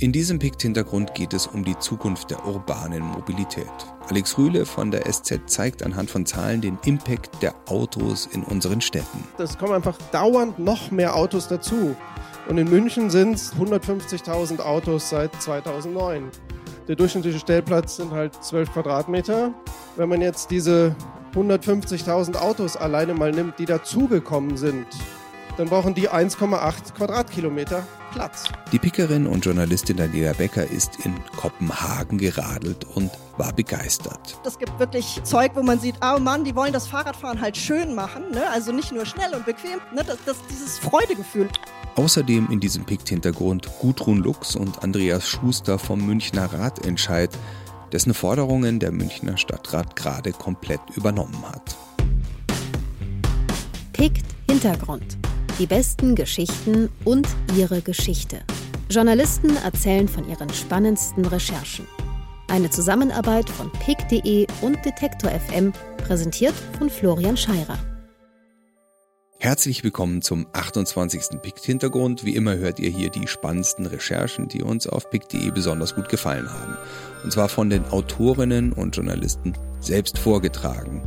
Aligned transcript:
In 0.00 0.10
diesem 0.10 0.40
Pikt-Hintergrund 0.40 1.14
geht 1.14 1.32
es 1.34 1.46
um 1.46 1.64
die 1.64 1.78
Zukunft 1.78 2.28
der 2.28 2.44
urbanen 2.44 3.00
Mobilität. 3.00 3.70
Alex 4.10 4.36
Rühle 4.36 4.66
von 4.66 4.90
der 4.90 5.04
SZ 5.04 5.42
zeigt 5.46 5.84
anhand 5.84 6.10
von 6.10 6.26
Zahlen 6.26 6.60
den 6.60 6.76
Impact 6.84 7.40
der 7.40 7.54
Autos 7.66 8.26
in 8.26 8.42
unseren 8.42 8.80
Städten. 8.80 9.24
Es 9.38 9.56
kommen 9.56 9.72
einfach 9.72 9.96
dauernd 10.10 10.58
noch 10.58 10.90
mehr 10.90 11.14
Autos 11.14 11.46
dazu. 11.46 11.94
Und 12.48 12.58
in 12.58 12.68
München 12.68 13.08
sind 13.08 13.34
es 13.34 13.54
150.000 13.54 14.58
Autos 14.58 15.10
seit 15.10 15.40
2009. 15.40 16.28
Der 16.88 16.96
durchschnittliche 16.96 17.38
Stellplatz 17.38 17.94
sind 17.94 18.10
halt 18.10 18.34
12 18.42 18.72
Quadratmeter. 18.72 19.54
Wenn 19.94 20.08
man 20.08 20.20
jetzt 20.20 20.50
diese 20.50 20.96
150.000 21.36 22.34
Autos 22.34 22.76
alleine 22.76 23.14
mal 23.14 23.30
nimmt, 23.30 23.60
die 23.60 23.64
dazugekommen 23.64 24.56
sind, 24.56 24.86
dann 25.56 25.68
brauchen 25.68 25.94
die 25.94 26.10
1,8 26.10 26.94
Quadratkilometer 26.94 27.86
Platz. 28.14 28.44
Die 28.70 28.78
Pickerin 28.78 29.26
und 29.26 29.44
Journalistin 29.44 29.96
Daniela 29.96 30.32
Becker 30.34 30.70
ist 30.70 31.04
in 31.04 31.14
Kopenhagen 31.36 32.18
geradelt 32.18 32.86
und 32.94 33.10
war 33.36 33.52
begeistert. 33.52 34.38
Es 34.46 34.56
gibt 34.56 34.78
wirklich 34.78 35.20
Zeug, 35.24 35.50
wo 35.54 35.62
man 35.62 35.80
sieht, 35.80 35.96
oh 36.00 36.20
Mann, 36.20 36.44
die 36.44 36.54
wollen 36.54 36.72
das 36.72 36.86
Fahrradfahren 36.86 37.40
halt 37.40 37.56
schön 37.56 37.94
machen. 37.94 38.30
Ne? 38.30 38.48
Also 38.50 38.70
nicht 38.70 38.92
nur 38.92 39.04
schnell 39.04 39.34
und 39.34 39.44
bequem, 39.44 39.80
ne? 39.92 40.04
das, 40.06 40.18
das, 40.24 40.36
dieses 40.48 40.78
Freudegefühl. 40.78 41.48
Außerdem 41.96 42.48
in 42.50 42.60
diesem 42.60 42.84
Pikt-Hintergrund 42.84 43.68
Gudrun 43.80 44.18
Lux 44.18 44.54
und 44.54 44.84
Andreas 44.84 45.28
Schuster 45.28 45.78
vom 45.78 46.06
Münchner 46.06 46.52
Ratentscheid, 46.52 47.30
dessen 47.92 48.14
Forderungen 48.14 48.78
der 48.78 48.92
Münchner 48.92 49.36
Stadtrat 49.36 49.96
gerade 49.96 50.32
komplett 50.32 50.80
übernommen 50.94 51.44
hat. 51.48 51.76
Pikt 53.92 54.24
Hintergrund 54.48 55.18
die 55.58 55.66
besten 55.66 56.14
Geschichten 56.14 56.88
und 57.04 57.28
ihre 57.56 57.80
Geschichte. 57.80 58.40
Journalisten 58.90 59.56
erzählen 59.56 60.08
von 60.08 60.28
ihren 60.28 60.52
spannendsten 60.52 61.24
Recherchen. 61.24 61.86
Eine 62.48 62.70
Zusammenarbeit 62.70 63.48
von 63.48 63.70
pick.de 63.72 64.46
und 64.60 64.84
Detektor 64.84 65.30
FM, 65.30 65.72
präsentiert 65.98 66.54
von 66.78 66.90
Florian 66.90 67.36
Scheirer. 67.36 67.78
Herzlich 69.38 69.84
willkommen 69.84 70.22
zum 70.22 70.46
28. 70.52 71.40
Pikt-Hintergrund. 71.42 72.24
Wie 72.24 72.34
immer 72.34 72.56
hört 72.56 72.80
ihr 72.80 72.90
hier 72.90 73.10
die 73.10 73.26
spannendsten 73.26 73.86
Recherchen, 73.86 74.48
die 74.48 74.62
uns 74.62 74.86
auf 74.86 75.10
pick.de 75.10 75.50
besonders 75.50 75.94
gut 75.94 76.08
gefallen 76.08 76.50
haben. 76.50 76.76
Und 77.24 77.32
zwar 77.32 77.48
von 77.48 77.68
den 77.68 77.84
Autorinnen 77.84 78.72
und 78.72 78.96
Journalisten 78.96 79.54
selbst 79.80 80.18
vorgetragen. 80.18 81.02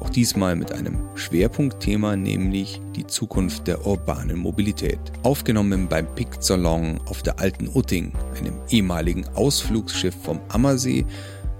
Auch 0.00 0.10
diesmal 0.10 0.56
mit 0.56 0.72
einem 0.72 0.98
Schwerpunktthema, 1.14 2.16
nämlich 2.16 2.80
die 2.96 3.06
Zukunft 3.06 3.66
der 3.68 3.86
urbanen 3.86 4.38
Mobilität. 4.38 4.98
Aufgenommen 5.22 5.88
beim 5.88 6.12
Pikt-Salon 6.14 7.00
auf 7.06 7.22
der 7.22 7.38
Alten 7.38 7.68
Utting, 7.72 8.12
einem 8.38 8.54
ehemaligen 8.68 9.26
Ausflugsschiff 9.34 10.14
vom 10.22 10.40
Ammersee, 10.48 11.06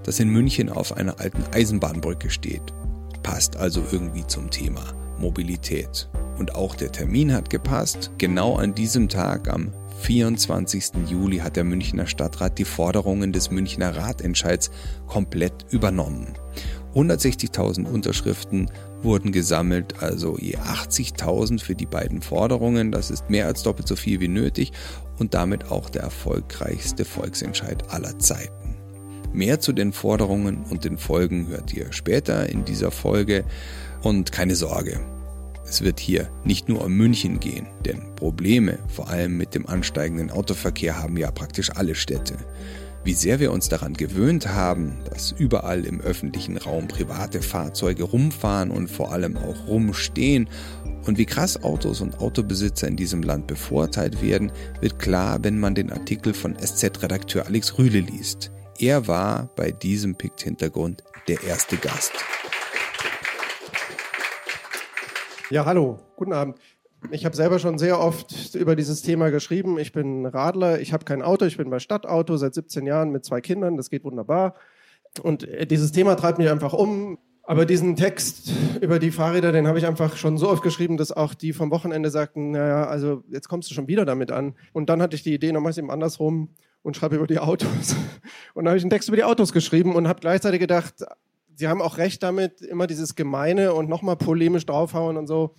das 0.03 0.21
in 0.21 0.29
München 0.29 0.69
auf 0.69 0.97
einer 0.97 1.21
alten 1.21 1.45
Eisenbahnbrücke 1.53 2.31
steht. 2.31 2.73
Passt 3.23 3.57
also 3.57 3.83
irgendwie 3.91 4.27
zum 4.27 4.51
Thema 4.51 4.83
Mobilität. 5.19 6.09
Und 6.39 6.55
auch 6.55 6.75
der 6.75 6.91
Termin 6.91 7.33
hat 7.33 7.49
gepasst. 7.49 8.11
Genau 8.19 8.57
an 8.57 8.75
diesem 8.75 9.09
Tag, 9.09 9.49
am 9.49 9.73
24. 10.01 11.09
Juli, 11.09 11.39
hat 11.39 11.57
der 11.57 11.65
Münchner 11.65 12.07
Stadtrat 12.07 12.59
die 12.59 12.65
Forderungen 12.65 13.33
des 13.33 13.51
Münchner 13.51 13.97
Ratentscheids 13.97 14.71
komplett 15.07 15.65
übernommen. 15.71 16.35
160.000 16.95 17.85
Unterschriften 17.85 18.71
wurden 19.03 19.33
gesammelt, 19.33 20.03
also 20.03 20.39
je 20.39 20.57
80.000 20.57 21.61
für 21.61 21.75
die 21.75 21.87
beiden 21.87 22.23
Forderungen. 22.23 22.93
Das 22.93 23.11
ist 23.11 23.29
mehr 23.29 23.47
als 23.47 23.63
doppelt 23.63 23.89
so 23.89 23.97
viel 23.97 24.21
wie 24.21 24.29
nötig 24.29 24.73
und 25.19 25.35
damit 25.35 25.71
auch 25.71 25.91
der 25.91 26.03
erfolgreichste 26.03 27.05
Volksentscheid 27.05 27.91
aller 27.91 28.19
Zeiten. 28.19 28.77
Mehr 29.33 29.59
zu 29.59 29.73
den 29.73 29.93
Forderungen 29.93 30.65
und 30.71 30.85
den 30.85 30.97
Folgen 30.97 31.49
hört 31.49 31.75
ihr 31.75 31.93
später 31.93 32.49
in 32.49 32.65
dieser 32.65 32.93
Folge. 32.93 33.45
Und 34.03 34.31
keine 34.31 34.55
Sorge, 34.55 35.01
es 35.67 35.83
wird 35.83 35.99
hier 35.99 36.29
nicht 36.45 36.69
nur 36.69 36.85
um 36.85 36.93
München 36.93 37.41
gehen, 37.41 37.67
denn 37.85 38.15
Probleme, 38.15 38.79
vor 38.87 39.09
allem 39.09 39.37
mit 39.37 39.55
dem 39.55 39.67
ansteigenden 39.67 40.31
Autoverkehr, 40.31 41.03
haben 41.03 41.17
ja 41.17 41.31
praktisch 41.31 41.71
alle 41.75 41.95
Städte. 41.95 42.37
Wie 43.05 43.13
sehr 43.13 43.39
wir 43.39 43.53
uns 43.53 43.69
daran 43.69 43.93
gewöhnt 43.93 44.49
haben, 44.49 44.97
dass 45.11 45.31
überall 45.31 45.85
im 45.85 46.01
öffentlichen 46.01 46.57
Raum 46.57 46.89
private 46.89 47.43
Fahrzeuge 47.43 48.05
rumfahren 48.05 48.71
und 48.71 48.91
vor 48.91 49.13
allem 49.13 49.37
auch 49.37 49.69
rumstehen 49.69 50.49
und 51.07 51.19
wie 51.19 51.27
krass 51.27 51.63
Autos 51.63 52.01
und 52.01 52.19
Autobesitzer 52.21 52.89
in 52.89 52.97
diesem 52.97 53.23
Land 53.23 53.47
bevorteilt 53.47 54.23
werden, 54.23 54.51
wird 54.81 54.99
klar, 54.99 55.39
wenn 55.43 55.61
man 55.61 55.75
den 55.75 55.93
Artikel 55.93 56.33
von 56.33 56.57
SZ-Redakteur 56.59 57.45
Alex 57.45 57.77
Rühle 57.77 58.01
liest. 58.01 58.51
Er 58.79 59.07
war 59.07 59.51
bei 59.55 59.71
diesem 59.71 60.15
Pikt-Hintergrund 60.15 61.05
der 61.29 61.43
erste 61.43 61.77
Gast. 61.77 62.13
Ja, 65.51 65.67
hallo, 65.67 65.99
guten 66.17 66.33
Abend. 66.33 66.59
Ich 67.11 67.25
habe 67.25 67.37
selber 67.37 67.59
schon 67.59 67.79
sehr 67.79 68.01
oft 68.01 68.55
über 68.55 68.77
dieses 68.77 69.03
Thema 69.03 69.31
geschrieben. 69.31 69.79
Ich 69.79 69.93
bin 69.93 70.27
Radler, 70.27 70.81
ich 70.81 70.93
habe 70.93 71.05
kein 71.05 71.23
Auto, 71.23 71.45
ich 71.45 71.57
bin 71.57 71.71
bei 71.71 71.79
Stadtauto 71.79 72.37
seit 72.37 72.55
17 72.55 72.87
Jahren 72.87 73.11
mit 73.11 73.25
zwei 73.25 73.41
Kindern, 73.41 73.77
das 73.77 73.91
geht 73.91 74.05
wunderbar. 74.05 74.55
Und 75.23 75.47
äh, 75.49 75.67
dieses 75.67 75.93
Thema 75.93 76.17
treibt 76.17 76.39
mich 76.39 76.51
einfach 76.51 76.73
um. 76.73 77.19
Aber 77.47 77.67
diesen 77.67 77.95
Text 77.95 78.51
über 78.81 78.99
die 78.99 79.11
Fahrräder, 79.11 79.53
den 79.53 79.67
habe 79.67 79.79
ich 79.79 79.87
einfach 79.87 80.17
schon 80.17 80.39
so 80.39 80.49
oft 80.49 80.63
geschrieben, 80.63 80.97
dass 80.97 81.13
auch 81.13 81.35
die 81.35 81.53
vom 81.53 81.71
Wochenende 81.71 82.09
sagten, 82.09 82.53
naja, 82.53 82.87
also 82.87 83.23
jetzt 83.29 83.49
kommst 83.49 83.71
du 83.71 83.75
schon 83.75 83.87
wieder 83.87 84.07
damit 84.07 84.33
an. 84.33 84.55
Und 84.73 84.89
dann 84.89 85.03
hatte 85.03 85.15
ich 85.15 85.23
die 85.23 85.35
Idee, 85.35 85.51
es 85.51 85.79
eben 85.79 85.91
andersrum 85.91 86.49
und 86.83 86.97
schreibe 86.97 87.17
über 87.17 87.27
die 87.27 87.39
Autos. 87.39 87.97
Und 88.55 88.65
dann 88.65 88.69
habe 88.69 88.79
ich 88.79 88.83
einen 88.83 88.91
Text 88.91 89.09
über 89.09 89.17
die 89.17 89.25
Autos 89.25 89.53
geschrieben 89.53 89.97
und 89.97 90.07
habe 90.07 90.21
gleichzeitig 90.21 90.61
gedacht, 90.61 91.05
sie 91.57 91.67
haben 91.67 91.83
auch 91.83 91.99
recht 91.99 92.23
damit, 92.23 92.61
immer 92.61 92.87
dieses 92.87 93.15
Gemeine 93.17 93.75
und 93.75 93.89
nochmal 93.89 94.17
polemisch 94.17 94.65
draufhauen 94.65 95.17
und 95.17 95.27
so. 95.27 95.55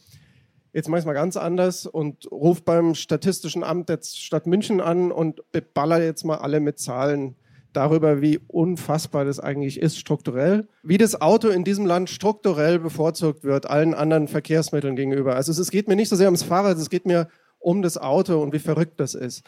Jetzt 0.75 0.90
mache 0.90 0.97
ich 0.97 1.03
es 1.03 1.06
mal 1.06 1.13
ganz 1.13 1.38
anders 1.38 1.86
und 1.86 2.30
rufe 2.30 2.62
beim 2.66 2.96
Statistischen 2.96 3.63
Amt 3.63 3.88
der 3.88 4.00
Stadt 4.03 4.46
München 4.46 4.81
an 4.81 5.09
und 5.09 5.50
beballer 5.53 6.03
jetzt 6.03 6.25
mal 6.25 6.40
alle 6.40 6.59
mit 6.59 6.80
Zahlen 6.80 7.36
darüber, 7.72 8.22
wie 8.22 8.41
unfassbar 8.47 9.24
das 9.24 9.40
eigentlich 9.40 9.80
ist 9.80 9.97
strukturell, 9.97 10.68
wie 10.84 10.97
das 10.97 11.22
Auto 11.22 11.47
in 11.47 11.64
diesem 11.64 11.85
Land 11.85 12.09
strukturell 12.09 12.80
bevorzugt 12.80 13.46
wird, 13.46 13.69
allen 13.69 13.94
anderen 13.94 14.28
Verkehrsmitteln 14.28 14.97
gegenüber. 14.97 15.38
Also 15.38 15.53
es 15.53 15.72
geht 15.72 15.88
mir 15.88 15.96
nicht 15.96 16.09
so 16.09 16.18
sehr 16.18 16.28
ums 16.28 16.44
Fahrrad, 16.44 16.78
es 16.78 16.90
geht 16.90 17.06
mir 17.06 17.30
um 17.58 17.81
das 17.81 17.97
Auto 17.97 18.44
und 18.44 18.52
wie 18.52 18.59
verrückt 18.59 19.00
das 19.00 19.14
ist. 19.14 19.46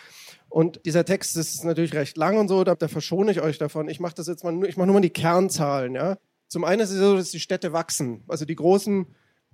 Und 0.47 0.79
dieser 0.85 1.03
Text 1.03 1.35
ist 1.35 1.65
natürlich 1.65 1.93
recht 1.93 2.15
lang 2.15 2.37
und 2.37 2.47
so, 2.47 2.63
da, 2.63 2.75
da 2.75 2.87
verschone 2.87 3.31
ich 3.31 3.41
euch 3.41 3.57
davon. 3.57 3.89
Ich 3.89 3.99
mache 3.99 4.15
das 4.15 4.27
jetzt 4.27 4.45
mal, 4.45 4.65
ich 4.65 4.77
mache 4.77 4.87
nur 4.87 4.93
mal 4.93 5.01
die 5.01 5.09
Kernzahlen. 5.09 5.93
Ja? 5.93 6.19
Zum 6.47 6.63
einen 6.63 6.79
ist 6.79 6.91
es 6.91 6.99
so, 6.99 7.17
dass 7.17 7.31
die 7.31 7.41
Städte 7.41 7.73
wachsen, 7.73 8.23
also 8.29 8.45
die 8.45 8.55
großen 8.55 9.07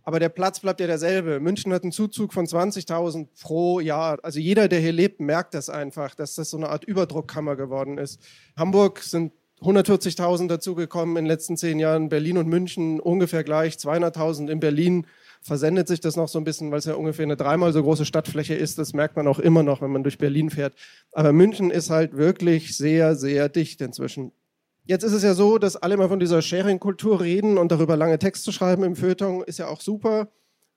aber 0.04 0.20
der 0.20 0.30
Platz 0.30 0.60
bleibt 0.60 0.80
ja 0.80 0.88
derselbe. 0.88 1.40
München 1.40 1.74
hat 1.74 1.84
einen 1.84 1.92
Zuzug 1.92 2.34
von 2.34 2.46
20.000 2.46 3.28
pro 3.42 3.80
Jahr. 3.80 4.20
Also 4.22 4.40
jeder, 4.40 4.68
der 4.68 4.80
hier 4.80 4.92
lebt, 4.92 5.22
merkt 5.22 5.54
das 5.54 5.70
einfach, 5.70 6.14
dass 6.16 6.36
das 6.36 6.50
so 6.50 6.58
eine 6.58 6.70
Art 6.70 6.84
Überdruckkammer 6.84 7.56
geworden 7.56 7.98
ist. 7.98 8.20
Hamburg 8.58 9.00
sind 9.00 9.32
140.000 9.62 10.48
dazugekommen 10.48 11.16
in 11.16 11.24
den 11.24 11.30
letzten 11.30 11.56
zehn 11.56 11.80
Jahren. 11.80 12.10
Berlin 12.10 12.38
und 12.38 12.48
München 12.48 13.00
ungefähr 13.00 13.46
gleich, 13.46 13.76
200.000 13.76 14.50
in 14.50 14.60
Berlin. 14.60 15.08
Versendet 15.42 15.88
sich 15.88 16.00
das 16.00 16.16
noch 16.16 16.28
so 16.28 16.38
ein 16.38 16.46
bisschen, 16.46 16.72
weil 16.72 16.80
es 16.80 16.86
ja 16.86 16.96
ungefähr 16.96 17.24
eine 17.24 17.36
dreimal 17.36 17.74
so 17.74 17.82
große 17.82 18.06
Stadtfläche 18.06 18.56
ist. 18.56 18.78
Das 18.78 18.94
merkt 18.94 19.16
man 19.16 19.28
auch 19.28 19.40
immer 19.40 19.64
noch, 19.64 19.82
wenn 19.82 19.92
man 19.92 20.04
durch 20.04 20.18
Berlin 20.18 20.50
fährt. 20.50 20.74
Aber 21.12 21.34
München 21.34 21.70
ist 21.70 21.90
halt 21.90 22.16
wirklich 22.16 22.76
sehr, 22.76 23.16
sehr 23.16 23.50
dicht 23.50 23.82
inzwischen. 23.82 24.32
Jetzt 24.86 25.04
ist 25.04 25.14
es 25.14 25.24
ja 25.24 25.34
so, 25.34 25.58
dass 25.58 25.78
alle 25.78 25.96
mal 25.96 26.10
von 26.10 26.20
dieser 26.20 26.42
Sharing-Kultur 26.42 27.22
reden 27.22 27.58
und 27.58 27.72
darüber 27.72 27.96
lange 27.96 28.20
Texte 28.20 28.52
schreiben 28.52 28.84
im 28.84 28.96
Feuilleton, 28.96 29.44
ist 29.44 29.60
ja 29.60 29.68
auch 29.68 29.80
super. 29.80 30.28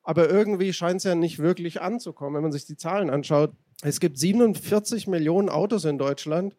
Aber 0.04 0.30
irgendwie 0.30 0.72
scheint 0.72 0.98
es 0.98 1.04
ja 1.04 1.16
nicht 1.16 1.40
wirklich 1.40 1.80
anzukommen, 1.80 2.36
wenn 2.36 2.42
man 2.42 2.52
sich 2.52 2.66
die 2.66 2.76
Zahlen 2.76 3.10
anschaut. 3.10 3.52
Es 3.82 3.98
gibt 3.98 4.18
47 4.18 5.08
Millionen 5.08 5.48
Autos 5.48 5.84
in 5.84 5.98
Deutschland. 5.98 6.56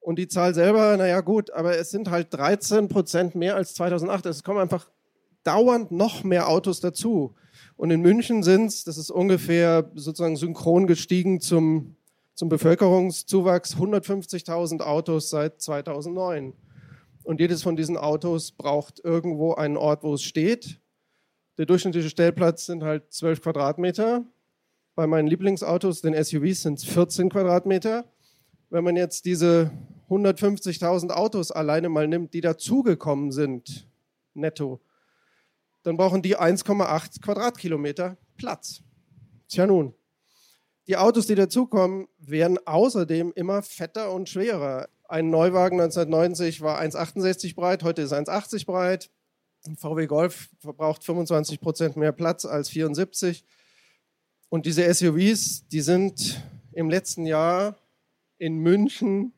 Und 0.00 0.18
die 0.18 0.28
Zahl 0.28 0.54
selber, 0.54 0.96
naja 0.96 1.20
gut, 1.20 1.50
aber 1.50 1.78
es 1.78 1.90
sind 1.90 2.10
halt 2.10 2.32
13 2.32 2.88
Prozent 2.88 3.34
mehr 3.34 3.56
als 3.56 3.74
2008. 3.74 4.26
Es 4.26 4.44
kommen 4.44 4.60
einfach 4.60 4.90
dauernd 5.44 5.92
noch 5.92 6.24
mehr 6.24 6.48
Autos 6.48 6.80
dazu. 6.80 7.34
Und 7.76 7.90
in 7.90 8.00
München 8.00 8.42
sind 8.42 8.66
es, 8.66 8.84
das 8.84 8.98
ist 8.98 9.10
ungefähr 9.10 9.90
sozusagen 9.94 10.36
synchron 10.36 10.86
gestiegen 10.86 11.40
zum 11.40 11.96
zum 12.34 12.48
Bevölkerungszuwachs 12.48 13.76
150.000 13.76 14.82
Autos 14.82 15.30
seit 15.30 15.60
2009. 15.60 16.52
Und 17.22 17.40
jedes 17.40 17.62
von 17.62 17.76
diesen 17.76 17.96
Autos 17.96 18.52
braucht 18.52 19.00
irgendwo 19.02 19.54
einen 19.54 19.76
Ort, 19.76 20.02
wo 20.02 20.14
es 20.14 20.22
steht. 20.22 20.80
Der 21.56 21.66
durchschnittliche 21.66 22.10
Stellplatz 22.10 22.66
sind 22.66 22.82
halt 22.82 23.12
12 23.12 23.40
Quadratmeter. 23.40 24.24
Bei 24.94 25.06
meinen 25.06 25.28
Lieblingsautos, 25.28 26.02
den 26.02 26.14
SUVs, 26.22 26.62
sind 26.62 26.78
es 26.78 26.84
14 26.84 27.30
Quadratmeter. 27.30 28.04
Wenn 28.70 28.84
man 28.84 28.96
jetzt 28.96 29.24
diese 29.24 29.70
150.000 30.10 31.10
Autos 31.10 31.50
alleine 31.50 31.88
mal 31.88 32.08
nimmt, 32.08 32.34
die 32.34 32.40
dazugekommen 32.40 33.32
sind, 33.32 33.88
netto, 34.34 34.80
dann 35.82 35.96
brauchen 35.96 36.22
die 36.22 36.36
1,8 36.36 37.22
Quadratkilometer 37.22 38.16
Platz. 38.36 38.82
Tja 39.48 39.66
nun, 39.66 39.94
Die 40.86 40.98
Autos, 40.98 41.26
die 41.26 41.34
dazukommen, 41.34 42.08
werden 42.18 42.58
außerdem 42.66 43.32
immer 43.34 43.62
fetter 43.62 44.12
und 44.12 44.28
schwerer. 44.28 44.88
Ein 45.08 45.30
Neuwagen 45.30 45.80
1990 45.80 46.60
war 46.60 46.78
1,68 46.80 47.54
breit, 47.54 47.82
heute 47.82 48.02
ist 48.02 48.12
1,80 48.12 48.66
breit. 48.66 49.10
VW 49.78 50.06
Golf 50.06 50.50
verbraucht 50.58 51.02
25 51.02 51.60
Prozent 51.60 51.96
mehr 51.96 52.12
Platz 52.12 52.44
als 52.44 52.68
74. 52.68 53.44
Und 54.50 54.66
diese 54.66 54.92
SUVs, 54.92 55.66
die 55.68 55.80
sind 55.80 56.42
im 56.72 56.90
letzten 56.90 57.24
Jahr 57.24 57.76
in 58.36 58.58
München, 58.58 59.32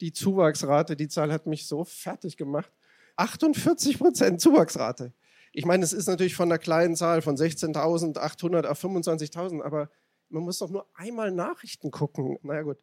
die 0.00 0.12
Zuwachsrate, 0.12 0.96
die 0.96 1.08
Zahl 1.08 1.32
hat 1.32 1.46
mich 1.46 1.66
so 1.66 1.84
fertig 1.84 2.36
gemacht, 2.36 2.70
48 3.16 3.98
Prozent 3.98 4.40
Zuwachsrate. 4.40 5.12
Ich 5.52 5.66
meine, 5.66 5.84
es 5.84 5.92
ist 5.92 6.06
natürlich 6.06 6.36
von 6.36 6.48
einer 6.48 6.58
kleinen 6.58 6.94
Zahl 6.94 7.22
von 7.22 7.36
16.800 7.36 8.66
auf 8.66 8.82
25.000, 8.82 9.62
aber 9.62 9.90
man 10.32 10.42
muss 10.42 10.58
doch 10.58 10.70
nur 10.70 10.86
einmal 10.94 11.30
Nachrichten 11.30 11.90
gucken. 11.90 12.38
Naja 12.42 12.62
gut. 12.62 12.78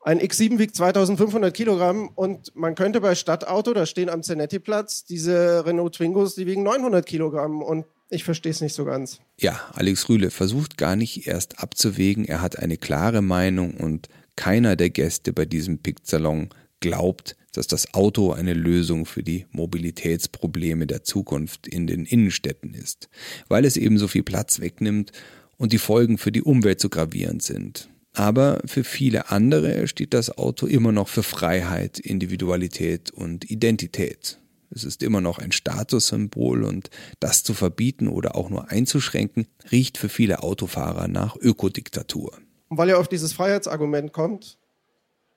Ein 0.00 0.20
X7 0.20 0.58
wiegt 0.58 0.76
2500 0.76 1.54
Kilogramm 1.54 2.10
und 2.14 2.54
man 2.54 2.74
könnte 2.74 3.00
bei 3.00 3.14
Stadtauto, 3.14 3.72
da 3.72 3.86
stehen 3.86 4.10
am 4.10 4.22
Zenetti-Platz, 4.22 5.04
diese 5.04 5.64
Renault 5.64 5.94
Twingos, 5.94 6.34
die 6.34 6.46
wiegen 6.46 6.62
900 6.62 7.06
Kilogramm 7.06 7.62
und 7.62 7.86
ich 8.10 8.22
verstehe 8.22 8.52
es 8.52 8.60
nicht 8.60 8.74
so 8.74 8.84
ganz. 8.84 9.20
Ja, 9.40 9.58
Alex 9.72 10.06
Rühle 10.10 10.30
versucht 10.30 10.76
gar 10.76 10.94
nicht 10.94 11.26
erst 11.26 11.58
abzuwägen. 11.58 12.26
Er 12.26 12.42
hat 12.42 12.58
eine 12.58 12.76
klare 12.76 13.22
Meinung 13.22 13.78
und 13.78 14.10
keiner 14.36 14.76
der 14.76 14.90
Gäste 14.90 15.32
bei 15.32 15.46
diesem 15.46 15.78
Picksalon 15.78 16.50
glaubt, 16.80 17.34
dass 17.54 17.66
das 17.66 17.94
Auto 17.94 18.32
eine 18.32 18.52
Lösung 18.52 19.06
für 19.06 19.22
die 19.22 19.46
Mobilitätsprobleme 19.52 20.86
der 20.86 21.02
Zukunft 21.02 21.66
in 21.66 21.86
den 21.86 22.04
Innenstädten 22.04 22.74
ist, 22.74 23.08
weil 23.48 23.64
es 23.64 23.78
eben 23.78 23.96
so 23.96 24.06
viel 24.06 24.22
Platz 24.22 24.60
wegnimmt 24.60 25.12
und 25.56 25.72
die 25.72 25.78
Folgen 25.78 26.18
für 26.18 26.32
die 26.32 26.42
Umwelt 26.42 26.80
so 26.80 26.88
gravierend 26.88 27.42
sind. 27.42 27.88
Aber 28.12 28.60
für 28.64 28.84
viele 28.84 29.30
andere 29.30 29.88
steht 29.88 30.14
das 30.14 30.38
Auto 30.38 30.66
immer 30.66 30.92
noch 30.92 31.08
für 31.08 31.24
Freiheit, 31.24 31.98
Individualität 31.98 33.10
und 33.10 33.50
Identität. 33.50 34.38
Es 34.70 34.84
ist 34.84 35.02
immer 35.02 35.20
noch 35.20 35.38
ein 35.38 35.52
Statussymbol 35.52 36.64
und 36.64 36.90
das 37.20 37.42
zu 37.42 37.54
verbieten 37.54 38.08
oder 38.08 38.34
auch 38.36 38.50
nur 38.50 38.70
einzuschränken, 38.70 39.46
riecht 39.70 39.98
für 39.98 40.08
viele 40.08 40.42
Autofahrer 40.42 41.08
nach 41.08 41.36
Ökodiktatur. 41.36 42.32
Und 42.68 42.78
weil 42.78 42.90
er 42.90 42.98
auf 42.98 43.08
dieses 43.08 43.32
Freiheitsargument 43.32 44.12
kommt, 44.12 44.58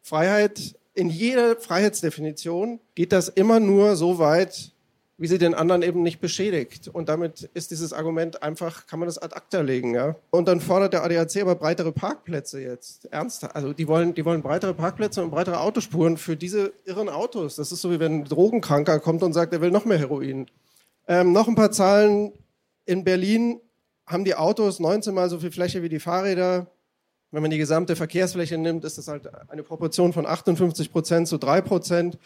Freiheit 0.01 0.75
in 0.97 1.09
jeder 1.09 1.55
Freiheitsdefinition 1.57 2.79
geht 2.95 3.11
das 3.11 3.29
immer 3.29 3.59
nur 3.59 3.95
so 3.95 4.17
weit, 4.17 4.73
wie 5.19 5.27
sie 5.27 5.39
den 5.39 5.55
anderen 5.55 5.81
eben 5.81 6.03
nicht 6.03 6.19
beschädigt. 6.19 6.87
Und 6.87 7.09
damit 7.09 7.49
ist 7.55 7.71
dieses 7.71 7.91
Argument 7.91 8.43
einfach, 8.43 8.85
kann 8.85 8.99
man 8.99 9.07
das 9.07 9.17
ad 9.17 9.35
acta 9.35 9.61
legen. 9.61 9.95
Ja? 9.95 10.15
Und 10.29 10.47
dann 10.47 10.61
fordert 10.61 10.93
der 10.93 11.03
ADAC 11.03 11.37
aber 11.41 11.55
breitere 11.55 11.91
Parkplätze 11.91 12.61
jetzt. 12.61 13.05
Ernsthaft. 13.11 13.55
Also 13.55 13.73
die 13.73 13.87
wollen, 13.87 14.13
die 14.13 14.23
wollen 14.25 14.43
breitere 14.43 14.75
Parkplätze 14.75 15.23
und 15.23 15.31
breitere 15.31 15.59
Autospuren 15.59 16.17
für 16.17 16.35
diese 16.35 16.71
irren 16.85 17.09
Autos. 17.09 17.55
Das 17.55 17.71
ist 17.71 17.81
so, 17.81 17.91
wie 17.91 17.99
wenn 17.99 18.19
ein 18.19 18.25
Drogenkranker 18.25 18.99
kommt 18.99 19.23
und 19.23 19.33
sagt, 19.33 19.53
er 19.53 19.61
will 19.61 19.71
noch 19.71 19.85
mehr 19.85 19.97
Heroin. 19.97 20.45
Ähm, 21.07 21.33
noch 21.33 21.47
ein 21.47 21.55
paar 21.55 21.71
Zahlen. 21.71 22.33
In 22.85 23.03
Berlin 23.03 23.59
haben 24.05 24.23
die 24.23 24.35
Autos 24.35 24.79
19 24.79 25.15
mal 25.15 25.29
so 25.29 25.39
viel 25.39 25.51
Fläche 25.51 25.81
wie 25.81 25.89
die 25.89 25.99
Fahrräder. 25.99 26.67
Wenn 27.31 27.41
man 27.41 27.51
die 27.51 27.57
gesamte 27.57 27.95
Verkehrsfläche 27.95 28.57
nimmt, 28.57 28.85
ist 28.85 28.97
das 28.99 29.07
halt 29.07 29.29
eine 29.49 29.63
Proportion 29.63 30.13
von 30.13 30.25
58 30.25 30.91
Prozent 30.91 31.27
zu 31.27 31.37
3 31.37 31.61
Prozent. 31.61 32.19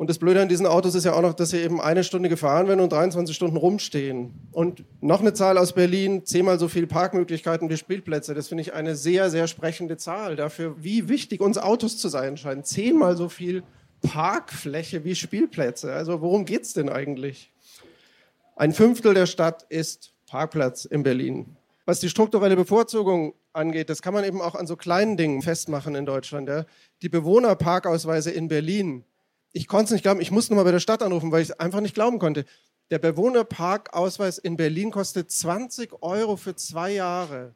Und 0.00 0.08
das 0.08 0.16
Blöde 0.16 0.40
an 0.40 0.48
diesen 0.48 0.64
Autos 0.64 0.94
ist 0.94 1.04
ja 1.04 1.12
auch 1.12 1.20
noch, 1.20 1.34
dass 1.34 1.50
sie 1.50 1.58
eben 1.58 1.78
eine 1.78 2.04
Stunde 2.04 2.30
gefahren 2.30 2.66
werden 2.68 2.80
und 2.80 2.90
23 2.90 3.36
Stunden 3.36 3.58
rumstehen. 3.58 4.32
Und 4.50 4.82
noch 5.02 5.20
eine 5.20 5.34
Zahl 5.34 5.58
aus 5.58 5.74
Berlin, 5.74 6.24
zehnmal 6.24 6.58
so 6.58 6.68
viele 6.68 6.86
Parkmöglichkeiten 6.86 7.68
wie 7.68 7.76
Spielplätze. 7.76 8.32
Das 8.32 8.48
finde 8.48 8.62
ich 8.62 8.72
eine 8.72 8.96
sehr, 8.96 9.28
sehr 9.28 9.46
sprechende 9.46 9.98
Zahl 9.98 10.36
dafür, 10.36 10.76
wie 10.82 11.10
wichtig 11.10 11.42
uns 11.42 11.58
Autos 11.58 11.98
zu 11.98 12.08
sein 12.08 12.38
scheinen. 12.38 12.64
Zehnmal 12.64 13.14
so 13.14 13.28
viel 13.28 13.62
Parkfläche 14.00 15.04
wie 15.04 15.14
Spielplätze. 15.14 15.92
Also 15.92 16.22
worum 16.22 16.46
geht 16.46 16.62
es 16.62 16.72
denn 16.72 16.88
eigentlich? 16.88 17.52
Ein 18.56 18.72
Fünftel 18.72 19.12
der 19.12 19.26
Stadt 19.26 19.66
ist 19.68 20.14
Parkplatz 20.26 20.86
in 20.86 21.02
Berlin. 21.02 21.56
Was 21.84 22.00
die 22.00 22.08
strukturelle 22.08 22.56
Bevorzugung 22.56 23.34
angeht, 23.52 23.90
das 23.90 24.00
kann 24.00 24.14
man 24.14 24.24
eben 24.24 24.40
auch 24.40 24.54
an 24.54 24.66
so 24.66 24.76
kleinen 24.76 25.18
Dingen 25.18 25.42
festmachen 25.42 25.94
in 25.94 26.06
Deutschland. 26.06 26.48
Ja. 26.48 26.64
Die 27.02 27.10
Bewohnerparkausweise 27.10 28.30
in 28.30 28.48
Berlin 28.48 29.04
ich 29.52 29.66
konnte 29.66 29.86
es 29.86 29.90
nicht 29.92 30.02
glauben, 30.02 30.20
ich 30.20 30.30
musste 30.30 30.54
mal 30.54 30.64
bei 30.64 30.72
der 30.72 30.80
Stadt 30.80 31.02
anrufen, 31.02 31.32
weil 31.32 31.42
ich 31.42 31.50
es 31.50 31.58
einfach 31.58 31.80
nicht 31.80 31.94
glauben 31.94 32.18
konnte. 32.18 32.44
Der 32.90 32.98
Bewohnerparkausweis 32.98 34.38
in 34.38 34.56
Berlin 34.56 34.90
kostet 34.90 35.30
20 35.30 36.02
Euro 36.02 36.36
für 36.36 36.56
zwei 36.56 36.92
Jahre. 36.92 37.54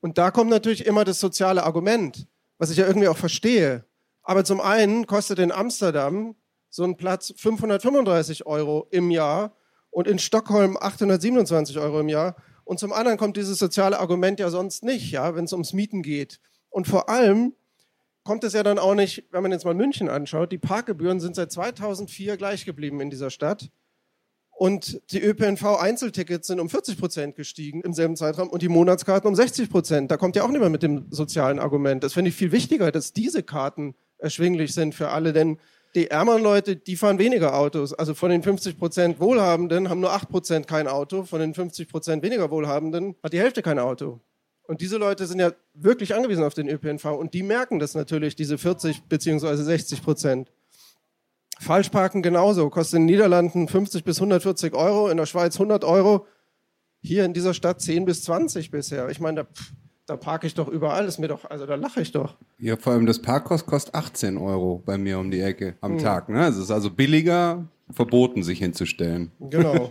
Und 0.00 0.18
da 0.18 0.30
kommt 0.30 0.50
natürlich 0.50 0.86
immer 0.86 1.04
das 1.04 1.20
soziale 1.20 1.64
Argument, 1.64 2.26
was 2.58 2.70
ich 2.70 2.76
ja 2.76 2.86
irgendwie 2.86 3.08
auch 3.08 3.16
verstehe. 3.16 3.84
Aber 4.22 4.44
zum 4.44 4.60
einen 4.60 5.06
kostet 5.06 5.38
in 5.38 5.52
Amsterdam 5.52 6.36
so 6.70 6.84
ein 6.84 6.96
Platz 6.96 7.32
535 7.36 8.46
Euro 8.46 8.86
im 8.90 9.10
Jahr 9.10 9.56
und 9.90 10.06
in 10.06 10.18
Stockholm 10.18 10.76
827 10.76 11.78
Euro 11.78 12.00
im 12.00 12.08
Jahr. 12.08 12.36
Und 12.64 12.78
zum 12.78 12.92
anderen 12.92 13.16
kommt 13.16 13.38
dieses 13.38 13.58
soziale 13.58 13.98
Argument 13.98 14.38
ja 14.38 14.50
sonst 14.50 14.84
nicht, 14.84 15.10
ja, 15.10 15.34
wenn 15.34 15.46
es 15.46 15.52
ums 15.52 15.72
Mieten 15.72 16.02
geht. 16.02 16.40
Und 16.68 16.86
vor 16.86 17.08
allem 17.08 17.54
kommt 18.28 18.44
es 18.44 18.52
ja 18.52 18.62
dann 18.62 18.78
auch 18.78 18.94
nicht, 18.94 19.24
wenn 19.30 19.42
man 19.42 19.52
jetzt 19.52 19.64
mal 19.64 19.72
München 19.72 20.10
anschaut, 20.10 20.52
die 20.52 20.58
Parkgebühren 20.58 21.18
sind 21.18 21.34
seit 21.34 21.50
2004 21.50 22.36
gleich 22.36 22.66
geblieben 22.66 23.00
in 23.00 23.08
dieser 23.08 23.30
Stadt. 23.30 23.70
Und 24.50 25.00
die 25.12 25.22
ÖPNV-Einzeltickets 25.22 26.46
sind 26.46 26.60
um 26.60 26.68
40 26.68 26.98
Prozent 26.98 27.36
gestiegen 27.36 27.80
im 27.80 27.94
selben 27.94 28.16
Zeitraum 28.16 28.50
und 28.50 28.60
die 28.60 28.68
Monatskarten 28.68 29.26
um 29.26 29.34
60 29.34 29.70
Prozent. 29.70 30.10
Da 30.10 30.18
kommt 30.18 30.36
ja 30.36 30.44
auch 30.44 30.50
nicht 30.50 30.60
mehr 30.60 30.68
mit 30.68 30.82
dem 30.82 31.06
sozialen 31.08 31.58
Argument. 31.58 32.04
Das 32.04 32.12
finde 32.12 32.28
ich 32.28 32.34
viel 32.34 32.52
wichtiger, 32.52 32.92
dass 32.92 33.14
diese 33.14 33.42
Karten 33.42 33.94
erschwinglich 34.18 34.74
sind 34.74 34.94
für 34.94 35.08
alle, 35.08 35.32
denn 35.32 35.56
die 35.94 36.10
ärmeren 36.10 36.42
Leute, 36.42 36.76
die 36.76 36.96
fahren 36.96 37.18
weniger 37.18 37.56
Autos. 37.56 37.94
Also 37.94 38.12
von 38.12 38.28
den 38.28 38.42
50 38.42 38.78
Prozent 38.78 39.20
Wohlhabenden 39.20 39.88
haben 39.88 40.00
nur 40.00 40.12
8 40.12 40.28
Prozent 40.28 40.66
kein 40.66 40.86
Auto, 40.86 41.22
von 41.22 41.40
den 41.40 41.54
50 41.54 41.88
Prozent 41.88 42.22
weniger 42.22 42.50
Wohlhabenden 42.50 43.14
hat 43.22 43.32
die 43.32 43.40
Hälfte 43.40 43.62
kein 43.62 43.78
Auto. 43.78 44.20
Und 44.68 44.82
diese 44.82 44.98
Leute 44.98 45.26
sind 45.26 45.40
ja 45.40 45.52
wirklich 45.72 46.14
angewiesen 46.14 46.44
auf 46.44 46.52
den 46.52 46.68
ÖPNV 46.68 47.06
und 47.06 47.32
die 47.32 47.42
merken 47.42 47.78
das 47.78 47.94
natürlich, 47.94 48.36
diese 48.36 48.58
40 48.58 49.04
beziehungsweise 49.04 49.64
60 49.64 50.02
Prozent. 50.02 50.52
Falschparken 51.58 52.20
genauso, 52.20 52.68
kostet 52.68 52.98
in 52.98 53.06
den 53.06 53.14
Niederlanden 53.14 53.66
50 53.66 54.04
bis 54.04 54.18
140 54.18 54.74
Euro, 54.74 55.08
in 55.08 55.16
der 55.16 55.24
Schweiz 55.24 55.56
100 55.56 55.84
Euro, 55.84 56.26
hier 57.00 57.24
in 57.24 57.32
dieser 57.32 57.54
Stadt 57.54 57.80
10 57.80 58.04
bis 58.04 58.22
20 58.24 58.70
bisher. 58.70 59.08
Ich 59.08 59.20
meine, 59.20 59.44
da, 59.44 59.48
da 60.04 60.16
parke 60.18 60.46
ich 60.46 60.52
doch 60.52 60.68
überall, 60.68 61.06
ist 61.06 61.18
mir 61.18 61.28
doch, 61.28 61.46
also 61.46 61.64
da 61.64 61.74
lache 61.74 62.02
ich 62.02 62.12
doch. 62.12 62.36
Ja, 62.58 62.76
vor 62.76 62.92
allem 62.92 63.06
das 63.06 63.22
Parkkost 63.22 63.64
kostet 63.64 63.94
18 63.94 64.36
Euro 64.36 64.82
bei 64.84 64.98
mir 64.98 65.18
um 65.18 65.30
die 65.30 65.40
Ecke 65.40 65.78
am 65.80 65.92
hm. 65.92 65.98
Tag. 65.98 66.28
Ne? 66.28 66.46
Es 66.46 66.58
ist 66.58 66.70
also 66.70 66.90
billiger, 66.90 67.66
verboten 67.90 68.42
sich 68.42 68.58
hinzustellen. 68.58 69.32
Genau. 69.40 69.88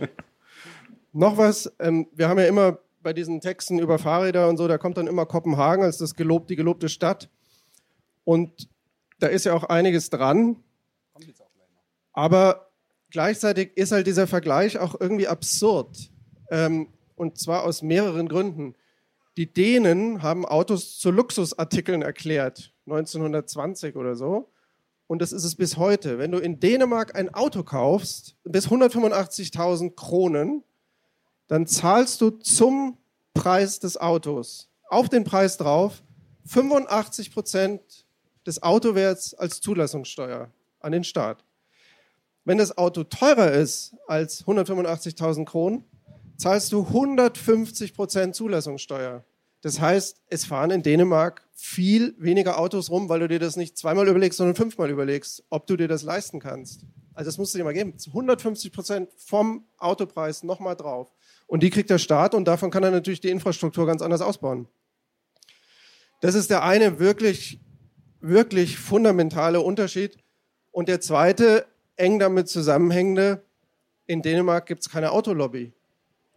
Noch 1.12 1.36
was, 1.36 1.72
ähm, 1.80 2.06
wir 2.14 2.28
haben 2.28 2.38
ja 2.38 2.46
immer 2.46 2.78
bei 3.02 3.12
diesen 3.12 3.40
Texten 3.40 3.78
über 3.78 3.98
Fahrräder 3.98 4.48
und 4.48 4.56
so, 4.56 4.68
da 4.68 4.78
kommt 4.78 4.96
dann 4.96 5.06
immer 5.06 5.26
Kopenhagen 5.26 5.84
als 5.84 5.98
das 5.98 6.14
gelob, 6.14 6.46
die 6.48 6.56
gelobte 6.56 6.88
Stadt. 6.88 7.28
Und 8.24 8.68
da 9.20 9.28
ist 9.28 9.44
ja 9.44 9.54
auch 9.54 9.64
einiges 9.64 10.10
dran. 10.10 10.56
Aber 12.12 12.70
gleichzeitig 13.10 13.76
ist 13.76 13.92
halt 13.92 14.06
dieser 14.06 14.26
Vergleich 14.26 14.78
auch 14.78 15.00
irgendwie 15.00 15.28
absurd. 15.28 16.10
Ähm, 16.50 16.88
und 17.16 17.38
zwar 17.38 17.64
aus 17.64 17.82
mehreren 17.82 18.28
Gründen. 18.28 18.74
Die 19.36 19.52
Dänen 19.52 20.22
haben 20.22 20.44
Autos 20.44 20.98
zu 20.98 21.10
Luxusartikeln 21.10 22.02
erklärt, 22.02 22.72
1920 22.86 23.96
oder 23.96 24.16
so. 24.16 24.50
Und 25.06 25.22
das 25.22 25.32
ist 25.32 25.44
es 25.44 25.54
bis 25.54 25.76
heute. 25.76 26.18
Wenn 26.18 26.32
du 26.32 26.38
in 26.38 26.60
Dänemark 26.60 27.14
ein 27.14 27.32
Auto 27.32 27.62
kaufst, 27.62 28.36
bis 28.44 28.68
185.000 28.68 29.94
Kronen, 29.94 30.64
dann 31.48 31.66
zahlst 31.66 32.20
du 32.20 32.30
zum 32.30 32.96
Preis 33.34 33.80
des 33.80 33.96
Autos, 33.96 34.68
auf 34.88 35.08
den 35.08 35.24
Preis 35.24 35.56
drauf, 35.56 36.02
85 36.46 37.32
Prozent 37.32 38.06
des 38.46 38.62
Autowerts 38.62 39.34
als 39.34 39.60
Zulassungssteuer 39.60 40.50
an 40.80 40.92
den 40.92 41.04
Staat. 41.04 41.44
Wenn 42.44 42.58
das 42.58 42.78
Auto 42.78 43.04
teurer 43.04 43.52
ist 43.52 43.94
als 44.06 44.44
185.000 44.46 45.44
Kronen, 45.44 45.84
zahlst 46.36 46.72
du 46.72 46.86
150 46.86 47.94
Prozent 47.94 48.34
Zulassungssteuer. 48.34 49.24
Das 49.60 49.80
heißt, 49.80 50.22
es 50.28 50.44
fahren 50.44 50.70
in 50.70 50.82
Dänemark 50.82 51.46
viel 51.52 52.14
weniger 52.18 52.58
Autos 52.58 52.90
rum, 52.90 53.08
weil 53.08 53.20
du 53.20 53.28
dir 53.28 53.40
das 53.40 53.56
nicht 53.56 53.76
zweimal 53.76 54.06
überlegst, 54.06 54.38
sondern 54.38 54.54
fünfmal 54.54 54.88
überlegst, 54.88 55.44
ob 55.50 55.66
du 55.66 55.76
dir 55.76 55.88
das 55.88 56.02
leisten 56.04 56.38
kannst. 56.38 56.84
Also 57.12 57.28
das 57.28 57.38
musst 57.38 57.52
du 57.52 57.58
dir 57.58 57.64
mal 57.64 57.74
geben. 57.74 57.94
150 58.06 58.72
Prozent 58.72 59.10
vom 59.16 59.66
Autopreis 59.76 60.44
nochmal 60.44 60.76
drauf. 60.76 61.12
Und 61.48 61.62
die 61.62 61.70
kriegt 61.70 61.90
der 61.90 61.98
Staat 61.98 62.34
und 62.34 62.46
davon 62.46 62.70
kann 62.70 62.84
er 62.84 62.92
natürlich 62.92 63.20
die 63.20 63.30
Infrastruktur 63.30 63.86
ganz 63.86 64.02
anders 64.02 64.20
ausbauen. 64.20 64.68
Das 66.20 66.34
ist 66.34 66.50
der 66.50 66.62
eine 66.62 67.00
wirklich, 67.00 67.58
wirklich 68.20 68.78
fundamentale 68.78 69.60
Unterschied. 69.60 70.18
Und 70.70 70.88
der 70.88 71.00
zweite, 71.00 71.66
eng 71.96 72.18
damit 72.18 72.48
zusammenhängende, 72.48 73.42
in 74.06 74.22
Dänemark 74.22 74.66
gibt 74.66 74.82
es 74.82 74.90
keine 74.90 75.10
Autolobby. 75.10 75.72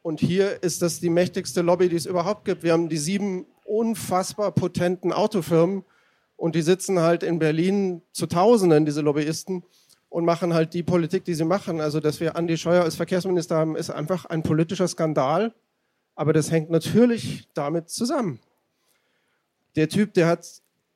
Und 0.01 0.21
hier 0.21 0.63
ist 0.63 0.81
das 0.81 0.99
die 0.99 1.09
mächtigste 1.09 1.61
Lobby, 1.61 1.89
die 1.89 1.97
es 1.97 2.05
überhaupt 2.05 2.45
gibt. 2.45 2.63
Wir 2.63 2.71
haben 2.71 2.89
die 2.89 2.97
sieben 2.97 3.45
unfassbar 3.65 4.51
potenten 4.51 5.11
Autofirmen 5.11 5.83
und 6.37 6.55
die 6.55 6.61
sitzen 6.61 6.99
halt 6.99 7.21
in 7.21 7.37
Berlin 7.37 8.01
zu 8.13 8.27
Tausenden, 8.27 8.85
diese 8.85 9.01
Lobbyisten, 9.01 9.63
und 10.11 10.25
machen 10.25 10.53
halt 10.53 10.73
die 10.73 10.83
Politik, 10.83 11.23
die 11.23 11.33
sie 11.33 11.45
machen. 11.45 11.79
Also, 11.79 12.01
dass 12.01 12.19
wir 12.19 12.35
Andi 12.35 12.57
Scheuer 12.57 12.83
als 12.83 12.97
Verkehrsminister 12.97 13.55
haben, 13.55 13.77
ist 13.77 13.89
einfach 13.89 14.25
ein 14.25 14.43
politischer 14.43 14.87
Skandal. 14.87 15.53
Aber 16.15 16.33
das 16.33 16.51
hängt 16.51 16.69
natürlich 16.69 17.47
damit 17.53 17.89
zusammen. 17.89 18.41
Der 19.77 19.87
Typ, 19.87 20.13
der 20.13 20.27
hat 20.27 20.45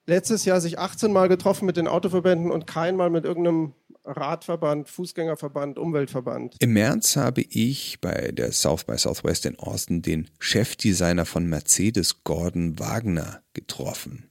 letztes 0.06 0.44
Jahr 0.44 0.60
sich 0.60 0.78
18 0.80 1.14
Mal 1.14 1.30
getroffen 1.30 1.66
mit 1.66 1.78
den 1.78 1.88
Autoverbänden 1.88 2.52
und 2.52 2.68
keinmal 2.68 3.10
mit 3.10 3.24
irgendeinem 3.24 3.74
Radverband, 4.04 4.90
Fußgängerverband, 4.90 5.80
Umweltverband. 5.80 6.58
Im 6.60 6.74
März 6.74 7.16
habe 7.16 7.42
ich 7.42 8.02
bei 8.02 8.34
der 8.34 8.52
South 8.52 8.84
by 8.84 8.98
Southwest 8.98 9.46
in 9.46 9.58
Austin 9.58 10.02
den 10.02 10.30
Chefdesigner 10.40 11.26
von 11.26 11.48
Mercedes, 11.48 12.26
Gordon 12.26 12.78
Wagner, 12.80 13.44
getroffen. 13.54 14.30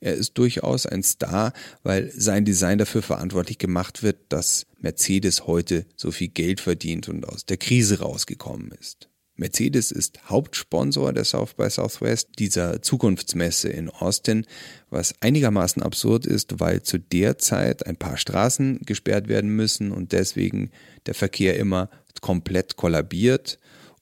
Er 0.00 0.14
ist 0.14 0.34
durchaus 0.38 0.86
ein 0.86 1.02
Star, 1.02 1.52
weil 1.82 2.10
sein 2.16 2.44
Design 2.44 2.78
dafür 2.78 3.02
verantwortlich 3.02 3.58
gemacht 3.58 4.02
wird, 4.02 4.18
dass 4.28 4.66
Mercedes 4.78 5.46
heute 5.46 5.86
so 5.96 6.10
viel 6.10 6.28
Geld 6.28 6.60
verdient 6.60 7.08
und 7.08 7.28
aus 7.28 7.46
der 7.46 7.56
Krise 7.56 8.00
rausgekommen 8.00 8.72
ist. 8.78 9.10
Mercedes 9.40 9.90
ist 9.90 10.28
Hauptsponsor 10.28 11.14
der 11.14 11.24
South 11.24 11.54
by 11.54 11.70
Southwest, 11.70 12.28
dieser 12.38 12.82
Zukunftsmesse 12.82 13.70
in 13.70 13.88
Austin, 13.88 14.44
was 14.90 15.14
einigermaßen 15.20 15.82
absurd 15.82 16.26
ist, 16.26 16.60
weil 16.60 16.82
zu 16.82 16.98
der 16.98 17.38
Zeit 17.38 17.86
ein 17.86 17.96
paar 17.96 18.18
Straßen 18.18 18.80
gesperrt 18.84 19.28
werden 19.28 19.48
müssen 19.56 19.92
und 19.92 20.12
deswegen 20.12 20.70
der 21.06 21.14
Verkehr 21.14 21.56
immer 21.56 21.88
komplett 22.20 22.76
kollabiert 22.76 23.58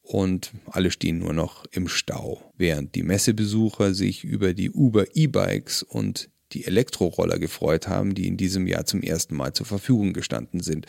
und 0.08 0.52
alle 0.64 0.90
stehen 0.90 1.18
nur 1.18 1.34
noch 1.34 1.66
im 1.70 1.86
Stau, 1.86 2.40
während 2.56 2.94
die 2.94 3.02
Messebesucher 3.02 3.92
sich 3.92 4.24
über 4.24 4.54
die 4.54 4.70
Uber 4.70 5.04
E-Bikes 5.14 5.82
und 5.82 6.30
die 6.52 6.64
Elektroroller 6.64 7.38
gefreut 7.38 7.88
haben, 7.88 8.14
die 8.14 8.26
in 8.26 8.38
diesem 8.38 8.66
Jahr 8.66 8.86
zum 8.86 9.02
ersten 9.02 9.36
Mal 9.36 9.52
zur 9.52 9.66
Verfügung 9.66 10.14
gestanden 10.14 10.60
sind 10.60 10.86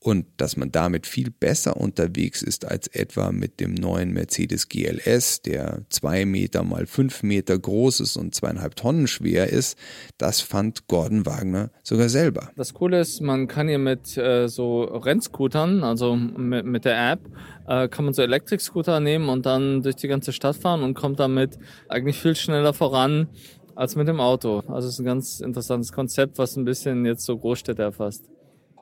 und 0.00 0.26
dass 0.36 0.56
man 0.56 0.70
damit 0.70 1.06
viel 1.06 1.30
besser 1.30 1.76
unterwegs 1.76 2.42
ist 2.42 2.64
als 2.64 2.86
etwa 2.88 3.32
mit 3.32 3.58
dem 3.58 3.74
neuen 3.74 4.12
Mercedes 4.12 4.68
GLS, 4.68 5.42
der 5.42 5.82
zwei 5.90 6.24
Meter 6.24 6.62
mal 6.62 6.86
fünf 6.86 7.22
Meter 7.22 7.58
groß 7.58 8.00
ist 8.00 8.16
und 8.16 8.34
zweieinhalb 8.34 8.76
Tonnen 8.76 9.08
schwer 9.08 9.48
ist, 9.52 9.76
das 10.16 10.40
fand 10.40 10.86
Gordon 10.86 11.26
Wagner 11.26 11.70
sogar 11.82 12.08
selber. 12.08 12.50
Das 12.56 12.74
Coole 12.74 13.00
ist, 13.00 13.20
man 13.20 13.48
kann 13.48 13.68
hier 13.68 13.78
mit 13.78 14.16
äh, 14.16 14.48
so 14.48 14.84
Rennscootern, 14.84 15.82
also 15.82 16.14
mit, 16.14 16.64
mit 16.64 16.84
der 16.84 17.12
App, 17.12 17.20
äh, 17.66 17.88
kann 17.88 18.04
man 18.04 18.14
so 18.14 18.22
Elektrikscooter 18.22 19.00
nehmen 19.00 19.28
und 19.28 19.46
dann 19.46 19.82
durch 19.82 19.96
die 19.96 20.08
ganze 20.08 20.32
Stadt 20.32 20.56
fahren 20.56 20.82
und 20.82 20.94
kommt 20.94 21.18
damit 21.18 21.58
eigentlich 21.88 22.18
viel 22.18 22.36
schneller 22.36 22.72
voran 22.72 23.28
als 23.74 23.96
mit 23.96 24.06
dem 24.06 24.20
Auto. 24.20 24.62
Also 24.68 24.88
es 24.88 24.94
ist 24.94 25.00
ein 25.00 25.06
ganz 25.06 25.40
interessantes 25.40 25.92
Konzept, 25.92 26.38
was 26.38 26.56
ein 26.56 26.64
bisschen 26.64 27.04
jetzt 27.04 27.24
so 27.24 27.36
Großstädte 27.36 27.82
erfasst. 27.82 28.24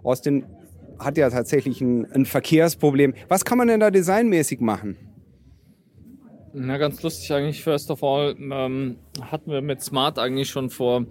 Aus 0.03 0.21
den 0.23 0.45
hat 0.99 1.17
ja 1.19 1.31
tatsächlich 1.31 1.81
ein, 1.81 2.11
ein 2.13 2.27
Verkehrsproblem. 2.27 3.15
Was 3.29 3.45
kann 3.45 3.59
man 3.59 3.69
denn 3.69 3.81
da 3.81 3.91
designmäßig 3.91 4.61
machen? 4.61 4.97
Na, 6.59 6.79
ganz 6.79 7.03
lustig 7.03 7.31
eigentlich. 7.33 7.63
First 7.63 7.91
of 7.91 8.03
all 8.03 8.35
ähm, 8.39 8.97
hatten 9.21 9.51
wir 9.51 9.61
mit 9.61 9.83
Smart 9.83 10.19
eigentlich 10.19 10.49
schon 10.49 10.71
vor, 10.71 11.05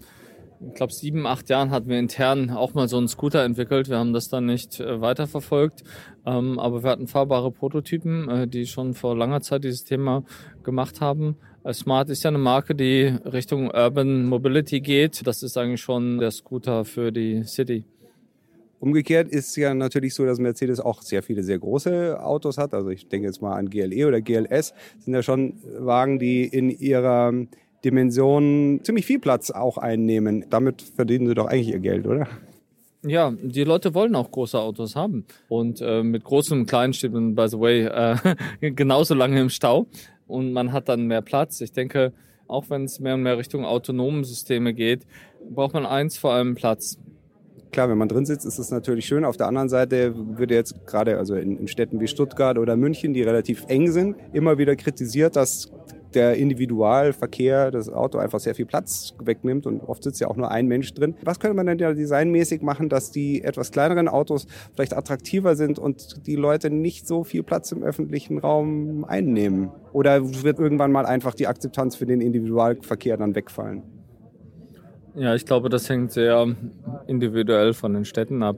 ich 0.68 0.74
glaube, 0.74 0.92
sieben, 0.92 1.28
acht 1.28 1.50
Jahren 1.50 1.70
hatten 1.70 1.88
wir 1.88 2.00
intern 2.00 2.50
auch 2.50 2.74
mal 2.74 2.88
so 2.88 2.98
einen 2.98 3.08
Scooter 3.08 3.44
entwickelt. 3.44 3.88
Wir 3.88 4.00
haben 4.00 4.12
das 4.12 4.28
dann 4.28 4.48
nicht 4.48 4.80
äh, 4.80 5.02
weiterverfolgt, 5.02 5.84
ähm, 6.26 6.58
aber 6.58 6.82
wir 6.82 6.90
hatten 6.90 7.06
fahrbare 7.06 7.52
Prototypen, 7.52 8.28
äh, 8.28 8.48
die 8.48 8.66
schon 8.66 8.96
vor 8.96 9.16
langer 9.16 9.42
Zeit 9.42 9.64
dieses 9.64 9.84
Thema 9.84 10.24
gemacht 10.64 11.00
haben. 11.00 11.38
Äh, 11.64 11.74
Smart 11.74 12.10
ist 12.10 12.24
ja 12.24 12.30
eine 12.30 12.40
Marke, 12.40 12.74
die 12.74 13.04
Richtung 13.26 13.70
Urban 13.70 14.26
Mobility 14.26 14.82
geht. 14.82 15.28
Das 15.28 15.44
ist 15.44 15.58
eigentlich 15.58 15.82
schon 15.82 16.18
der 16.18 16.32
Scooter 16.32 16.86
für 16.86 17.12
die 17.12 17.44
City. 17.44 17.86
Umgekehrt 18.86 19.30
ist 19.30 19.56
ja 19.56 19.74
natürlich 19.74 20.14
so, 20.14 20.28
dass 20.28 20.38
Mercedes 20.38 20.80
auch 20.80 21.02
sehr 21.02 21.24
viele 21.24 21.42
sehr 21.42 21.58
große 21.58 22.24
Autos 22.24 22.60
hat. 22.60 22.76
Also 22.76 22.90
ich 22.90 23.08
denke 23.08 23.26
jetzt 23.26 23.42
mal 23.42 23.56
an 23.56 23.68
GLE 23.68 24.08
oder 24.08 24.22
GLS. 24.22 24.76
Das 24.76 25.06
sind 25.06 25.14
ja 25.16 25.24
schon 25.24 25.56
Wagen, 25.80 26.20
die 26.20 26.46
in 26.46 26.70
ihrer 26.70 27.34
Dimension 27.84 28.82
ziemlich 28.84 29.08
viel 29.08 29.18
Platz 29.18 29.50
auch 29.50 29.80
einnehmen. 29.80 30.46
Damit 30.52 30.84
verdienen 30.84 31.26
sie 31.26 31.34
doch 31.34 31.48
eigentlich 31.48 31.70
ihr 31.70 31.80
Geld, 31.80 32.06
oder? 32.06 32.28
Ja, 33.02 33.34
die 33.42 33.64
Leute 33.64 33.96
wollen 33.96 34.16
auch 34.16 34.30
große 34.30 34.60
Autos 34.60 34.96
haben. 34.96 35.26
Und 35.50 35.82
äh, 35.82 36.04
mit 36.04 36.24
großem 36.24 36.60
und 36.60 36.66
kleinen 36.68 36.94
steht 36.94 37.14
man, 37.14 37.34
by 37.34 37.48
the 37.48 37.60
way, 37.60 37.86
äh, 37.86 38.36
genauso 38.70 39.16
lange 39.16 39.42
im 39.42 39.50
Stau. 39.50 39.88
Und 40.28 40.54
man 40.54 40.74
hat 40.74 40.90
dann 40.90 41.08
mehr 41.08 41.24
Platz. 41.24 41.60
Ich 41.60 41.72
denke, 41.72 42.14
auch 42.48 42.70
wenn 42.70 42.84
es 42.84 43.00
mehr 43.00 43.16
und 43.16 43.24
mehr 43.24 43.40
Richtung 43.40 43.66
autonomen 43.66 44.26
Systeme 44.26 44.76
geht, 44.76 45.08
braucht 45.50 45.74
man 45.74 45.88
eins, 45.88 46.20
vor 46.20 46.34
allem 46.34 46.54
Platz 46.54 47.00
klar, 47.76 47.90
wenn 47.90 47.98
man 47.98 48.08
drin 48.08 48.26
sitzt, 48.26 48.46
ist 48.46 48.58
es 48.58 48.72
natürlich 48.72 49.06
schön. 49.06 49.26
Auf 49.26 49.36
der 49.36 49.48
anderen 49.48 49.68
Seite 49.68 50.16
würde 50.16 50.56
jetzt 50.56 50.88
gerade 50.88 51.18
also 51.18 51.36
in, 51.36 51.58
in 51.58 51.68
Städten 51.68 52.00
wie 52.00 52.08
Stuttgart 52.08 52.58
oder 52.58 52.78
München, 52.78 53.14
die 53.14 53.22
relativ 53.22 53.66
eng 53.68 53.92
sind, 53.92 54.16
immer 54.32 54.58
wieder 54.58 54.78
kritisiert, 54.78 55.36
dass 55.36 55.70
der 56.14 56.36
Individualverkehr 56.36 57.72
das 57.72 57.90
Auto 57.90 58.18
einfach 58.18 58.40
sehr 58.40 58.56
viel 58.56 58.66
Platz 58.66 59.14
wegnimmt 59.22 59.68
und 59.68 59.82
oft 59.82 60.04
sitzt 60.04 60.22
ja 60.22 60.30
auch 60.30 60.38
nur 60.38 60.50
ein 60.50 60.68
Mensch 60.68 60.94
drin. 60.94 61.16
Was 61.24 61.42
könnte 61.42 61.58
man 61.58 61.66
denn 61.66 61.78
da 61.78 61.92
designmäßig 61.92 62.62
machen, 62.62 62.88
dass 62.88 63.12
die 63.12 63.44
etwas 63.44 63.72
kleineren 63.72 64.08
Autos 64.08 64.48
vielleicht 64.74 64.96
attraktiver 64.96 65.58
sind 65.58 65.78
und 65.78 66.26
die 66.26 66.38
Leute 66.38 66.70
nicht 66.70 67.06
so 67.06 67.26
viel 67.26 67.44
Platz 67.44 67.74
im 67.74 67.84
öffentlichen 67.84 68.38
Raum 68.38 69.04
einnehmen? 69.04 69.72
Oder 69.92 70.24
wird 70.44 70.60
irgendwann 70.60 70.94
mal 70.94 71.06
einfach 71.06 71.36
die 71.36 71.48
Akzeptanz 71.48 71.98
für 71.98 72.06
den 72.06 72.22
Individualverkehr 72.22 73.18
dann 73.18 73.36
wegfallen? 73.36 73.84
Ja, 75.18 75.34
ich 75.34 75.46
glaube, 75.46 75.70
das 75.70 75.90
hängt 75.90 76.12
sehr 76.12 76.46
individuell 77.08 77.74
von 77.74 77.94
den 77.94 78.04
Städten 78.04 78.44
ab. 78.44 78.58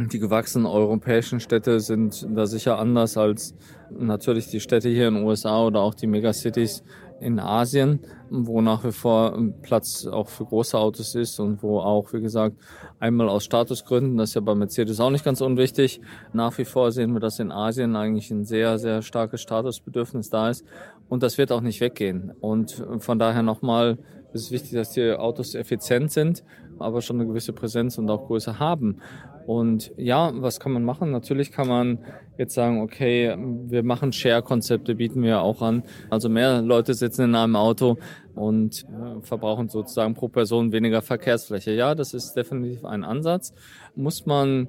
Die 0.00 0.18
gewachsenen 0.18 0.64
europäischen 0.64 1.40
Städte 1.40 1.80
sind 1.80 2.26
da 2.34 2.46
sicher 2.46 2.78
anders 2.78 3.18
als 3.18 3.54
natürlich 3.90 4.48
die 4.48 4.60
Städte 4.60 4.88
hier 4.88 5.08
in 5.08 5.16
den 5.16 5.24
USA 5.24 5.66
oder 5.66 5.80
auch 5.80 5.92
die 5.92 6.06
Megacities 6.06 6.82
in 7.20 7.40
Asien, 7.40 8.00
wo 8.30 8.62
nach 8.62 8.84
wie 8.84 8.92
vor 8.92 9.36
Platz 9.60 10.06
auch 10.06 10.28
für 10.28 10.46
große 10.46 10.78
Autos 10.78 11.14
ist 11.14 11.40
und 11.40 11.62
wo 11.62 11.80
auch, 11.80 12.12
wie 12.14 12.20
gesagt, 12.20 12.56
einmal 12.98 13.28
aus 13.28 13.44
Statusgründen, 13.44 14.16
das 14.16 14.30
ist 14.30 14.34
ja 14.34 14.40
bei 14.40 14.54
Mercedes 14.54 15.00
auch 15.00 15.10
nicht 15.10 15.24
ganz 15.24 15.40
unwichtig, 15.42 16.00
nach 16.32 16.56
wie 16.56 16.64
vor 16.64 16.90
sehen 16.90 17.12
wir, 17.12 17.20
dass 17.20 17.38
in 17.38 17.52
Asien 17.52 17.96
eigentlich 17.96 18.30
ein 18.30 18.44
sehr, 18.44 18.78
sehr 18.78 19.02
starkes 19.02 19.42
Statusbedürfnis 19.42 20.30
da 20.30 20.48
ist 20.48 20.64
und 21.08 21.22
das 21.22 21.36
wird 21.36 21.52
auch 21.52 21.60
nicht 21.60 21.80
weggehen. 21.80 22.32
Und 22.40 22.84
von 23.00 23.18
daher 23.18 23.42
nochmal 23.42 23.98
es 24.32 24.42
ist 24.42 24.50
wichtig, 24.50 24.72
dass 24.72 24.90
die 24.90 25.12
Autos 25.12 25.54
effizient 25.54 26.12
sind, 26.12 26.44
aber 26.78 27.00
schon 27.00 27.16
eine 27.16 27.28
gewisse 27.28 27.52
Präsenz 27.52 27.98
und 27.98 28.10
auch 28.10 28.26
Größe 28.26 28.58
haben. 28.58 29.00
Und 29.46 29.92
ja, 29.96 30.30
was 30.34 30.60
kann 30.60 30.72
man 30.72 30.84
machen? 30.84 31.10
Natürlich 31.10 31.50
kann 31.52 31.68
man 31.68 31.98
jetzt 32.36 32.54
sagen, 32.54 32.82
okay, 32.82 33.34
wir 33.38 33.82
machen 33.82 34.12
Share-Konzepte, 34.12 34.96
bieten 34.96 35.22
wir 35.22 35.40
auch 35.40 35.62
an. 35.62 35.84
Also 36.10 36.28
mehr 36.28 36.60
Leute 36.60 36.92
sitzen 36.92 37.22
in 37.22 37.34
einem 37.34 37.56
Auto 37.56 37.96
und 38.34 38.84
äh, 38.84 39.22
verbrauchen 39.22 39.70
sozusagen 39.70 40.12
pro 40.12 40.28
Person 40.28 40.72
weniger 40.72 41.00
Verkehrsfläche. 41.00 41.72
Ja, 41.72 41.94
das 41.94 42.12
ist 42.12 42.34
definitiv 42.34 42.84
ein 42.84 43.04
Ansatz. 43.04 43.54
Muss 43.96 44.26
man 44.26 44.68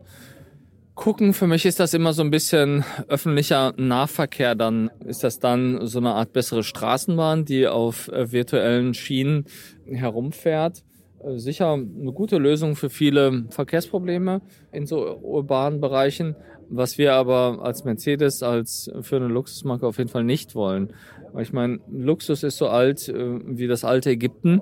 gucken. 0.99 1.33
Für 1.33 1.47
mich 1.47 1.65
ist 1.65 1.79
das 1.79 1.93
immer 1.93 2.11
so 2.11 2.21
ein 2.21 2.29
bisschen 2.29 2.83
öffentlicher 3.07 3.73
Nahverkehr. 3.77 4.53
Dann 4.53 4.91
ist 5.05 5.23
das 5.23 5.39
dann 5.39 5.87
so 5.87 5.99
eine 5.99 6.11
Art 6.11 6.33
bessere 6.33 6.61
Straßenbahn, 6.61 7.45
die 7.45 7.67
auf 7.67 8.09
äh, 8.09 8.33
virtuellen 8.33 8.93
Schienen 8.93 9.45
herumfährt. 9.85 10.83
Äh, 11.23 11.37
sicher 11.37 11.71
eine 11.71 12.11
gute 12.11 12.37
Lösung 12.37 12.75
für 12.75 12.89
viele 12.89 13.45
Verkehrsprobleme 13.49 14.41
in 14.73 14.85
so 14.85 15.17
urbanen 15.19 15.79
Bereichen. 15.79 16.35
Was 16.69 16.97
wir 16.97 17.13
aber 17.13 17.59
als 17.63 17.85
Mercedes, 17.85 18.43
als 18.43 18.91
für 19.01 19.15
eine 19.15 19.27
Luxusmarke 19.27 19.87
auf 19.87 19.99
jeden 19.99 20.09
Fall 20.09 20.25
nicht 20.25 20.53
wollen. 20.53 20.93
Ich 21.39 21.53
meine, 21.53 21.79
Luxus 21.89 22.43
ist 22.43 22.57
so 22.57 22.67
alt 22.67 23.07
äh, 23.07 23.39
wie 23.45 23.67
das 23.67 23.85
alte 23.85 24.09
Ägypten 24.09 24.61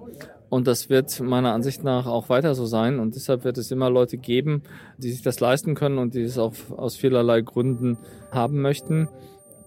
und 0.49 0.67
das 0.67 0.89
wird 0.89 1.19
meiner 1.19 1.53
Ansicht 1.53 1.83
nach 1.83 2.05
auch 2.05 2.29
weiter 2.29 2.55
so 2.55 2.65
sein. 2.65 2.99
Und 2.99 3.15
deshalb 3.15 3.43
wird 3.43 3.57
es 3.57 3.71
immer 3.71 3.89
Leute 3.89 4.17
geben, 4.17 4.63
die 4.97 5.11
sich 5.11 5.21
das 5.21 5.39
leisten 5.39 5.75
können 5.75 5.97
und 5.97 6.13
die 6.13 6.21
es 6.21 6.37
auch 6.37 6.53
aus 6.75 6.95
vielerlei 6.95 7.41
Gründen 7.41 7.97
haben 8.31 8.61
möchten. 8.61 9.09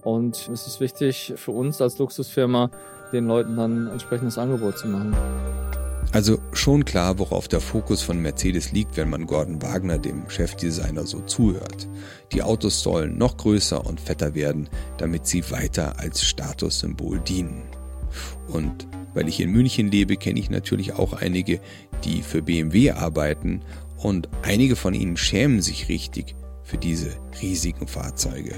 Und 0.02 0.48
es 0.50 0.66
ist 0.66 0.80
wichtig 0.80 1.34
für 1.36 1.52
uns 1.52 1.82
als 1.82 1.98
Luxusfirma, 1.98 2.70
den 3.12 3.26
Leuten 3.26 3.56
dann 3.56 3.88
entsprechendes 3.88 4.38
Angebot 4.38 4.78
zu 4.78 4.88
machen. 4.88 5.14
Also 6.12 6.38
schon 6.52 6.84
klar, 6.84 7.18
worauf 7.18 7.46
der 7.46 7.60
Fokus 7.60 8.02
von 8.02 8.18
Mercedes 8.18 8.72
liegt, 8.72 8.96
wenn 8.96 9.10
man 9.10 9.26
Gordon 9.26 9.62
Wagner, 9.62 9.98
dem 9.98 10.28
Chefdesigner, 10.28 11.06
so 11.06 11.20
zuhört. 11.20 11.88
Die 12.32 12.42
Autos 12.42 12.82
sollen 12.82 13.16
noch 13.16 13.36
größer 13.36 13.86
und 13.86 14.00
fetter 14.00 14.34
werden, 14.34 14.68
damit 14.98 15.26
sie 15.26 15.48
weiter 15.50 16.00
als 16.00 16.24
Statussymbol 16.24 17.20
dienen. 17.20 17.62
Und 18.48 18.88
weil 19.14 19.28
ich 19.28 19.40
in 19.40 19.50
München 19.50 19.90
lebe, 19.90 20.16
kenne 20.16 20.40
ich 20.40 20.50
natürlich 20.50 20.94
auch 20.94 21.12
einige, 21.12 21.60
die 22.04 22.22
für 22.22 22.42
BMW 22.42 22.92
arbeiten 22.92 23.62
und 23.96 24.28
einige 24.42 24.76
von 24.76 24.94
ihnen 24.94 25.16
schämen 25.16 25.62
sich 25.62 25.88
richtig 25.88 26.34
für 26.62 26.78
diese 26.78 27.10
riesigen 27.42 27.86
Fahrzeuge. 27.86 28.54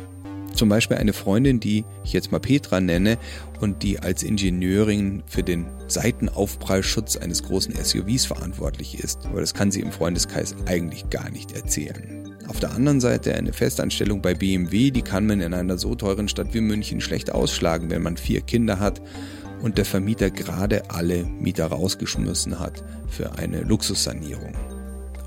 Zum 0.55 0.69
Beispiel 0.69 0.99
eine 0.99 1.15
Freundin, 1.15 1.61
die 1.61 1.85
ich 2.05 2.13
jetzt 2.13 2.31
mal 2.31 2.39
Petra 2.39 2.81
nenne 2.81 3.19
und 3.61 3.83
die 3.83 4.01
als 4.01 4.23
Ingenieurin 4.23 5.23
für 5.27 5.43
den 5.43 5.67
Seitenaufprallschutz 5.89 7.17
eines 7.17 7.43
großen 7.43 7.75
SUVs 7.75 8.27
verantwortlich 8.27 8.99
ist. 8.99 9.25
Aber 9.25 9.41
das 9.41 9.55
kann 9.55 9.71
sie 9.71 9.81
im 9.81 9.93
Freundeskreis 9.93 10.55
eigentlich 10.67 11.09
gar 11.09 11.31
nicht 11.31 11.53
erzählen. 11.53 12.37
Auf 12.49 12.61
der 12.61 12.73
anderen 12.73 13.01
Seite 13.01 13.35
eine 13.35 13.53
Festanstellung 13.53 14.21
bei 14.21 14.35
BMW, 14.35 14.91
die 14.91 15.03
kann 15.03 15.27
man 15.27 15.41
in 15.41 15.55
einer 15.55 15.79
so 15.79 15.95
teuren 15.95 16.29
Stadt 16.29 16.53
wie 16.53 16.61
München 16.61 17.01
schlecht 17.01 17.33
ausschlagen, 17.33 17.89
wenn 17.89 18.03
man 18.03 18.17
vier 18.17 18.43
Kinder 18.43 18.79
hat 18.79 19.01
und 19.63 19.79
der 19.79 19.85
Vermieter 19.85 20.31
gerade 20.31 20.91
alle 20.91 21.25
Mieter 21.25 21.67
rausgeschmissen 21.67 22.59
hat 22.59 22.83
für 23.09 23.39
eine 23.39 23.61
Luxussanierung. 23.61 24.55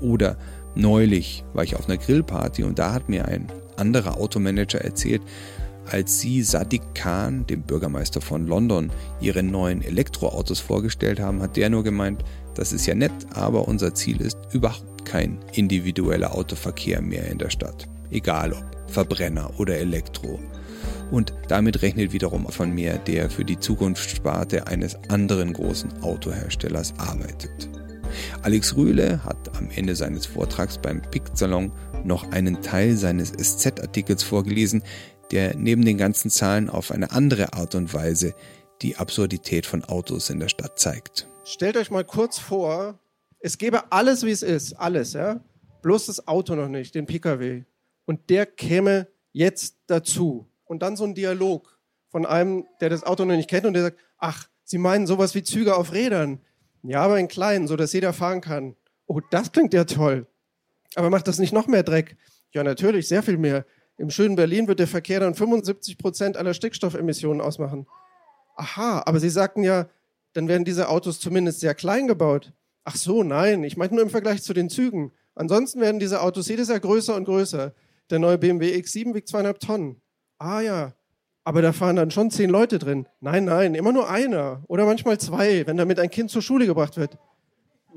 Oder 0.00 0.36
neulich 0.74 1.44
war 1.54 1.64
ich 1.64 1.74
auf 1.74 1.88
einer 1.88 1.96
Grillparty 1.96 2.62
und 2.62 2.78
da 2.78 2.92
hat 2.92 3.08
mir 3.08 3.26
ein 3.26 3.48
anderer 3.76 4.18
Automanager 4.18 4.80
erzählt, 4.80 5.22
als 5.90 6.20
sie 6.20 6.42
Sadiq 6.42 6.82
Khan, 6.94 7.46
dem 7.46 7.62
Bürgermeister 7.62 8.20
von 8.20 8.46
London, 8.46 8.90
ihre 9.20 9.42
neuen 9.42 9.82
Elektroautos 9.82 10.58
vorgestellt 10.58 11.20
haben, 11.20 11.40
hat 11.40 11.56
der 11.56 11.70
nur 11.70 11.84
gemeint, 11.84 12.24
das 12.54 12.72
ist 12.72 12.86
ja 12.86 12.94
nett, 12.94 13.12
aber 13.32 13.68
unser 13.68 13.94
Ziel 13.94 14.20
ist 14.20 14.38
überhaupt 14.52 15.04
kein 15.04 15.38
individueller 15.52 16.34
Autoverkehr 16.34 17.00
mehr 17.00 17.28
in 17.30 17.38
der 17.38 17.50
Stadt. 17.50 17.86
Egal 18.10 18.52
ob 18.52 18.64
Verbrenner 18.88 19.50
oder 19.58 19.76
Elektro. 19.76 20.40
Und 21.10 21.32
damit 21.48 21.82
rechnet 21.82 22.12
wiederum 22.12 22.48
von 22.48 22.72
mir, 22.72 22.98
der 22.98 23.30
für 23.30 23.44
die 23.44 23.58
Zukunftssparte 23.58 24.66
eines 24.66 24.96
anderen 25.08 25.52
großen 25.52 26.02
Autoherstellers 26.02 26.94
arbeitet. 26.98 27.68
Alex 28.42 28.76
Rühle 28.76 29.22
hat 29.24 29.56
am 29.56 29.70
Ende 29.70 29.94
seines 29.94 30.26
Vortrags 30.26 30.78
beim 30.78 31.02
PICT-Salon 31.02 31.72
noch 32.04 32.30
einen 32.32 32.62
Teil 32.62 32.96
seines 32.96 33.32
SZ-Artikels 33.32 34.22
vorgelesen, 34.22 34.82
der 35.30 35.56
neben 35.56 35.84
den 35.84 35.98
ganzen 35.98 36.30
Zahlen 36.30 36.70
auf 36.70 36.90
eine 36.90 37.10
andere 37.10 37.52
Art 37.52 37.74
und 37.74 37.92
Weise 37.92 38.34
die 38.82 38.96
Absurdität 38.96 39.66
von 39.66 39.84
Autos 39.84 40.30
in 40.30 40.40
der 40.40 40.48
Stadt 40.48 40.78
zeigt. 40.78 41.28
Stellt 41.44 41.76
euch 41.76 41.90
mal 41.90 42.04
kurz 42.04 42.38
vor, 42.38 42.98
es 43.40 43.58
gäbe 43.58 43.92
alles, 43.92 44.24
wie 44.24 44.30
es 44.30 44.42
ist, 44.42 44.74
alles, 44.74 45.12
ja, 45.12 45.40
bloß 45.82 46.06
das 46.06 46.26
Auto 46.26 46.54
noch 46.54 46.68
nicht, 46.68 46.94
den 46.94 47.06
Pkw. 47.06 47.64
Und 48.04 48.30
der 48.30 48.46
käme 48.46 49.08
jetzt 49.32 49.76
dazu. 49.86 50.46
Und 50.66 50.82
dann 50.82 50.96
so 50.96 51.04
ein 51.04 51.14
Dialog 51.14 51.78
von 52.08 52.26
einem, 52.26 52.66
der 52.80 52.90
das 52.90 53.04
Auto 53.04 53.24
noch 53.24 53.34
nicht 53.34 53.50
kennt 53.50 53.66
und 53.66 53.74
der 53.74 53.84
sagt, 53.84 53.98
ach, 54.18 54.48
Sie 54.64 54.78
meinen 54.78 55.06
sowas 55.06 55.34
wie 55.36 55.44
Züge 55.44 55.76
auf 55.76 55.92
Rädern. 55.92 56.40
Ja, 56.82 57.02
aber 57.02 57.18
in 57.20 57.28
kleinen, 57.28 57.68
so 57.68 57.76
dass 57.76 57.92
jeder 57.92 58.12
fahren 58.12 58.40
kann. 58.40 58.74
Oh, 59.06 59.20
das 59.30 59.52
klingt 59.52 59.72
ja 59.72 59.84
toll. 59.84 60.26
Aber 60.96 61.08
macht 61.08 61.28
das 61.28 61.38
nicht 61.38 61.52
noch 61.52 61.68
mehr 61.68 61.84
Dreck? 61.84 62.16
Ja, 62.52 62.64
natürlich, 62.64 63.06
sehr 63.06 63.22
viel 63.22 63.36
mehr. 63.36 63.64
Im 63.96 64.10
schönen 64.10 64.34
Berlin 64.34 64.66
wird 64.66 64.80
der 64.80 64.88
Verkehr 64.88 65.20
dann 65.20 65.34
75 65.34 65.98
Prozent 65.98 66.36
aller 66.36 66.52
Stickstoffemissionen 66.52 67.40
ausmachen. 67.40 67.86
Aha, 68.56 69.02
aber 69.06 69.20
Sie 69.20 69.30
sagten 69.30 69.62
ja, 69.62 69.88
dann 70.32 70.48
werden 70.48 70.64
diese 70.64 70.88
Autos 70.88 71.20
zumindest 71.20 71.60
sehr 71.60 71.74
klein 71.74 72.08
gebaut. 72.08 72.52
Ach 72.84 72.96
so, 72.96 73.22
nein, 73.22 73.62
ich 73.64 73.76
meinte 73.76 73.94
nur 73.94 74.04
im 74.04 74.10
Vergleich 74.10 74.42
zu 74.42 74.52
den 74.52 74.68
Zügen. 74.68 75.12
Ansonsten 75.34 75.80
werden 75.80 76.00
diese 76.00 76.22
Autos 76.22 76.48
jedes 76.48 76.68
Jahr 76.68 76.80
größer 76.80 77.14
und 77.14 77.24
größer. 77.24 77.74
Der 78.10 78.18
neue 78.18 78.38
BMW 78.38 78.74
X7 78.76 79.14
wiegt 79.14 79.28
zweieinhalb 79.28 79.60
Tonnen. 79.60 80.00
Ah 80.38 80.60
ja, 80.60 80.92
aber 81.44 81.62
da 81.62 81.72
fahren 81.72 81.96
dann 81.96 82.10
schon 82.10 82.30
zehn 82.30 82.50
Leute 82.50 82.78
drin. 82.78 83.06
Nein, 83.20 83.44
nein, 83.44 83.74
immer 83.74 83.92
nur 83.92 84.10
einer 84.10 84.64
oder 84.66 84.84
manchmal 84.84 85.18
zwei, 85.18 85.66
wenn 85.66 85.76
damit 85.76 85.98
ein 85.98 86.10
Kind 86.10 86.30
zur 86.30 86.42
Schule 86.42 86.66
gebracht 86.66 86.96
wird. 86.96 87.18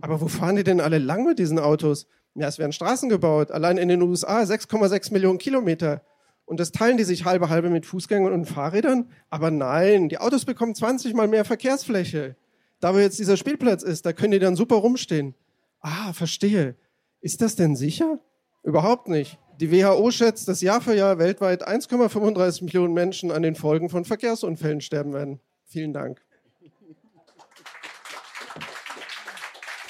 Aber 0.01 0.21
wo 0.21 0.27
fahren 0.27 0.55
die 0.55 0.63
denn 0.63 0.79
alle 0.79 0.99
lang 0.99 1.25
mit 1.25 1.39
diesen 1.39 1.59
Autos? 1.59 2.07
Ja, 2.35 2.47
es 2.47 2.59
werden 2.59 2.71
Straßen 2.71 3.09
gebaut, 3.09 3.51
allein 3.51 3.77
in 3.77 3.89
den 3.89 4.01
USA 4.01 4.41
6,6 4.41 5.11
Millionen 5.11 5.39
Kilometer. 5.39 6.03
Und 6.45 6.59
das 6.59 6.71
teilen 6.71 6.97
die 6.97 7.03
sich 7.03 7.25
halbe 7.25 7.49
halbe 7.49 7.69
mit 7.69 7.85
Fußgängern 7.85 8.33
und 8.33 8.45
Fahrrädern. 8.45 9.09
Aber 9.29 9.51
nein, 9.51 10.09
die 10.09 10.19
Autos 10.19 10.45
bekommen 10.45 10.73
20 10.75 11.13
mal 11.13 11.27
mehr 11.27 11.43
Verkehrsfläche. 11.45 12.35
Da 12.79 12.93
wo 12.93 12.99
jetzt 12.99 13.19
dieser 13.19 13.35
Spielplatz 13.35 13.83
ist, 13.83 14.05
da 14.05 14.13
können 14.13 14.31
die 14.31 14.39
dann 14.39 14.55
super 14.55 14.75
rumstehen. 14.77 15.35
Ah, 15.81 16.13
verstehe. 16.13 16.75
Ist 17.19 17.41
das 17.41 17.55
denn 17.55 17.75
sicher? 17.75 18.19
Überhaupt 18.63 19.07
nicht. 19.09 19.37
Die 19.59 19.73
WHO 19.73 20.09
schätzt, 20.11 20.47
dass 20.47 20.61
Jahr 20.61 20.79
für 20.79 20.95
Jahr 20.95 21.19
weltweit 21.19 21.67
1,35 21.67 22.63
Millionen 22.63 22.93
Menschen 22.93 23.29
an 23.29 23.41
den 23.41 23.55
Folgen 23.55 23.89
von 23.89 24.05
Verkehrsunfällen 24.05 24.79
sterben 24.79 25.11
werden. 25.11 25.41
Vielen 25.65 25.91
Dank. 25.91 26.21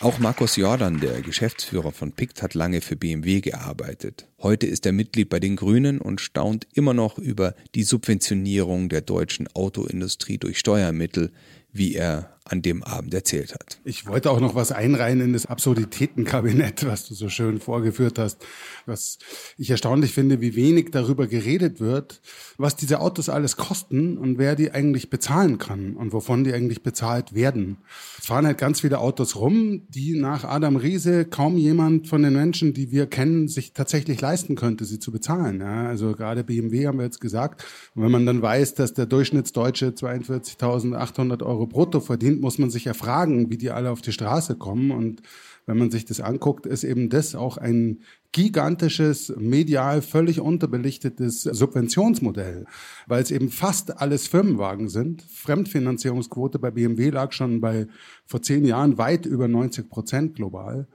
Auch 0.01 0.17
Markus 0.17 0.55
Jordan, 0.55 0.99
der 0.99 1.21
Geschäftsführer 1.21 1.91
von 1.91 2.13
PICT, 2.13 2.41
hat 2.41 2.53
lange 2.55 2.81
für 2.81 2.95
BMW 2.95 3.41
gearbeitet. 3.41 4.27
Heute 4.41 4.65
ist 4.65 4.87
er 4.87 4.91
Mitglied 4.91 5.29
bei 5.29 5.39
den 5.39 5.55
Grünen 5.55 6.01
und 6.01 6.19
staunt 6.19 6.67
immer 6.73 6.95
noch 6.95 7.19
über 7.19 7.53
die 7.75 7.83
Subventionierung 7.83 8.89
der 8.89 9.01
deutschen 9.01 9.47
Autoindustrie 9.53 10.39
durch 10.39 10.57
Steuermittel, 10.57 11.31
wie 11.71 11.95
er 11.95 12.39
an 12.49 12.61
dem 12.61 12.83
Abend 12.83 13.13
erzählt 13.13 13.53
hat. 13.53 13.79
Ich 13.83 14.07
wollte 14.07 14.31
auch 14.31 14.39
noch 14.39 14.55
was 14.55 14.71
einreihen 14.71 15.21
in 15.21 15.33
das 15.33 15.45
Absurditätenkabinett, 15.45 16.85
was 16.87 17.07
du 17.07 17.13
so 17.13 17.29
schön 17.29 17.59
vorgeführt 17.59 18.17
hast. 18.17 18.43
Was 18.85 19.19
ich 19.57 19.69
erstaunlich 19.69 20.13
finde, 20.13 20.41
wie 20.41 20.55
wenig 20.55 20.89
darüber 20.91 21.27
geredet 21.27 21.79
wird, 21.79 22.21
was 22.57 22.75
diese 22.75 23.01
Autos 23.01 23.29
alles 23.29 23.55
kosten 23.55 24.17
und 24.17 24.39
wer 24.39 24.55
die 24.55 24.71
eigentlich 24.71 25.09
bezahlen 25.09 25.59
kann 25.59 25.95
und 25.95 26.11
wovon 26.11 26.43
die 26.43 26.53
eigentlich 26.53 26.81
bezahlt 26.81 27.35
werden. 27.35 27.77
Es 28.17 28.25
fahren 28.25 28.47
halt 28.47 28.57
ganz 28.57 28.81
viele 28.81 28.99
Autos 28.99 29.35
rum, 29.35 29.83
die 29.89 30.19
nach 30.19 30.43
Adam 30.43 30.75
Riese 30.75 31.25
kaum 31.25 31.57
jemand 31.57 32.07
von 32.07 32.23
den 32.23 32.33
Menschen, 32.33 32.73
die 32.73 32.91
wir 32.91 33.05
kennen, 33.05 33.47
sich 33.47 33.73
tatsächlich 33.73 34.21
leisten 34.21 34.55
könnte, 34.55 34.85
sie 34.85 34.99
zu 34.99 35.11
bezahlen. 35.11 35.61
Ja, 35.61 35.87
also 35.87 36.13
gerade 36.13 36.43
BMW 36.43 36.87
haben 36.87 36.97
wir 36.97 37.05
jetzt 37.05 37.21
gesagt. 37.21 37.63
Und 37.93 38.03
wenn 38.03 38.11
man 38.11 38.25
dann 38.25 38.41
weiß, 38.41 38.73
dass 38.73 38.93
der 38.95 39.05
Durchschnittsdeutsche 39.05 39.89
42.800 39.89 41.43
Euro 41.43 41.67
brutto 41.69 41.99
verdient, 41.99 42.41
muss 42.41 42.57
man 42.57 42.69
sich 42.69 42.85
ja 42.85 42.93
fragen, 42.93 43.49
wie 43.49 43.57
die 43.57 43.71
alle 43.71 43.91
auf 43.91 44.01
die 44.01 44.11
Straße 44.11 44.55
kommen. 44.55 44.91
Und 44.91 45.21
wenn 45.65 45.77
man 45.77 45.91
sich 45.91 46.05
das 46.05 46.19
anguckt, 46.19 46.65
ist 46.65 46.83
eben 46.83 47.09
das 47.09 47.35
auch 47.35 47.57
ein 47.57 47.99
gigantisches, 48.31 49.33
medial 49.37 50.01
völlig 50.01 50.39
unterbelichtetes 50.39 51.43
Subventionsmodell, 51.43 52.65
weil 53.07 53.21
es 53.21 53.31
eben 53.31 53.49
fast 53.49 54.01
alles 54.01 54.27
Firmenwagen 54.27 54.89
sind. 54.89 55.21
Fremdfinanzierungsquote 55.21 56.59
bei 56.59 56.71
BMW 56.71 57.09
lag 57.09 57.31
schon 57.31 57.61
bei 57.61 57.87
vor 58.25 58.41
zehn 58.41 58.65
Jahren 58.65 58.97
weit 58.97 59.25
über 59.25 59.47
90 59.47 59.89
Prozent 59.89 60.35
global. 60.35 60.87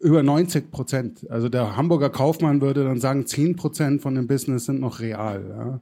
Über 0.00 0.22
90 0.22 0.70
Prozent. 0.70 1.30
Also 1.30 1.48
der 1.48 1.76
Hamburger 1.76 2.10
Kaufmann 2.10 2.60
würde 2.60 2.84
dann 2.84 3.00
sagen, 3.00 3.26
10 3.26 3.56
Prozent 3.56 4.02
von 4.02 4.14
dem 4.14 4.26
Business 4.26 4.66
sind 4.66 4.80
noch 4.80 5.00
real. 5.00 5.44
Ja. 5.48 5.80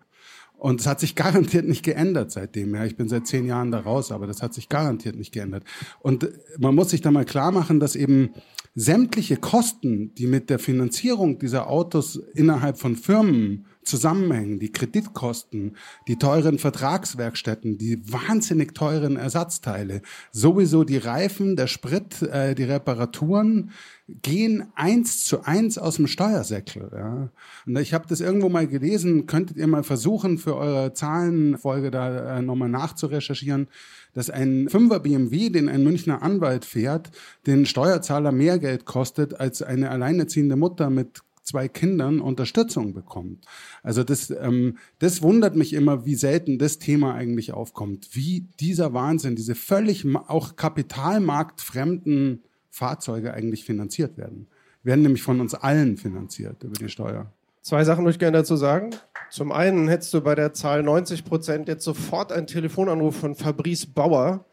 Und 0.59 0.81
es 0.81 0.87
hat 0.87 1.01
sich 1.01 1.15
garantiert 1.15 1.67
nicht 1.67 1.85
geändert 1.85 2.33
seitdem. 2.33 2.75
Ja, 2.75 2.85
ich 2.85 2.97
bin 2.97 3.09
seit 3.09 3.27
zehn 3.27 3.47
Jahren 3.47 3.71
da 3.71 3.81
raus, 3.81 4.11
aber 4.11 4.27
das 4.27 4.43
hat 4.43 4.55
sich 4.55 4.69
garantiert 4.69 5.17
nicht 5.17 5.33
geändert. 5.33 5.65
Und 6.01 6.29
man 6.59 6.75
muss 6.75 6.91
sich 6.91 7.03
da 7.03 7.11
mal 7.11 7.27
klar 7.27 7.53
machen, 7.53 7.79
dass 7.79 7.95
eben 7.95 8.31
sämtliche 8.75 9.37
Kosten, 9.37 10.15
die 10.15 10.27
mit 10.27 10.51
der 10.51 10.59
Finanzierung 10.59 11.39
dieser 11.39 11.69
Autos 11.69 12.17
innerhalb 12.35 12.79
von 12.79 12.97
Firmen 12.97 13.67
zusammenhängen, 13.87 14.59
die 14.59 14.73
Kreditkosten, 14.73 15.77
die 16.09 16.17
teuren 16.17 16.59
Vertragswerkstätten, 16.59 17.79
die 17.79 18.01
wahnsinnig 18.13 18.75
teuren 18.75 19.17
Ersatzteile, 19.17 20.03
sowieso 20.33 20.85
die 20.85 20.99
Reifen, 20.99 21.57
der 21.57 21.67
Sprit, 21.67 22.23
äh, 22.23 22.55
die 22.55 22.65
Reparaturen, 22.65 23.71
gehen 24.09 24.69
eins 24.75 25.25
zu 25.25 25.45
eins 25.45 25.79
aus 25.79 25.97
dem 25.97 26.07
Steuersäckel. 26.07 26.91
Ja. 26.95 27.29
Und 27.67 27.79
ich 27.79 27.93
habe 27.93 28.07
das 28.09 28.21
irgendwo 28.21 28.49
mal 28.49 28.67
gelesen, 28.67 29.27
könntet 29.27 29.57
ihr 29.57 29.67
mal 29.67 29.83
versuchen, 29.83 30.39
für 30.39 30.57
eure 30.57 30.93
Zahlenfolge 30.93 31.91
da 31.91 32.39
äh, 32.39 32.43
nochmal 32.43 32.69
nachzurecherchieren, 32.69 33.69
dass 34.15 34.31
ein 34.31 34.69
Fünfer 34.69 35.01
BMW, 35.01 35.51
den 35.51 35.69
ein 35.69 35.83
Münchner 35.83 36.23
Anwalt 36.23 36.65
fährt, 36.65 37.11
den 37.47 37.67
Steuerzahler 37.67 38.33
mehr 38.33 38.59
Geld 38.59 38.85
kostet 38.85 39.39
als 39.39 39.61
eine 39.63 39.91
alleinerziehende 39.91 40.57
Mutter 40.57 40.89
mit 40.89 41.23
zwei 41.47 41.69
Kindern 41.69 42.21
Unterstützung 42.21 42.93
bekommt. 42.93 43.47
Also 43.83 44.05
das, 44.05 44.31
ähm, 44.31 44.79
das 44.99 45.23
wundert 45.23 45.57
mich 45.57 45.73
immer, 45.73 46.05
wie 46.05 46.17
selten 46.17 46.59
das 46.59 46.79
Thema 46.79 47.15
eigentlich 47.15 47.53
aufkommt. 47.53 48.09
Wie 48.13 48.49
dieser 48.61 48.93
Wahnsinn, 48.93 49.37
diese 49.37 49.55
völlig 49.55 50.05
auch 50.15 50.57
kapitalmarktfremden 50.57 52.43
Fahrzeuge 52.71 53.33
eigentlich 53.33 53.65
finanziert 53.65 54.19
werden. 54.19 54.49
Werden 54.83 55.03
nämlich 55.03 55.23
von 55.23 55.41
uns 55.41 55.55
allen 55.55 55.97
finanziert 55.97 56.63
über 56.65 56.75
die 56.75 56.89
Steuer. 56.89 57.33
Zwei 57.63 57.85
Sachen 57.85 58.05
möchte 58.05 58.17
ich 58.17 58.21
gerne 58.21 58.39
dazu 58.39 58.57
sagen. 58.57 58.91
Zum 59.31 59.51
einen 59.51 59.89
hättest 59.89 60.13
du 60.15 60.21
bei 60.21 60.35
der 60.35 60.53
Zahl 60.53 60.83
90 60.83 61.25
Prozent 61.25 61.69
jetzt 61.69 61.85
sofort 61.85 62.33
einen 62.33 62.47
Telefonanruf 62.47 63.17
von 63.17 63.35
Fabrice 63.35 63.87
Bauer. 63.87 64.45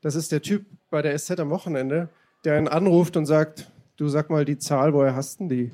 Das 0.00 0.14
ist 0.14 0.30
der 0.30 0.42
Typ 0.42 0.66
bei 0.90 1.02
der 1.02 1.16
SZ 1.18 1.40
am 1.40 1.50
Wochenende, 1.50 2.08
der 2.44 2.56
einen 2.56 2.68
anruft 2.68 3.16
und 3.16 3.26
sagt, 3.26 3.70
du 3.96 4.08
sag 4.08 4.30
mal 4.30 4.44
die 4.44 4.58
Zahl, 4.58 4.94
woher 4.94 5.14
hast 5.14 5.40
denn 5.40 5.48
die? 5.48 5.72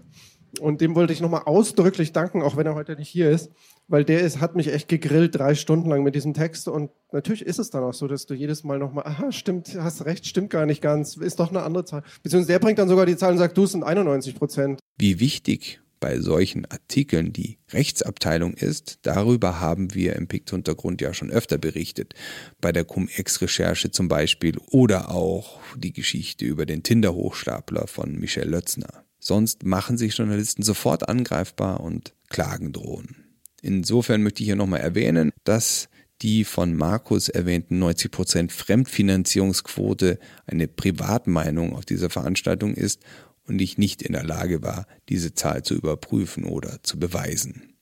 Und 0.60 0.80
dem 0.80 0.94
wollte 0.94 1.12
ich 1.12 1.20
nochmal 1.20 1.42
ausdrücklich 1.44 2.12
danken, 2.12 2.42
auch 2.42 2.56
wenn 2.56 2.66
er 2.66 2.74
heute 2.74 2.96
nicht 2.96 3.08
hier 3.08 3.30
ist, 3.30 3.50
weil 3.88 4.04
der 4.04 4.20
ist, 4.20 4.40
hat 4.40 4.56
mich 4.56 4.72
echt 4.72 4.88
gegrillt 4.88 5.36
drei 5.36 5.54
Stunden 5.54 5.88
lang 5.88 6.02
mit 6.02 6.14
diesem 6.14 6.34
Text. 6.34 6.68
Und 6.68 6.90
natürlich 7.12 7.44
ist 7.44 7.58
es 7.58 7.70
dann 7.70 7.84
auch 7.84 7.94
so, 7.94 8.08
dass 8.08 8.26
du 8.26 8.34
jedes 8.34 8.64
Mal 8.64 8.78
nochmal, 8.78 9.06
aha, 9.06 9.32
stimmt, 9.32 9.76
hast 9.78 10.04
recht, 10.04 10.26
stimmt 10.26 10.50
gar 10.50 10.66
nicht 10.66 10.82
ganz, 10.82 11.16
ist 11.16 11.40
doch 11.40 11.50
eine 11.50 11.62
andere 11.62 11.84
Zahl. 11.84 12.02
Beziehungsweise 12.22 12.52
der 12.52 12.58
bringt 12.58 12.78
dann 12.78 12.88
sogar 12.88 13.06
die 13.06 13.16
Zahl 13.16 13.32
und 13.32 13.38
sagt, 13.38 13.56
du, 13.56 13.64
es 13.64 13.72
sind 13.72 13.84
91 13.84 14.34
Prozent. 14.34 14.80
Wie 14.98 15.20
wichtig 15.20 15.80
bei 16.00 16.20
solchen 16.20 16.66
Artikeln 16.66 17.32
die 17.32 17.58
Rechtsabteilung 17.72 18.54
ist, 18.54 18.98
darüber 19.02 19.60
haben 19.60 19.94
wir 19.94 20.16
im 20.16 20.28
PICT-Untergrund 20.28 21.00
ja 21.00 21.14
schon 21.14 21.30
öfter 21.30 21.58
berichtet. 21.58 22.14
Bei 22.60 22.72
der 22.72 22.84
Cum-Ex-Recherche 22.84 23.90
zum 23.90 24.08
Beispiel 24.08 24.58
oder 24.70 25.10
auch 25.10 25.58
die 25.76 25.92
Geschichte 25.92 26.44
über 26.44 26.66
den 26.66 26.82
Tinder-Hochstapler 26.82 27.86
von 27.86 28.18
Michel 28.18 28.48
Lötzner. 28.48 29.05
Sonst 29.26 29.64
machen 29.64 29.98
sich 29.98 30.16
Journalisten 30.16 30.62
sofort 30.62 31.08
angreifbar 31.08 31.80
und 31.80 32.14
Klagen 32.28 32.72
drohen. 32.72 33.16
Insofern 33.60 34.22
möchte 34.22 34.44
ich 34.44 34.46
hier 34.46 34.54
nochmal 34.54 34.82
erwähnen, 34.82 35.32
dass 35.42 35.88
die 36.22 36.44
von 36.44 36.76
Markus 36.76 37.28
erwähnten 37.28 37.82
90% 37.82 38.52
Fremdfinanzierungsquote 38.52 40.20
eine 40.46 40.68
Privatmeinung 40.68 41.74
auf 41.74 41.84
dieser 41.84 42.08
Veranstaltung 42.08 42.74
ist 42.74 43.02
und 43.48 43.60
ich 43.60 43.78
nicht 43.78 44.00
in 44.00 44.12
der 44.12 44.22
Lage 44.22 44.62
war, 44.62 44.86
diese 45.08 45.34
Zahl 45.34 45.64
zu 45.64 45.74
überprüfen 45.74 46.44
oder 46.44 46.78
zu 46.84 47.00
beweisen. 47.00 47.74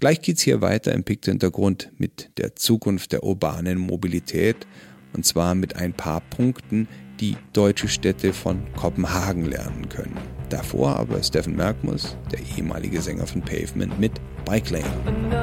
Gleich 0.00 0.22
geht's 0.22 0.40
hier 0.40 0.62
weiter 0.62 0.92
im 0.92 1.04
PICT-Hintergrund 1.04 1.92
mit 1.98 2.30
der 2.38 2.56
Zukunft 2.56 3.12
der 3.12 3.24
urbanen 3.24 3.76
Mobilität 3.76 4.66
und 5.12 5.26
zwar 5.26 5.54
mit 5.54 5.76
ein 5.76 5.92
paar 5.92 6.22
Punkten, 6.22 6.88
die 7.20 7.36
deutsche 7.52 7.88
Städte 7.88 8.32
von 8.32 8.72
Kopenhagen 8.72 9.44
lernen 9.44 9.90
können. 9.90 10.31
Davor 10.52 10.96
aber 10.96 11.22
Steffen 11.22 11.56
Merkmus, 11.56 12.14
der 12.30 12.38
ehemalige 12.40 13.00
Sänger 13.00 13.26
von 13.26 13.40
Pavement, 13.40 13.98
mit 13.98 14.12
Bike 14.44 14.68
Lane. 14.68 15.41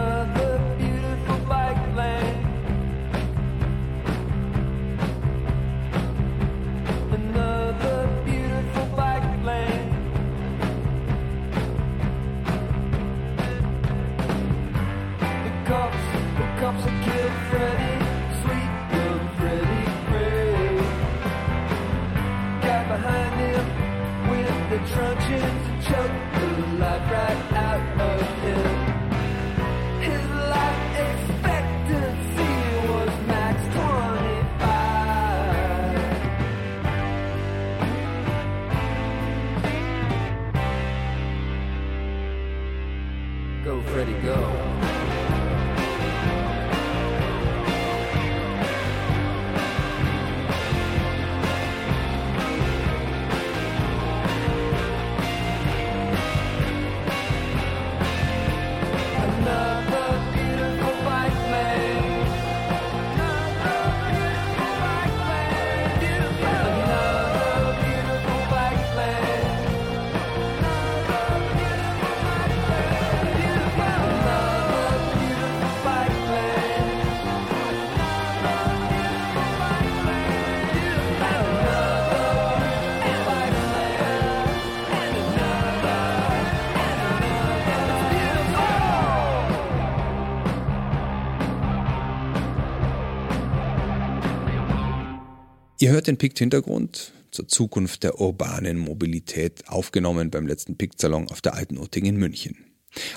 Ihr 95.89 95.95
hört 95.95 96.06
den 96.06 96.17
PICT-Hintergrund 96.17 97.13
zur 97.32 97.47
Zukunft 97.47 98.04
der 98.04 98.21
urbanen 98.21 98.78
Mobilität, 98.78 99.67
aufgenommen 99.69 100.30
beim 100.30 100.45
letzten 100.45 100.78
PICT-Salon 100.78 101.30
auf 101.30 101.41
der 101.41 101.56
Alten 101.56 101.80
Utting 101.80 102.06
in 102.06 102.15
München. 102.15 102.58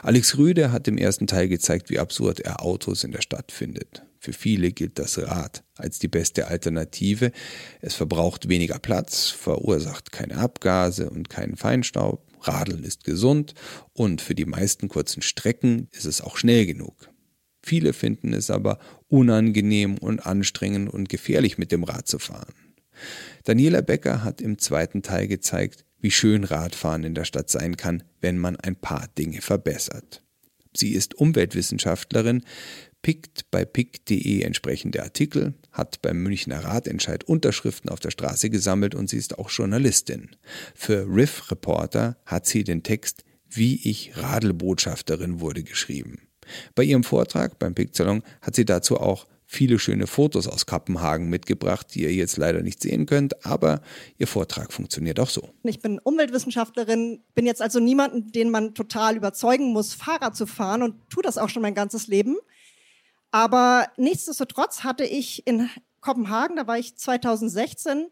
Alex 0.02 0.38
Rüde 0.38 0.72
hat 0.72 0.88
im 0.88 0.96
ersten 0.96 1.26
Teil 1.26 1.48
gezeigt, 1.48 1.90
wie 1.90 1.98
absurd 1.98 2.40
er 2.40 2.62
Autos 2.62 3.04
in 3.04 3.12
der 3.12 3.20
Stadt 3.20 3.52
findet. 3.52 4.04
Für 4.20 4.32
viele 4.32 4.72
gilt 4.72 4.98
das 4.98 5.18
Rad 5.18 5.64
als 5.76 5.98
die 5.98 6.08
beste 6.08 6.48
Alternative. 6.48 7.30
Es 7.82 7.92
verbraucht 7.92 8.48
weniger 8.48 8.78
Platz, 8.78 9.28
verursacht 9.28 10.10
keine 10.10 10.38
Abgase 10.38 11.10
und 11.10 11.28
keinen 11.28 11.56
Feinstaub. 11.56 12.26
Radeln 12.40 12.84
ist 12.84 13.04
gesund 13.04 13.52
und 13.92 14.22
für 14.22 14.34
die 14.34 14.46
meisten 14.46 14.88
kurzen 14.88 15.20
Strecken 15.20 15.88
ist 15.92 16.06
es 16.06 16.22
auch 16.22 16.38
schnell 16.38 16.64
genug. 16.64 17.12
Viele 17.64 17.92
finden 17.92 18.32
es 18.32 18.50
aber 18.50 18.78
unangenehm 19.08 19.98
und 19.98 20.26
anstrengend 20.26 20.92
und 20.92 21.08
gefährlich 21.08 21.58
mit 21.58 21.70
dem 21.70 21.84
Rad 21.84 22.08
zu 22.08 22.18
fahren. 22.18 22.52
Daniela 23.44 23.80
Becker 23.80 24.24
hat 24.24 24.40
im 24.40 24.58
zweiten 24.58 25.02
Teil 25.02 25.28
gezeigt, 25.28 25.84
wie 26.00 26.10
schön 26.10 26.44
Radfahren 26.44 27.04
in 27.04 27.14
der 27.14 27.24
Stadt 27.24 27.48
sein 27.48 27.76
kann, 27.76 28.02
wenn 28.20 28.38
man 28.38 28.56
ein 28.56 28.76
paar 28.76 29.08
Dinge 29.16 29.40
verbessert. 29.40 30.22
Sie 30.74 30.92
ist 30.92 31.14
Umweltwissenschaftlerin, 31.14 32.44
pickt 33.02 33.50
bei 33.50 33.64
pick.de 33.64 34.42
entsprechende 34.42 35.02
Artikel, 35.02 35.54
hat 35.70 36.00
beim 36.02 36.22
Münchner 36.22 36.64
Radentscheid 36.64 37.24
Unterschriften 37.24 37.90
auf 37.90 38.00
der 38.00 38.10
Straße 38.10 38.48
gesammelt 38.48 38.94
und 38.94 39.10
sie 39.10 39.18
ist 39.18 39.38
auch 39.38 39.50
Journalistin. 39.50 40.30
Für 40.74 41.06
Riff 41.06 41.50
Reporter 41.50 42.16
hat 42.24 42.46
sie 42.46 42.64
den 42.64 42.82
Text 42.82 43.24
Wie 43.48 43.88
ich 43.88 44.16
Radelbotschafterin 44.16 45.40
wurde 45.40 45.62
geschrieben. 45.62 46.22
Bei 46.74 46.84
ihrem 46.84 47.04
Vortrag 47.04 47.58
beim 47.58 47.74
Picksalon 47.74 48.22
hat 48.40 48.54
sie 48.54 48.64
dazu 48.64 48.98
auch 48.98 49.26
viele 49.52 49.78
schöne 49.78 50.06
Fotos 50.06 50.48
aus 50.48 50.64
Kopenhagen 50.64 51.28
mitgebracht, 51.28 51.88
die 51.94 52.02
ihr 52.02 52.12
jetzt 52.12 52.38
leider 52.38 52.62
nicht 52.62 52.80
sehen 52.80 53.04
könnt, 53.04 53.44
aber 53.44 53.82
ihr 54.16 54.26
Vortrag 54.26 54.72
funktioniert 54.72 55.20
auch 55.20 55.28
so. 55.28 55.50
Ich 55.62 55.80
bin 55.80 55.98
Umweltwissenschaftlerin, 55.98 57.22
bin 57.34 57.44
jetzt 57.44 57.60
also 57.60 57.78
niemanden, 57.78 58.32
den 58.32 58.50
man 58.50 58.74
total 58.74 59.16
überzeugen 59.16 59.72
muss, 59.72 59.92
Fahrrad 59.92 60.34
zu 60.34 60.46
fahren 60.46 60.82
und 60.82 61.10
tue 61.10 61.22
das 61.22 61.36
auch 61.36 61.50
schon 61.50 61.62
mein 61.62 61.74
ganzes 61.74 62.06
Leben. 62.06 62.36
Aber 63.30 63.88
nichtsdestotrotz 63.98 64.84
hatte 64.84 65.04
ich 65.04 65.46
in 65.46 65.68
Kopenhagen, 66.00 66.56
da 66.56 66.66
war 66.66 66.78
ich 66.78 66.96
2016, 66.96 68.06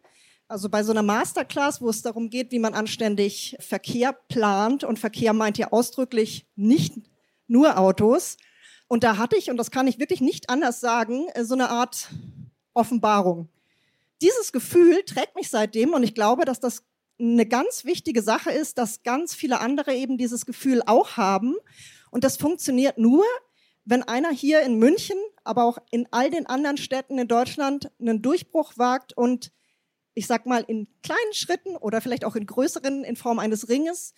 also 0.46 0.68
bei 0.68 0.82
so 0.82 0.90
einer 0.90 1.02
Masterclass, 1.02 1.80
wo 1.80 1.88
es 1.88 2.02
darum 2.02 2.28
geht, 2.28 2.52
wie 2.52 2.58
man 2.58 2.74
anständig 2.74 3.56
Verkehr 3.60 4.12
plant. 4.12 4.82
Und 4.82 4.98
Verkehr 4.98 5.32
meint 5.32 5.58
ja 5.58 5.70
ausdrücklich 5.70 6.46
nicht 6.56 6.94
nur 7.46 7.78
Autos. 7.78 8.36
Und 8.90 9.04
da 9.04 9.18
hatte 9.18 9.36
ich, 9.36 9.50
und 9.50 9.56
das 9.56 9.70
kann 9.70 9.86
ich 9.86 10.00
wirklich 10.00 10.20
nicht 10.20 10.50
anders 10.50 10.80
sagen, 10.80 11.28
äh, 11.34 11.44
so 11.44 11.54
eine 11.54 11.70
Art 11.70 12.08
Offenbarung. 12.74 13.48
Dieses 14.20 14.50
Gefühl 14.50 15.04
trägt 15.04 15.36
mich 15.36 15.48
seitdem 15.48 15.92
und 15.92 16.02
ich 16.02 16.12
glaube, 16.12 16.44
dass 16.44 16.58
das 16.58 16.82
eine 17.20 17.46
ganz 17.46 17.84
wichtige 17.84 18.20
Sache 18.20 18.50
ist, 18.50 18.78
dass 18.78 19.04
ganz 19.04 19.32
viele 19.32 19.60
andere 19.60 19.94
eben 19.94 20.18
dieses 20.18 20.44
Gefühl 20.44 20.82
auch 20.84 21.16
haben. 21.16 21.54
Und 22.10 22.24
das 22.24 22.36
funktioniert 22.36 22.98
nur, 22.98 23.24
wenn 23.84 24.02
einer 24.02 24.32
hier 24.32 24.62
in 24.62 24.80
München, 24.80 25.18
aber 25.44 25.62
auch 25.66 25.78
in 25.92 26.08
all 26.10 26.28
den 26.28 26.46
anderen 26.46 26.76
Städten 26.76 27.16
in 27.16 27.28
Deutschland 27.28 27.92
einen 28.00 28.22
Durchbruch 28.22 28.72
wagt 28.76 29.16
und 29.16 29.52
ich 30.14 30.26
sag 30.26 30.46
mal 30.46 30.64
in 30.66 30.88
kleinen 31.04 31.32
Schritten 31.32 31.76
oder 31.76 32.00
vielleicht 32.00 32.24
auch 32.24 32.34
in 32.34 32.44
größeren 32.44 33.04
in 33.04 33.14
Form 33.14 33.38
eines 33.38 33.68
Ringes 33.68 34.14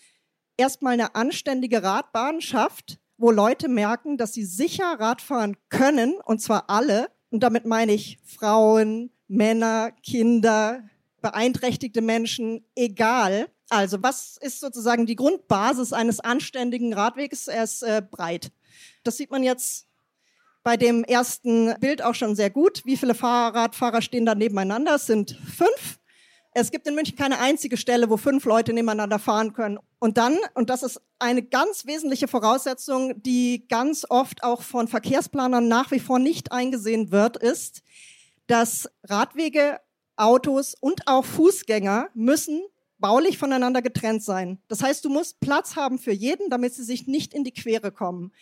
erstmal 0.56 0.94
eine 0.94 1.14
anständige 1.14 1.82
Radbahn 1.82 2.40
schafft, 2.40 3.01
wo 3.22 3.30
Leute 3.30 3.68
merken, 3.68 4.18
dass 4.18 4.32
sie 4.32 4.44
sicher 4.44 4.98
Radfahren 4.98 5.56
können, 5.68 6.14
und 6.24 6.42
zwar 6.42 6.68
alle. 6.68 7.08
Und 7.30 7.44
damit 7.44 7.64
meine 7.64 7.92
ich 7.92 8.18
Frauen, 8.24 9.12
Männer, 9.28 9.92
Kinder, 10.02 10.82
beeinträchtigte 11.20 12.02
Menschen, 12.02 12.66
egal. 12.74 13.46
Also 13.70 14.02
was 14.02 14.38
ist 14.38 14.58
sozusagen 14.58 15.06
die 15.06 15.14
Grundbasis 15.14 15.92
eines 15.92 16.18
anständigen 16.18 16.92
Radwegs? 16.92 17.46
Er 17.46 17.62
ist 17.62 17.84
äh, 17.84 18.02
breit. 18.02 18.50
Das 19.04 19.18
sieht 19.18 19.30
man 19.30 19.44
jetzt 19.44 19.86
bei 20.64 20.76
dem 20.76 21.04
ersten 21.04 21.78
Bild 21.78 22.02
auch 22.02 22.16
schon 22.16 22.34
sehr 22.34 22.50
gut. 22.50 22.82
Wie 22.84 22.96
viele 22.96 23.14
Fahrradfahrer 23.14 24.02
stehen 24.02 24.26
da 24.26 24.34
nebeneinander? 24.34 24.96
Es 24.96 25.06
sind 25.06 25.38
fünf. 25.46 26.00
Es 26.54 26.70
gibt 26.70 26.86
in 26.86 26.94
München 26.94 27.16
keine 27.16 27.38
einzige 27.38 27.78
Stelle, 27.78 28.10
wo 28.10 28.18
fünf 28.18 28.44
Leute 28.44 28.74
nebeneinander 28.74 29.18
fahren 29.18 29.54
können. 29.54 29.78
Und 29.98 30.18
dann, 30.18 30.36
und 30.54 30.68
das 30.68 30.82
ist 30.82 31.00
eine 31.18 31.42
ganz 31.42 31.86
wesentliche 31.86 32.28
Voraussetzung, 32.28 33.22
die 33.22 33.66
ganz 33.68 34.04
oft 34.08 34.44
auch 34.44 34.62
von 34.62 34.86
Verkehrsplanern 34.86 35.66
nach 35.66 35.90
wie 35.90 36.00
vor 36.00 36.18
nicht 36.18 36.52
eingesehen 36.52 37.10
wird, 37.10 37.38
ist, 37.38 37.82
dass 38.48 38.90
Radwege, 39.04 39.80
Autos 40.16 40.74
und 40.78 41.08
auch 41.08 41.24
Fußgänger 41.24 42.08
müssen 42.12 42.60
baulich 42.98 43.38
voneinander 43.38 43.80
getrennt 43.80 44.22
sein. 44.22 44.58
Das 44.68 44.82
heißt, 44.82 45.04
du 45.04 45.08
musst 45.08 45.40
Platz 45.40 45.74
haben 45.74 45.98
für 45.98 46.12
jeden, 46.12 46.50
damit 46.50 46.74
sie 46.74 46.84
sich 46.84 47.06
nicht 47.06 47.32
in 47.32 47.44
die 47.44 47.52
Quere 47.52 47.92
kommen. 47.92 48.32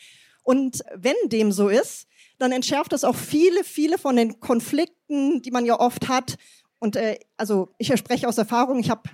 Und 0.43 0.83
wenn 0.95 1.15
dem 1.27 1.53
so 1.53 1.69
ist, 1.69 2.07
dann 2.39 2.53
entschärft 2.53 2.93
das 2.93 3.05
auch 3.05 3.17
viele, 3.17 3.65
viele 3.65 3.99
von 3.99 4.17
den 4.17 4.41
Konflikten, 4.41 5.43
die 5.43 5.51
man 5.51 5.67
ja 5.67 5.79
oft 5.79 6.09
hat. 6.09 6.37
Und 6.81 6.97
äh, 6.97 7.21
also 7.37 7.69
ich 7.79 7.97
spreche 7.97 8.27
aus 8.27 8.39
Erfahrung, 8.39 8.81
ich 8.81 8.91
habe 8.91 9.09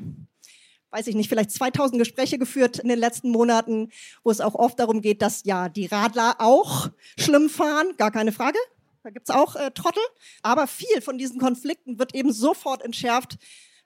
weiß 0.91 1.09
ich 1.09 1.15
nicht, 1.15 1.29
vielleicht 1.29 1.51
2000 1.51 1.99
Gespräche 1.99 2.39
geführt 2.39 2.79
in 2.79 2.89
den 2.89 2.99
letzten 2.99 3.29
Monaten, 3.29 3.91
wo 4.25 4.31
es 4.31 4.41
auch 4.41 4.55
oft 4.55 4.79
darum 4.79 5.03
geht, 5.03 5.21
dass 5.21 5.43
ja 5.45 5.69
die 5.69 5.87
Radler 5.87 6.37
auch 6.39 6.89
schlimm 7.19 7.51
fahren, 7.51 7.95
gar 7.99 8.11
keine 8.11 8.33
Frage. 8.33 8.59
Da 9.03 9.11
gibt's 9.11 9.29
auch 9.29 9.57
äh, 9.57 9.71
Trottel. 9.73 10.03
Aber 10.43 10.67
viel 10.67 11.03
von 11.03 11.19
diesen 11.19 11.39
Konflikten 11.39 11.99
wird 11.99 12.15
eben 12.15 12.33
sofort 12.33 12.83
entschärft, 12.83 13.37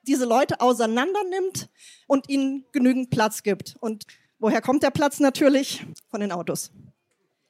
diese 0.03 0.25
Leute 0.25 0.61
auseinander 0.61 1.19
nimmt 1.29 1.69
und 2.07 2.29
ihnen 2.29 2.65
genügend 2.71 3.09
Platz 3.09 3.43
gibt. 3.43 3.75
Und 3.81 4.05
woher 4.39 4.61
kommt 4.61 4.81
der 4.81 4.91
Platz 4.91 5.19
natürlich? 5.19 5.85
Von 6.09 6.21
den 6.21 6.31
Autos. 6.31 6.71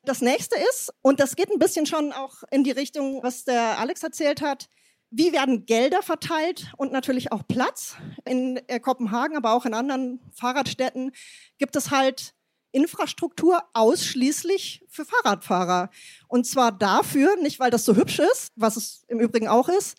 Das 0.03 0.21
nächste 0.21 0.55
ist, 0.71 0.91
und 1.01 1.19
das 1.19 1.35
geht 1.35 1.51
ein 1.51 1.59
bisschen 1.59 1.85
schon 1.85 2.11
auch 2.11 2.43
in 2.49 2.63
die 2.63 2.71
Richtung, 2.71 3.21
was 3.21 3.45
der 3.45 3.77
Alex 3.77 4.01
erzählt 4.01 4.41
hat, 4.41 4.67
wie 5.11 5.33
werden 5.33 5.65
Gelder 5.65 6.01
verteilt 6.01 6.71
und 6.77 6.91
natürlich 6.93 7.31
auch 7.31 7.43
Platz? 7.47 7.95
In 8.25 8.57
äh, 8.67 8.79
Kopenhagen, 8.79 9.35
aber 9.35 9.53
auch 9.53 9.65
in 9.65 9.73
anderen 9.73 10.21
Fahrradstädten 10.33 11.11
gibt 11.57 11.75
es 11.75 11.91
halt 11.91 12.33
Infrastruktur 12.71 13.61
ausschließlich 13.73 14.85
für 14.87 15.03
Fahrradfahrer. 15.03 15.89
Und 16.29 16.47
zwar 16.47 16.71
dafür, 16.71 17.35
nicht 17.35 17.59
weil 17.59 17.71
das 17.71 17.83
so 17.83 17.95
hübsch 17.95 18.19
ist, 18.19 18.53
was 18.55 18.77
es 18.77 19.03
im 19.09 19.19
Übrigen 19.19 19.49
auch 19.49 19.67
ist, 19.67 19.97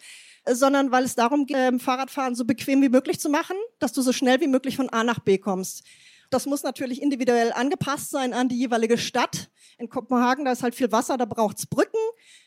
sondern 0.48 0.90
weil 0.90 1.05
es 1.05 1.14
darum 1.14 1.44
geht, 1.44 1.83
Fahrradfahren 1.83 2.35
so 2.35 2.46
bequem 2.46 2.81
wie 2.81 2.88
möglich 2.88 3.20
zu 3.20 3.29
machen, 3.29 3.57
dass 3.79 3.92
du 3.92 4.01
so 4.01 4.12
schnell 4.12 4.40
wie 4.40 4.48
möglich 4.48 4.77
von 4.77 4.88
A 4.88 5.05
nach 5.05 5.20
B 5.20 5.37
kommst. 5.37 5.85
Das 6.31 6.46
muss 6.46 6.62
natürlich 6.62 7.03
individuell 7.03 7.53
angepasst 7.53 8.11
sein 8.11 8.33
an 8.33 8.48
die 8.48 8.59
jeweilige 8.59 8.96
Stadt. 8.96 9.51
In 9.77 9.90
Kopenhagen, 9.90 10.46
da 10.46 10.53
ist 10.53 10.62
halt 10.62 10.75
viel 10.75 10.90
Wasser, 10.90 11.18
da 11.18 11.27
braucht 11.27 11.59
es 11.59 11.66
Brücken. 11.66 11.98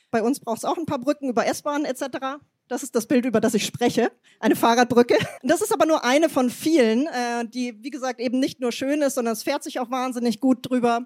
Bei 0.09 0.23
uns 0.23 0.39
braucht 0.39 0.57
es 0.57 0.65
auch 0.65 0.77
ein 0.77 0.87
paar 0.87 0.99
Brücken 0.99 1.29
über 1.29 1.45
S-Bahnen 1.45 1.85
etc. 1.85 2.39
Das 2.67 2.81
ist 2.81 2.95
das 2.95 3.05
Bild, 3.05 3.25
über 3.25 3.39
das 3.39 3.53
ich 3.53 3.65
spreche. 3.65 4.11
Eine 4.39 4.55
Fahrradbrücke. 4.55 5.15
Das 5.43 5.61
ist 5.61 5.71
aber 5.71 5.85
nur 5.85 6.03
eine 6.03 6.29
von 6.29 6.49
vielen, 6.49 7.05
äh, 7.05 7.47
die, 7.47 7.83
wie 7.83 7.91
gesagt, 7.91 8.19
eben 8.19 8.39
nicht 8.39 8.59
nur 8.59 8.71
schön 8.71 9.03
ist, 9.03 9.15
sondern 9.15 9.33
es 9.33 9.43
fährt 9.43 9.63
sich 9.63 9.79
auch 9.79 9.91
wahnsinnig 9.91 10.39
gut 10.39 10.67
drüber. 10.67 11.05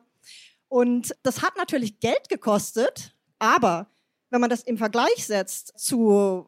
Und 0.70 1.16
das 1.24 1.42
hat 1.42 1.58
natürlich 1.58 2.00
Geld 2.00 2.30
gekostet, 2.30 3.16
aber 3.40 3.92
wenn 4.30 4.40
man 4.40 4.50
das 4.50 4.64
im 4.64 4.78
Vergleich 4.78 5.26
setzt 5.26 5.74
zu, 5.78 6.48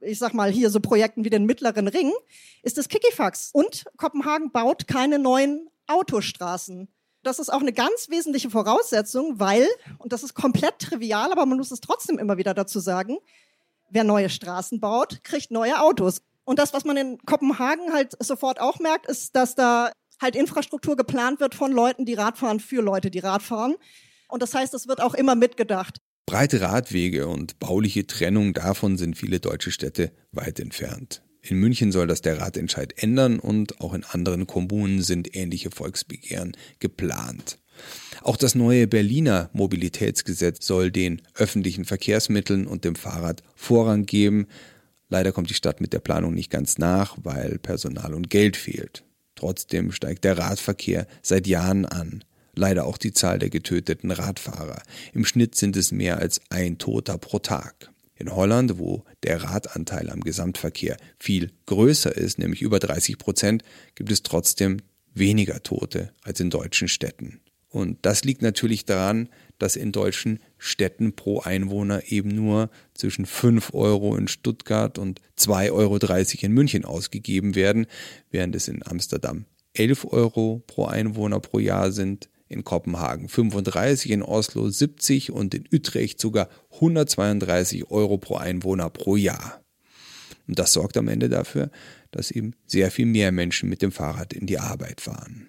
ich 0.00 0.18
sag 0.18 0.34
mal, 0.34 0.50
hier 0.50 0.70
so 0.70 0.80
Projekten 0.80 1.24
wie 1.24 1.30
den 1.30 1.46
Mittleren 1.46 1.88
Ring, 1.88 2.12
ist 2.62 2.78
das 2.78 2.88
Kikifax. 2.88 3.50
Und 3.52 3.84
Kopenhagen 3.96 4.52
baut 4.52 4.86
keine 4.86 5.18
neuen 5.18 5.68
Autostraßen. 5.86 6.88
Das 7.22 7.38
ist 7.38 7.50
auch 7.50 7.60
eine 7.60 7.72
ganz 7.72 8.10
wesentliche 8.10 8.50
Voraussetzung, 8.50 9.40
weil, 9.40 9.66
und 9.98 10.12
das 10.12 10.22
ist 10.22 10.34
komplett 10.34 10.78
trivial, 10.78 11.32
aber 11.32 11.46
man 11.46 11.56
muss 11.56 11.70
es 11.70 11.80
trotzdem 11.80 12.18
immer 12.18 12.36
wieder 12.36 12.52
dazu 12.52 12.80
sagen, 12.80 13.16
wer 13.90 14.04
neue 14.04 14.30
Straßen 14.30 14.80
baut, 14.80 15.20
kriegt 15.22 15.50
neue 15.50 15.80
Autos. 15.80 16.20
Und 16.44 16.58
das, 16.58 16.72
was 16.72 16.84
man 16.84 16.96
in 16.96 17.18
Kopenhagen 17.24 17.92
halt 17.92 18.16
sofort 18.22 18.60
auch 18.60 18.78
merkt, 18.78 19.06
ist, 19.06 19.34
dass 19.34 19.54
da 19.54 19.92
halt 20.20 20.36
Infrastruktur 20.36 20.96
geplant 20.96 21.40
wird 21.40 21.54
von 21.54 21.72
Leuten, 21.72 22.04
die 22.04 22.14
Radfahren 22.14 22.60
für 22.60 22.82
Leute, 22.82 23.10
die 23.10 23.18
Radfahren. 23.18 23.76
Und 24.28 24.42
das 24.42 24.54
heißt, 24.54 24.74
es 24.74 24.88
wird 24.88 25.00
auch 25.00 25.14
immer 25.14 25.34
mitgedacht. 25.34 25.98
Breite 26.26 26.60
Radwege 26.60 27.28
und 27.28 27.58
bauliche 27.58 28.06
Trennung 28.06 28.54
davon 28.54 28.96
sind 28.96 29.16
viele 29.16 29.40
deutsche 29.40 29.70
Städte 29.70 30.12
weit 30.32 30.58
entfernt. 30.58 31.22
In 31.42 31.58
München 31.58 31.92
soll 31.92 32.06
das 32.06 32.22
der 32.22 32.40
Ratentscheid 32.40 32.94
ändern 32.96 33.38
und 33.38 33.82
auch 33.82 33.92
in 33.92 34.04
anderen 34.04 34.46
Kommunen 34.46 35.02
sind 35.02 35.36
ähnliche 35.36 35.70
Volksbegehren 35.70 36.56
geplant. 36.78 37.58
Auch 38.22 38.36
das 38.36 38.54
neue 38.54 38.86
Berliner 38.86 39.50
Mobilitätsgesetz 39.52 40.66
soll 40.66 40.90
den 40.90 41.22
öffentlichen 41.34 41.84
Verkehrsmitteln 41.84 42.66
und 42.66 42.84
dem 42.84 42.94
Fahrrad 42.94 43.42
Vorrang 43.54 44.06
geben. 44.06 44.46
Leider 45.08 45.32
kommt 45.32 45.50
die 45.50 45.54
Stadt 45.54 45.80
mit 45.80 45.92
der 45.92 46.00
Planung 46.00 46.34
nicht 46.34 46.50
ganz 46.50 46.78
nach, 46.78 47.16
weil 47.22 47.58
Personal 47.58 48.14
und 48.14 48.30
Geld 48.30 48.56
fehlt. 48.56 49.04
Trotzdem 49.34 49.92
steigt 49.92 50.24
der 50.24 50.38
Radverkehr 50.38 51.06
seit 51.22 51.46
Jahren 51.46 51.84
an. 51.84 52.24
Leider 52.54 52.86
auch 52.86 52.98
die 52.98 53.12
Zahl 53.12 53.38
der 53.38 53.50
getöteten 53.50 54.10
Radfahrer. 54.10 54.82
Im 55.12 55.24
Schnitt 55.24 55.56
sind 55.56 55.76
es 55.76 55.90
mehr 55.90 56.18
als 56.18 56.40
ein 56.50 56.78
Toter 56.78 57.18
pro 57.18 57.40
Tag. 57.40 57.90
In 58.16 58.34
Holland, 58.34 58.78
wo 58.78 59.04
der 59.24 59.42
Radanteil 59.42 60.08
am 60.08 60.20
Gesamtverkehr 60.20 60.96
viel 61.18 61.50
größer 61.66 62.16
ist, 62.16 62.38
nämlich 62.38 62.62
über 62.62 62.78
30 62.78 63.18
Prozent, 63.18 63.64
gibt 63.96 64.12
es 64.12 64.22
trotzdem 64.22 64.78
weniger 65.14 65.62
Tote 65.62 66.12
als 66.22 66.38
in 66.38 66.50
deutschen 66.50 66.88
Städten. 66.88 67.40
Und 67.74 67.98
das 68.02 68.22
liegt 68.22 68.40
natürlich 68.40 68.84
daran, 68.84 69.28
dass 69.58 69.74
in 69.74 69.90
deutschen 69.90 70.38
Städten 70.58 71.16
pro 71.16 71.40
Einwohner 71.40 72.04
eben 72.06 72.28
nur 72.28 72.70
zwischen 72.94 73.26
5 73.26 73.74
Euro 73.74 74.14
in 74.14 74.28
Stuttgart 74.28 74.96
und 74.96 75.20
2,30 75.36 75.72
Euro 75.72 75.98
in 76.46 76.52
München 76.52 76.84
ausgegeben 76.84 77.56
werden, 77.56 77.86
während 78.30 78.54
es 78.54 78.68
in 78.68 78.86
Amsterdam 78.86 79.46
11 79.72 80.04
Euro 80.12 80.62
pro 80.68 80.84
Einwohner 80.84 81.40
pro 81.40 81.58
Jahr 81.58 81.90
sind, 81.90 82.28
in 82.46 82.62
Kopenhagen 82.62 83.28
35, 83.28 84.12
in 84.12 84.22
Oslo 84.22 84.68
70 84.68 85.32
und 85.32 85.52
in 85.52 85.64
Utrecht 85.72 86.20
sogar 86.20 86.48
132 86.74 87.90
Euro 87.90 88.18
pro 88.18 88.36
Einwohner 88.36 88.88
pro 88.88 89.16
Jahr. 89.16 89.64
Und 90.46 90.60
das 90.60 90.74
sorgt 90.74 90.96
am 90.96 91.08
Ende 91.08 91.28
dafür, 91.28 91.72
dass 92.12 92.30
eben 92.30 92.52
sehr 92.66 92.92
viel 92.92 93.06
mehr 93.06 93.32
Menschen 93.32 93.68
mit 93.68 93.82
dem 93.82 93.90
Fahrrad 93.90 94.32
in 94.32 94.46
die 94.46 94.60
Arbeit 94.60 95.00
fahren. 95.00 95.48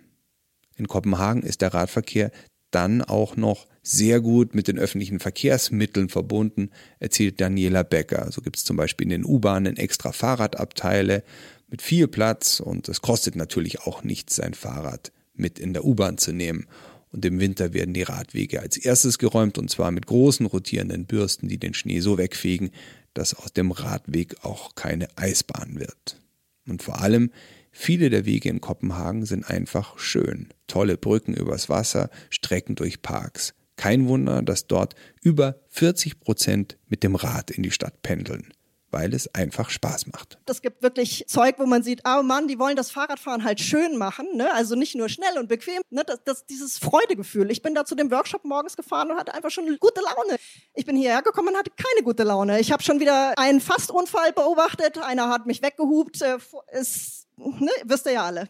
In 0.75 0.87
Kopenhagen 0.87 1.43
ist 1.43 1.61
der 1.61 1.73
Radverkehr 1.73 2.31
dann 2.71 3.01
auch 3.01 3.37
noch 3.37 3.67
sehr 3.81 4.19
gut 4.19 4.55
mit 4.55 4.67
den 4.67 4.79
öffentlichen 4.79 5.19
Verkehrsmitteln 5.19 6.09
verbunden, 6.09 6.71
erzählt 6.99 7.39
Daniela 7.39 7.83
Becker. 7.83 8.29
So 8.31 8.41
gibt 8.41 8.57
es 8.57 8.63
zum 8.63 8.75
Beispiel 8.77 9.05
in 9.05 9.11
den 9.11 9.25
U-Bahnen 9.25 9.77
extra 9.77 10.11
Fahrradabteile 10.11 11.23
mit 11.69 11.81
viel 11.81 12.07
Platz 12.07 12.59
und 12.59 12.89
es 12.89 13.01
kostet 13.01 13.35
natürlich 13.35 13.81
auch 13.81 14.03
nichts, 14.03 14.35
sein 14.35 14.53
Fahrrad 14.53 15.11
mit 15.33 15.59
in 15.59 15.73
der 15.73 15.85
U-Bahn 15.85 16.17
zu 16.17 16.33
nehmen. 16.33 16.67
Und 17.11 17.23
im 17.23 17.39
Winter 17.39 17.73
werden 17.73 17.93
die 17.93 18.03
Radwege 18.03 18.59
als 18.59 18.75
erstes 18.75 19.19
geräumt 19.19 19.57
und 19.57 19.69
zwar 19.69 19.91
mit 19.91 20.05
großen 20.05 20.45
rotierenden 20.45 21.05
Bürsten, 21.05 21.47
die 21.47 21.57
den 21.57 21.73
Schnee 21.73 22.01
so 22.01 22.17
wegfegen, 22.17 22.71
dass 23.13 23.33
aus 23.33 23.53
dem 23.53 23.71
Radweg 23.71 24.43
auch 24.43 24.75
keine 24.75 25.07
Eisbahn 25.15 25.79
wird. 25.79 26.19
Und 26.67 26.83
vor 26.83 26.99
allem 26.99 27.31
Viele 27.77 28.09
der 28.09 28.25
Wege 28.25 28.47
in 28.47 28.61
Kopenhagen 28.61 29.25
sind 29.25 29.49
einfach 29.49 29.99
schön. 29.99 30.47
Tolle 30.65 30.97
Brücken 30.97 31.33
übers 31.33 31.67
Wasser, 31.67 32.09
Strecken 32.29 32.75
durch 32.75 33.01
Parks. 33.01 33.53
Kein 33.75 34.07
Wunder, 34.07 34.41
dass 34.41 34.67
dort 34.67 34.95
über 35.21 35.59
40 35.71 36.21
Prozent 36.21 36.77
mit 36.87 37.03
dem 37.03 37.15
Rad 37.15 37.51
in 37.51 37.63
die 37.63 37.71
Stadt 37.71 38.01
pendeln 38.01 38.53
weil 38.91 39.13
es 39.13 39.35
einfach 39.35 39.69
Spaß 39.69 40.07
macht. 40.07 40.37
Es 40.45 40.61
gibt 40.61 40.81
wirklich 40.81 41.25
Zeug, 41.27 41.55
wo 41.57 41.65
man 41.65 41.83
sieht, 41.83 42.03
oh 42.07 42.23
Mann, 42.23 42.47
die 42.47 42.57
wollen 42.57 42.77
das 42.77 42.91
Fahrradfahren 42.91 43.43
halt 43.43 43.59
schön 43.59 43.97
machen, 43.97 44.25
ne? 44.35 44.53
also 44.53 44.75
nicht 44.75 44.95
nur 44.95 45.09
schnell 45.09 45.37
und 45.37 45.49
bequem, 45.49 45.81
ne? 45.89 46.03
das, 46.05 46.19
das, 46.23 46.45
dieses 46.45 46.77
Freudegefühl. 46.77 47.51
Ich 47.51 47.61
bin 47.61 47.75
da 47.75 47.83
zu 47.83 47.95
dem 47.95 48.09
Workshop 48.09 48.45
morgens 48.45 48.77
gefahren 48.77 49.11
und 49.11 49.17
hatte 49.17 49.33
einfach 49.33 49.51
schon 49.51 49.65
gute 49.81 49.99
Laune. 49.99 50.39
Ich 50.75 50.85
bin 50.85 50.95
hierher 50.95 51.21
gekommen 51.23 51.49
und 51.49 51.57
hatte 51.57 51.71
keine 51.71 52.05
gute 52.05 52.23
Laune. 52.23 52.61
Ich 52.61 52.71
habe 52.71 52.83
schon 52.83 53.01
wieder 53.01 53.37
einen 53.37 53.59
Fastunfall 53.59 54.31
beobachtet, 54.31 54.97
einer 54.99 55.27
hat 55.27 55.45
mich 55.45 55.61
weggehupt, 55.61 56.21
äh, 56.21 56.37
ist 56.79 57.24
ne, 57.37 57.71
wisst 57.85 58.05
ihr 58.05 58.13
ja 58.13 58.25
alle. 58.25 58.47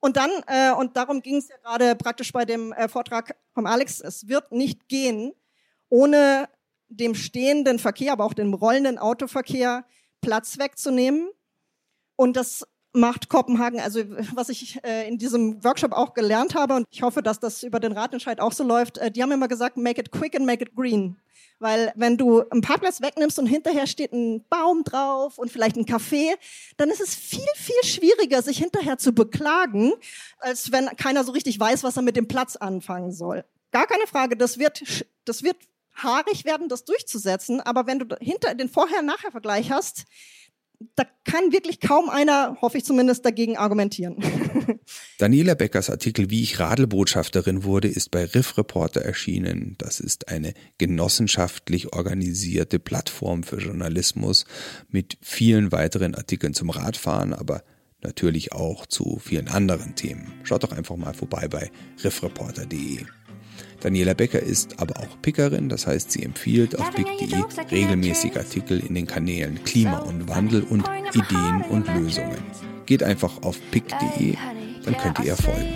Und 0.00 0.16
dann, 0.16 0.30
äh, 0.46 0.72
und 0.72 0.96
darum 0.96 1.22
ging 1.22 1.36
es 1.36 1.48
ja 1.48 1.56
gerade 1.56 1.96
praktisch 1.96 2.32
bei 2.32 2.44
dem 2.44 2.72
äh, 2.72 2.88
Vortrag 2.88 3.36
vom 3.52 3.66
Alex, 3.66 4.00
es 4.00 4.28
wird 4.28 4.52
nicht 4.52 4.88
gehen, 4.88 5.32
ohne 5.88 6.48
dem 6.88 7.14
stehenden 7.14 7.78
Verkehr, 7.78 8.12
aber 8.12 8.24
auch 8.24 8.34
dem 8.34 8.54
rollenden 8.54 8.98
Autoverkehr 8.98 9.84
Platz 10.20 10.58
wegzunehmen. 10.58 11.28
Und 12.14 12.36
das 12.36 12.66
macht 12.96 13.28
Kopenhagen, 13.28 13.80
also 13.80 14.00
was 14.34 14.48
ich 14.48 14.82
äh, 14.84 15.06
in 15.06 15.18
diesem 15.18 15.62
Workshop 15.62 15.92
auch 15.92 16.14
gelernt 16.14 16.54
habe, 16.54 16.74
und 16.74 16.86
ich 16.90 17.02
hoffe, 17.02 17.22
dass 17.22 17.38
das 17.38 17.62
über 17.62 17.78
den 17.78 17.92
Ratentscheid 17.92 18.40
auch 18.40 18.52
so 18.52 18.64
läuft, 18.64 18.98
äh, 18.98 19.10
die 19.10 19.22
haben 19.22 19.32
immer 19.32 19.48
gesagt, 19.48 19.76
make 19.76 20.00
it 20.00 20.10
quick 20.10 20.34
and 20.34 20.46
make 20.46 20.64
it 20.64 20.74
green. 20.74 21.16
Weil 21.58 21.92
wenn 21.96 22.18
du 22.18 22.42
einen 22.50 22.60
Parkplatz 22.60 23.00
wegnimmst 23.00 23.38
und 23.38 23.46
hinterher 23.46 23.86
steht 23.86 24.12
ein 24.12 24.44
Baum 24.50 24.84
drauf 24.84 25.38
und 25.38 25.50
vielleicht 25.50 25.76
ein 25.76 25.86
Café, 25.86 26.34
dann 26.76 26.90
ist 26.90 27.00
es 27.00 27.14
viel, 27.14 27.40
viel 27.54 27.82
schwieriger, 27.84 28.42
sich 28.42 28.58
hinterher 28.58 28.98
zu 28.98 29.12
beklagen, 29.12 29.92
als 30.38 30.70
wenn 30.70 30.88
keiner 30.96 31.24
so 31.24 31.32
richtig 31.32 31.58
weiß, 31.58 31.82
was 31.82 31.96
er 31.96 32.02
mit 32.02 32.16
dem 32.16 32.28
Platz 32.28 32.56
anfangen 32.56 33.12
soll. 33.12 33.44
Gar 33.72 33.86
keine 33.86 34.06
Frage, 34.06 34.36
das 34.36 34.58
wird, 34.58 35.04
das 35.24 35.42
wird 35.42 35.56
haarig 35.94 36.44
werden, 36.44 36.68
das 36.68 36.84
durchzusetzen. 36.84 37.60
Aber 37.60 37.86
wenn 37.86 38.00
du 38.00 38.16
hinter 38.20 38.54
den 38.54 38.68
Vorher-Nachher-Vergleich 38.68 39.70
hast, 39.70 40.04
da 40.94 41.04
kann 41.24 41.52
wirklich 41.52 41.80
kaum 41.80 42.08
einer, 42.08 42.56
hoffe 42.60 42.78
ich 42.78 42.84
zumindest, 42.84 43.24
dagegen 43.24 43.56
argumentieren. 43.56 44.16
Daniela 45.18 45.54
Beckers 45.54 45.90
Artikel 45.90 46.30
Wie 46.30 46.42
ich 46.42 46.58
Radelbotschafterin 46.58 47.64
wurde, 47.64 47.88
ist 47.88 48.10
bei 48.10 48.24
Riff 48.24 48.56
Reporter 48.58 49.02
erschienen. 49.02 49.74
Das 49.78 50.00
ist 50.00 50.28
eine 50.28 50.54
genossenschaftlich 50.78 51.92
organisierte 51.92 52.78
Plattform 52.78 53.42
für 53.42 53.58
Journalismus 53.58 54.44
mit 54.88 55.18
vielen 55.20 55.72
weiteren 55.72 56.14
Artikeln 56.14 56.54
zum 56.54 56.70
Radfahren, 56.70 57.32
aber 57.32 57.62
natürlich 58.02 58.52
auch 58.52 58.86
zu 58.86 59.18
vielen 59.22 59.48
anderen 59.48 59.94
Themen. 59.94 60.32
Schaut 60.44 60.62
doch 60.62 60.72
einfach 60.72 60.96
mal 60.96 61.14
vorbei 61.14 61.48
bei 61.48 61.70
riffreporter.de. 62.02 63.04
Daniela 63.80 64.14
Becker 64.14 64.40
ist 64.40 64.80
aber 64.80 65.00
auch 65.00 65.20
Pickerin, 65.22 65.68
das 65.68 65.86
heißt, 65.86 66.10
sie 66.10 66.22
empfiehlt 66.22 66.78
auf 66.78 66.90
pick.de 66.92 67.42
regelmäßig 67.70 68.36
Artikel 68.36 68.80
in 68.80 68.94
den 68.94 69.06
Kanälen 69.06 69.62
Klima 69.64 69.98
und 69.98 70.28
Wandel 70.28 70.62
und 70.62 70.84
Ideen 71.12 71.62
und 71.68 71.86
Lösungen. 71.94 72.38
Geht 72.86 73.02
einfach 73.02 73.42
auf 73.42 73.58
pick.de, 73.70 74.36
dann 74.84 74.96
könnt 74.96 75.18
ihr 75.20 75.26
ihr 75.26 75.36
folgen. 75.36 75.74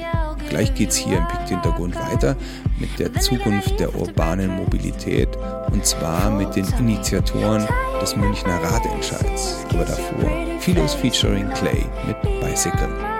Gleich 0.48 0.74
geht's 0.74 0.96
hier 0.96 1.18
im 1.18 1.28
Pikt-Hintergrund 1.28 1.94
weiter 1.96 2.36
mit 2.78 2.98
der 2.98 3.12
Zukunft 3.14 3.78
der 3.78 3.94
urbanen 3.94 4.56
Mobilität 4.56 5.28
und 5.70 5.84
zwar 5.84 6.30
mit 6.30 6.56
den 6.56 6.66
Initiatoren 6.78 7.66
des 8.00 8.16
Münchner 8.16 8.58
Radentscheids. 8.62 9.64
Aber 9.70 9.84
davor 9.84 10.30
Philos 10.60 10.94
featuring 10.94 11.48
Clay 11.50 11.84
mit 12.06 12.20
Bicycle. 12.40 13.19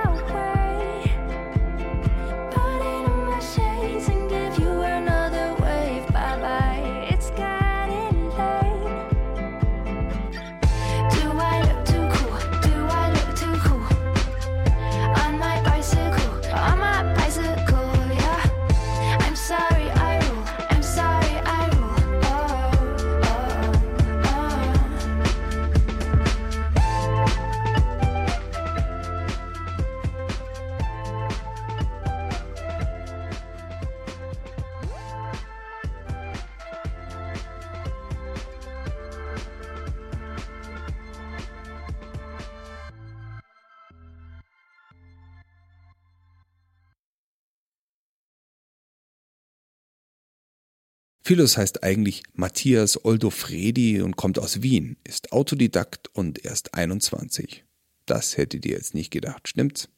Philos 51.30 51.56
heißt 51.56 51.84
eigentlich 51.84 52.24
Matthias 52.34 53.04
Oldofredi 53.04 54.02
und 54.02 54.16
kommt 54.16 54.40
aus 54.40 54.62
Wien, 54.62 54.96
ist 55.04 55.30
Autodidakt 55.30 56.08
und 56.12 56.44
erst 56.44 56.74
21. 56.74 57.62
Das 58.04 58.36
hättet 58.36 58.66
ihr 58.66 58.72
jetzt 58.72 58.94
nicht 58.94 59.12
gedacht, 59.12 59.46
stimmt's? 59.46 59.88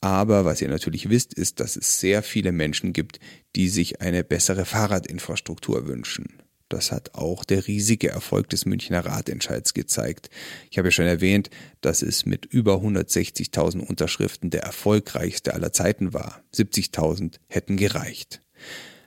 Aber 0.00 0.46
was 0.46 0.62
ihr 0.62 0.70
natürlich 0.70 1.10
wisst, 1.10 1.34
ist, 1.34 1.60
dass 1.60 1.76
es 1.76 2.00
sehr 2.00 2.22
viele 2.22 2.52
Menschen 2.52 2.94
gibt, 2.94 3.20
die 3.54 3.68
sich 3.68 4.00
eine 4.00 4.24
bessere 4.24 4.64
Fahrradinfrastruktur 4.64 5.86
wünschen. 5.88 6.40
Das 6.70 6.90
hat 6.90 7.16
auch 7.16 7.44
der 7.44 7.66
riesige 7.66 8.08
Erfolg 8.08 8.48
des 8.48 8.64
Münchner 8.64 9.04
Radentscheids 9.04 9.74
gezeigt. 9.74 10.30
Ich 10.70 10.78
habe 10.78 10.88
ja 10.88 10.92
schon 10.92 11.04
erwähnt, 11.04 11.50
dass 11.82 12.00
es 12.00 12.24
mit 12.24 12.46
über 12.46 12.76
160.000 12.76 13.80
Unterschriften 13.80 14.48
der 14.48 14.62
erfolgreichste 14.62 15.52
aller 15.52 15.74
Zeiten 15.74 16.14
war. 16.14 16.42
70.000 16.54 17.40
hätten 17.48 17.76
gereicht. 17.76 18.40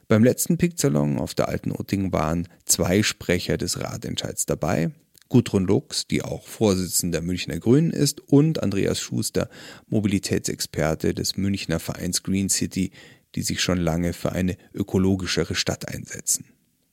Beim 0.08 0.24
letzten 0.24 0.58
Picksalon 0.58 1.18
auf 1.18 1.34
der 1.34 1.50
Alten 1.50 1.72
Utting 1.72 2.14
waren 2.14 2.48
zwei 2.66 3.02
Sprecher 3.02 3.58
des 3.58 3.80
Ratentscheids 3.80 4.46
dabei. 4.46 4.92
Gudrun 5.30 5.66
Lux, 5.66 6.06
die 6.06 6.22
auch 6.22 6.46
Vorsitzende 6.46 7.18
der 7.18 7.26
Münchner 7.26 7.58
Grünen 7.58 7.90
ist, 7.90 8.22
und 8.22 8.62
Andreas 8.62 9.00
Schuster, 9.00 9.50
Mobilitätsexperte 9.88 11.16
des 11.16 11.38
Münchner 11.38 11.80
Vereins 11.80 12.22
Green 12.22 12.50
City, 12.50 12.92
die 13.34 13.42
sich 13.42 13.62
schon 13.62 13.80
lange 13.80 14.14
für 14.14 14.32
eine 14.32 14.58
ökologischere 14.76 15.56
Stadt 15.56 15.88
einsetzen. 15.88 16.46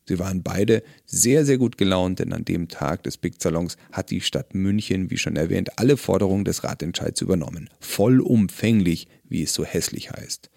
Sie 0.08 0.18
waren 0.18 0.42
beide 0.42 0.82
sehr, 1.04 1.44
sehr 1.44 1.58
gut 1.58 1.78
gelaunt, 1.78 2.18
denn 2.18 2.32
an 2.32 2.44
dem 2.44 2.68
Tag 2.68 3.04
des 3.04 3.18
Big 3.18 3.40
Salons 3.40 3.76
hat 3.92 4.10
die 4.10 4.20
Stadt 4.20 4.54
München, 4.54 5.10
wie 5.10 5.18
schon 5.18 5.36
erwähnt, 5.36 5.78
alle 5.78 5.96
Forderungen 5.96 6.44
des 6.44 6.64
Ratentscheids 6.64 7.20
übernommen. 7.20 7.70
Vollumfänglich, 7.78 9.06
wie 9.28 9.42
es 9.44 9.54
so 9.54 9.64
hässlich 9.64 10.10
heißt. 10.10 10.50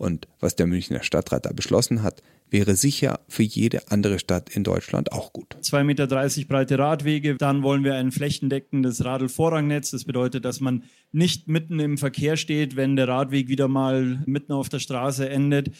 Und 0.00 0.28
was 0.40 0.56
der 0.56 0.66
Münchner 0.66 1.02
Stadtrat 1.02 1.44
da 1.44 1.52
beschlossen 1.52 2.02
hat, 2.02 2.22
wäre 2.48 2.74
sicher 2.74 3.20
für 3.28 3.42
jede 3.42 3.90
andere 3.90 4.18
Stadt 4.18 4.48
in 4.48 4.64
Deutschland 4.64 5.12
auch 5.12 5.34
gut. 5.34 5.56
2,30 5.60 5.84
Meter 5.84 6.06
breite 6.48 6.78
Radwege, 6.78 7.36
dann 7.36 7.62
wollen 7.62 7.84
wir 7.84 7.96
ein 7.96 8.10
flächendeckendes 8.10 9.04
Radlvorrangnetz. 9.04 9.90
Das 9.90 10.04
bedeutet, 10.04 10.46
dass 10.46 10.60
man 10.60 10.84
nicht 11.12 11.48
mitten 11.48 11.78
im 11.80 11.98
Verkehr 11.98 12.38
steht, 12.38 12.76
wenn 12.76 12.96
der 12.96 13.08
Radweg 13.08 13.48
wieder 13.48 13.68
mal 13.68 14.22
mitten 14.24 14.54
auf 14.54 14.70
der 14.70 14.78
Straße 14.78 15.28
endet. 15.28 15.70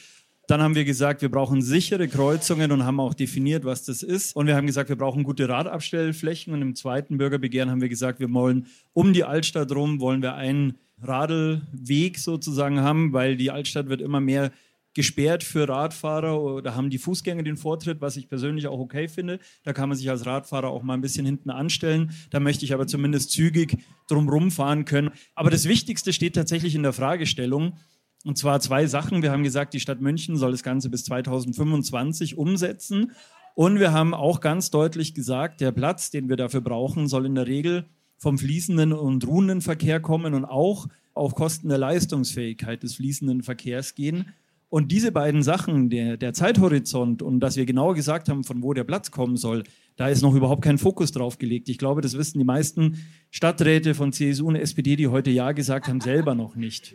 Dann 0.48 0.60
haben 0.60 0.74
wir 0.74 0.84
gesagt, 0.84 1.22
wir 1.22 1.30
brauchen 1.30 1.62
sichere 1.62 2.06
Kreuzungen 2.06 2.72
und 2.72 2.84
haben 2.84 3.00
auch 3.00 3.14
definiert, 3.14 3.64
was 3.64 3.84
das 3.84 4.02
ist. 4.02 4.36
Und 4.36 4.46
wir 4.46 4.54
haben 4.54 4.66
gesagt, 4.66 4.90
wir 4.90 4.96
brauchen 4.96 5.22
gute 5.22 5.48
Radabstellflächen. 5.48 6.52
Und 6.52 6.60
im 6.60 6.74
zweiten 6.74 7.16
Bürgerbegehren 7.16 7.70
haben 7.70 7.80
wir 7.80 7.88
gesagt, 7.88 8.20
wir 8.20 8.30
wollen 8.34 8.66
um 8.92 9.14
die 9.14 9.24
Altstadt 9.24 9.72
rum, 9.72 9.98
wollen 9.98 10.20
wir 10.20 10.34
einen 10.34 10.76
Radlweg 11.02 12.18
sozusagen 12.18 12.80
haben, 12.80 13.12
weil 13.12 13.36
die 13.36 13.50
Altstadt 13.50 13.88
wird 13.88 14.00
immer 14.00 14.20
mehr 14.20 14.50
gesperrt 14.94 15.44
für 15.44 15.68
Radfahrer. 15.68 16.62
Da 16.62 16.74
haben 16.74 16.90
die 16.90 16.98
Fußgänger 16.98 17.42
den 17.42 17.56
Vortritt, 17.56 18.00
was 18.00 18.16
ich 18.16 18.28
persönlich 18.28 18.66
auch 18.66 18.78
okay 18.78 19.08
finde. 19.08 19.38
Da 19.62 19.72
kann 19.72 19.88
man 19.88 19.96
sich 19.96 20.10
als 20.10 20.26
Radfahrer 20.26 20.68
auch 20.68 20.82
mal 20.82 20.94
ein 20.94 21.00
bisschen 21.00 21.24
hinten 21.24 21.50
anstellen. 21.50 22.12
Da 22.30 22.40
möchte 22.40 22.64
ich 22.64 22.74
aber 22.74 22.86
zumindest 22.86 23.30
zügig 23.30 23.78
drumherum 24.08 24.50
fahren 24.50 24.84
können. 24.84 25.10
Aber 25.34 25.50
das 25.50 25.66
Wichtigste 25.66 26.12
steht 26.12 26.34
tatsächlich 26.34 26.74
in 26.74 26.82
der 26.82 26.92
Fragestellung. 26.92 27.76
Und 28.24 28.36
zwar 28.36 28.60
zwei 28.60 28.86
Sachen. 28.86 29.22
Wir 29.22 29.30
haben 29.30 29.44
gesagt, 29.44 29.74
die 29.74 29.80
Stadt 29.80 30.00
München 30.00 30.36
soll 30.36 30.50
das 30.50 30.62
Ganze 30.62 30.90
bis 30.90 31.04
2025 31.04 32.36
umsetzen. 32.36 33.12
Und 33.54 33.78
wir 33.78 33.92
haben 33.92 34.14
auch 34.14 34.40
ganz 34.40 34.70
deutlich 34.70 35.14
gesagt, 35.14 35.60
der 35.60 35.72
Platz, 35.72 36.10
den 36.10 36.28
wir 36.28 36.36
dafür 36.36 36.60
brauchen, 36.60 37.08
soll 37.08 37.26
in 37.26 37.34
der 37.34 37.46
Regel 37.46 37.86
vom 38.20 38.38
fließenden 38.38 38.92
und 38.92 39.26
ruhenden 39.26 39.62
Verkehr 39.62 39.98
kommen 39.98 40.34
und 40.34 40.44
auch 40.44 40.88
auf 41.14 41.34
Kosten 41.34 41.70
der 41.70 41.78
Leistungsfähigkeit 41.78 42.82
des 42.82 42.94
fließenden 42.94 43.42
Verkehrs 43.42 43.94
gehen. 43.94 44.26
Und 44.68 44.92
diese 44.92 45.10
beiden 45.10 45.42
Sachen, 45.42 45.90
der, 45.90 46.16
der 46.16 46.32
Zeithorizont 46.32 47.22
und 47.22 47.40
dass 47.40 47.56
wir 47.56 47.66
genau 47.66 47.92
gesagt 47.94 48.28
haben, 48.28 48.44
von 48.44 48.62
wo 48.62 48.72
der 48.72 48.84
Platz 48.84 49.10
kommen 49.10 49.36
soll, 49.36 49.64
da 49.96 50.08
ist 50.08 50.22
noch 50.22 50.34
überhaupt 50.34 50.62
kein 50.62 50.78
Fokus 50.78 51.10
drauf 51.10 51.38
gelegt. 51.38 51.68
Ich 51.68 51.78
glaube, 51.78 52.02
das 52.02 52.16
wissen 52.16 52.38
die 52.38 52.44
meisten 52.44 53.04
Stadträte 53.30 53.94
von 53.94 54.12
CSU 54.12 54.48
und 54.48 54.56
SPD, 54.56 54.96
die 54.96 55.08
heute 55.08 55.30
Ja 55.30 55.52
gesagt 55.52 55.88
haben, 55.88 56.00
selber 56.00 56.34
noch 56.34 56.54
nicht. 56.54 56.94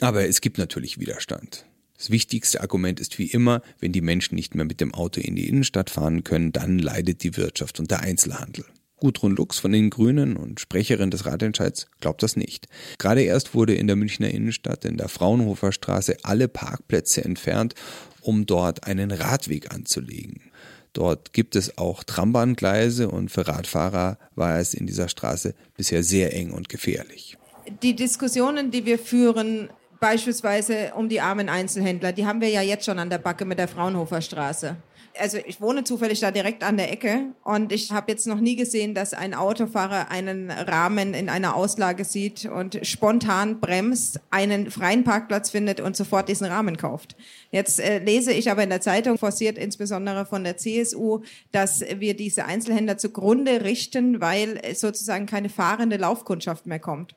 Aber 0.00 0.26
es 0.26 0.40
gibt 0.40 0.56
natürlich 0.56 0.98
Widerstand. 0.98 1.66
Das 1.98 2.10
wichtigste 2.10 2.60
Argument 2.62 3.00
ist 3.00 3.18
wie 3.18 3.26
immer, 3.26 3.60
wenn 3.80 3.92
die 3.92 4.00
Menschen 4.00 4.36
nicht 4.36 4.54
mehr 4.54 4.64
mit 4.64 4.80
dem 4.80 4.94
Auto 4.94 5.20
in 5.20 5.36
die 5.36 5.48
Innenstadt 5.48 5.90
fahren 5.90 6.24
können, 6.24 6.52
dann 6.52 6.78
leidet 6.78 7.22
die 7.22 7.36
Wirtschaft 7.36 7.78
und 7.80 7.90
der 7.90 8.00
Einzelhandel. 8.00 8.64
Gudrun 9.02 9.34
Lux 9.34 9.58
von 9.58 9.72
den 9.72 9.90
Grünen 9.90 10.36
und 10.36 10.60
Sprecherin 10.60 11.10
des 11.10 11.26
Ratentscheids 11.26 11.88
glaubt 12.00 12.22
das 12.22 12.36
nicht. 12.36 12.68
Gerade 12.98 13.22
erst 13.22 13.52
wurde 13.52 13.74
in 13.74 13.88
der 13.88 13.96
Münchner 13.96 14.30
Innenstadt 14.30 14.84
in 14.84 14.96
der 14.96 15.08
Fraunhofer 15.08 15.72
Straße 15.72 16.18
alle 16.22 16.46
Parkplätze 16.46 17.24
entfernt, 17.24 17.74
um 18.20 18.46
dort 18.46 18.86
einen 18.86 19.10
Radweg 19.10 19.74
anzulegen. 19.74 20.52
Dort 20.92 21.32
gibt 21.32 21.56
es 21.56 21.78
auch 21.78 22.04
Trambahngleise 22.04 23.08
und 23.08 23.32
für 23.32 23.48
Radfahrer 23.48 24.18
war 24.36 24.60
es 24.60 24.72
in 24.72 24.86
dieser 24.86 25.08
Straße 25.08 25.56
bisher 25.76 26.04
sehr 26.04 26.32
eng 26.32 26.52
und 26.52 26.68
gefährlich. 26.68 27.36
Die 27.82 27.96
Diskussionen, 27.96 28.70
die 28.70 28.86
wir 28.86 29.00
führen, 29.00 29.68
beispielsweise 29.98 30.92
um 30.94 31.08
die 31.08 31.20
armen 31.20 31.48
Einzelhändler, 31.48 32.12
die 32.12 32.24
haben 32.24 32.40
wir 32.40 32.50
ja 32.50 32.62
jetzt 32.62 32.84
schon 32.84 33.00
an 33.00 33.10
der 33.10 33.18
Backe 33.18 33.44
mit 33.46 33.58
der 33.58 33.66
Fraunhofer 33.66 34.20
Straße 34.20 34.76
also 35.18 35.38
ich 35.44 35.60
wohne 35.60 35.84
zufällig 35.84 36.20
da 36.20 36.30
direkt 36.30 36.62
an 36.62 36.76
der 36.76 36.92
Ecke 36.92 37.32
und 37.44 37.72
ich 37.72 37.90
habe 37.92 38.10
jetzt 38.10 38.26
noch 38.26 38.40
nie 38.40 38.56
gesehen, 38.56 38.94
dass 38.94 39.14
ein 39.14 39.34
Autofahrer 39.34 40.10
einen 40.10 40.50
Rahmen 40.50 41.14
in 41.14 41.28
einer 41.28 41.54
Auslage 41.54 42.04
sieht 42.04 42.46
und 42.46 42.78
spontan 42.86 43.60
bremst, 43.60 44.20
einen 44.30 44.70
freien 44.70 45.04
Parkplatz 45.04 45.50
findet 45.50 45.80
und 45.80 45.96
sofort 45.96 46.28
diesen 46.28 46.46
Rahmen 46.46 46.76
kauft. 46.76 47.16
Jetzt 47.50 47.80
äh, 47.80 47.98
lese 47.98 48.32
ich 48.32 48.50
aber 48.50 48.62
in 48.62 48.70
der 48.70 48.80
Zeitung, 48.80 49.18
forciert 49.18 49.58
insbesondere 49.58 50.26
von 50.26 50.44
der 50.44 50.56
CSU, 50.56 51.22
dass 51.52 51.84
wir 51.98 52.16
diese 52.16 52.46
Einzelhändler 52.46 52.98
zugrunde 52.98 53.64
richten, 53.64 54.20
weil 54.20 54.60
sozusagen 54.74 55.26
keine 55.26 55.48
fahrende 55.48 55.96
Laufkundschaft 55.96 56.66
mehr 56.66 56.80
kommt. 56.80 57.14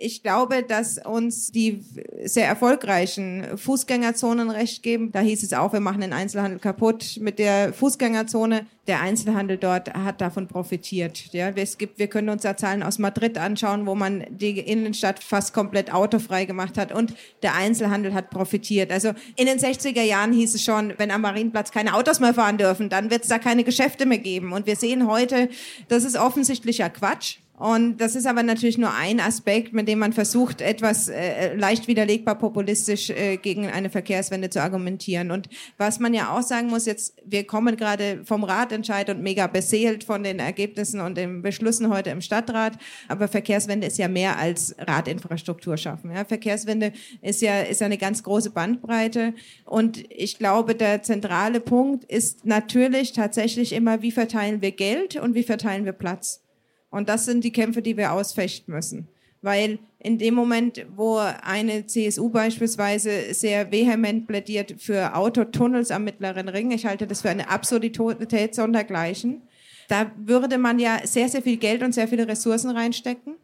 Ich 0.00 0.22
glaube, 0.22 0.62
dass 0.62 0.98
uns 1.04 1.50
die 1.50 1.84
sehr 2.24 2.46
erfolgreichen 2.46 3.56
Fußgängerzonen 3.56 4.50
recht 4.50 4.84
geben. 4.84 5.10
Da 5.10 5.20
hieß 5.20 5.42
es 5.42 5.52
auch, 5.52 5.72
wir 5.72 5.80
machen 5.80 6.00
den 6.00 6.12
Einzelhandel 6.12 6.60
kaputt 6.60 7.18
mit 7.20 7.40
der 7.40 7.72
Fußgängerzone. 7.72 8.66
Der 8.86 9.00
Einzelhandel 9.00 9.56
dort 9.56 9.92
hat 9.94 10.20
davon 10.20 10.46
profitiert. 10.46 11.32
Ja, 11.32 11.50
es 11.50 11.78
gibt, 11.78 11.98
wir 11.98 12.06
können 12.06 12.28
uns 12.28 12.42
da 12.42 12.56
Zahlen 12.56 12.84
aus 12.84 12.98
Madrid 12.98 13.38
anschauen, 13.38 13.86
wo 13.86 13.96
man 13.96 14.24
die 14.30 14.60
Innenstadt 14.60 15.22
fast 15.22 15.52
komplett 15.52 15.92
autofrei 15.92 16.44
gemacht 16.44 16.78
hat 16.78 16.92
und 16.92 17.14
der 17.42 17.54
Einzelhandel 17.54 18.14
hat 18.14 18.30
profitiert. 18.30 18.92
Also 18.92 19.10
in 19.36 19.46
den 19.46 19.58
60er 19.58 20.02
Jahren 20.02 20.32
hieß 20.32 20.54
es 20.54 20.64
schon, 20.64 20.94
wenn 20.98 21.10
am 21.10 21.22
Marienplatz 21.22 21.72
keine 21.72 21.94
Autos 21.94 22.20
mehr 22.20 22.34
fahren 22.34 22.56
dürfen, 22.56 22.88
dann 22.88 23.10
wird 23.10 23.24
es 23.24 23.28
da 23.28 23.38
keine 23.38 23.64
Geschäfte 23.64 24.06
mehr 24.06 24.18
geben. 24.18 24.52
Und 24.52 24.66
wir 24.66 24.76
sehen 24.76 25.08
heute, 25.08 25.48
das 25.88 26.04
ist 26.04 26.16
offensichtlicher 26.16 26.88
Quatsch. 26.88 27.38
Und 27.58 27.96
das 27.98 28.14
ist 28.14 28.26
aber 28.26 28.44
natürlich 28.44 28.78
nur 28.78 28.94
ein 28.94 29.18
Aspekt, 29.18 29.72
mit 29.72 29.88
dem 29.88 29.98
man 29.98 30.12
versucht, 30.12 30.60
etwas 30.60 31.08
äh, 31.08 31.54
leicht 31.56 31.88
widerlegbar 31.88 32.36
populistisch 32.36 33.10
äh, 33.10 33.36
gegen 33.36 33.66
eine 33.66 33.90
Verkehrswende 33.90 34.48
zu 34.48 34.62
argumentieren. 34.62 35.32
Und 35.32 35.48
was 35.76 35.98
man 35.98 36.14
ja 36.14 36.36
auch 36.36 36.42
sagen 36.42 36.68
muss, 36.68 36.86
jetzt, 36.86 37.14
wir 37.24 37.44
kommen 37.44 37.76
gerade 37.76 38.20
vom 38.24 38.44
Ratentscheid 38.44 39.10
und 39.10 39.22
mega 39.22 39.48
beseelt 39.48 40.04
von 40.04 40.22
den 40.22 40.38
Ergebnissen 40.38 41.00
und 41.00 41.16
den 41.16 41.42
Beschlüssen 41.42 41.88
heute 41.88 42.10
im 42.10 42.20
Stadtrat. 42.20 42.78
Aber 43.08 43.26
Verkehrswende 43.26 43.88
ist 43.88 43.98
ja 43.98 44.06
mehr 44.06 44.38
als 44.38 44.76
Radinfrastruktur 44.78 45.76
schaffen. 45.76 46.12
Ja? 46.12 46.24
Verkehrswende 46.24 46.92
ist 47.22 47.42
ja, 47.42 47.62
ist 47.62 47.80
ja 47.80 47.86
eine 47.86 47.98
ganz 47.98 48.22
große 48.22 48.50
Bandbreite. 48.50 49.34
Und 49.64 50.04
ich 50.10 50.38
glaube, 50.38 50.76
der 50.76 51.02
zentrale 51.02 51.58
Punkt 51.58 52.04
ist 52.04 52.46
natürlich 52.46 53.14
tatsächlich 53.14 53.72
immer, 53.72 54.00
wie 54.00 54.12
verteilen 54.12 54.62
wir 54.62 54.70
Geld 54.70 55.16
und 55.16 55.34
wie 55.34 55.42
verteilen 55.42 55.84
wir 55.84 55.92
Platz. 55.92 56.44
Und 56.90 57.08
das 57.08 57.24
sind 57.24 57.44
die 57.44 57.52
Kämpfe, 57.52 57.82
die 57.82 57.96
wir 57.96 58.12
ausfechten 58.12 58.74
müssen. 58.74 59.08
Weil 59.40 59.78
in 60.00 60.18
dem 60.18 60.34
Moment, 60.34 60.84
wo 60.96 61.18
eine 61.18 61.86
CSU 61.86 62.28
beispielsweise 62.28 63.34
sehr 63.34 63.70
vehement 63.70 64.26
plädiert 64.26 64.74
für 64.78 65.14
Autotunnels 65.14 65.90
am 65.90 66.04
Mittleren 66.04 66.48
Ring, 66.48 66.70
ich 66.72 66.86
halte 66.86 67.06
das 67.06 67.22
für 67.22 67.30
eine 67.30 67.48
Absurdität 67.48 68.54
sondergleichen, 68.54 69.42
da 69.88 70.10
würde 70.16 70.58
man 70.58 70.78
ja 70.78 70.98
sehr, 71.04 71.28
sehr 71.28 71.42
viel 71.42 71.56
Geld 71.56 71.82
und 71.82 71.92
sehr 71.92 72.08
viele 72.08 72.28
Ressourcen 72.28 72.70
reinstecken. 72.70 73.34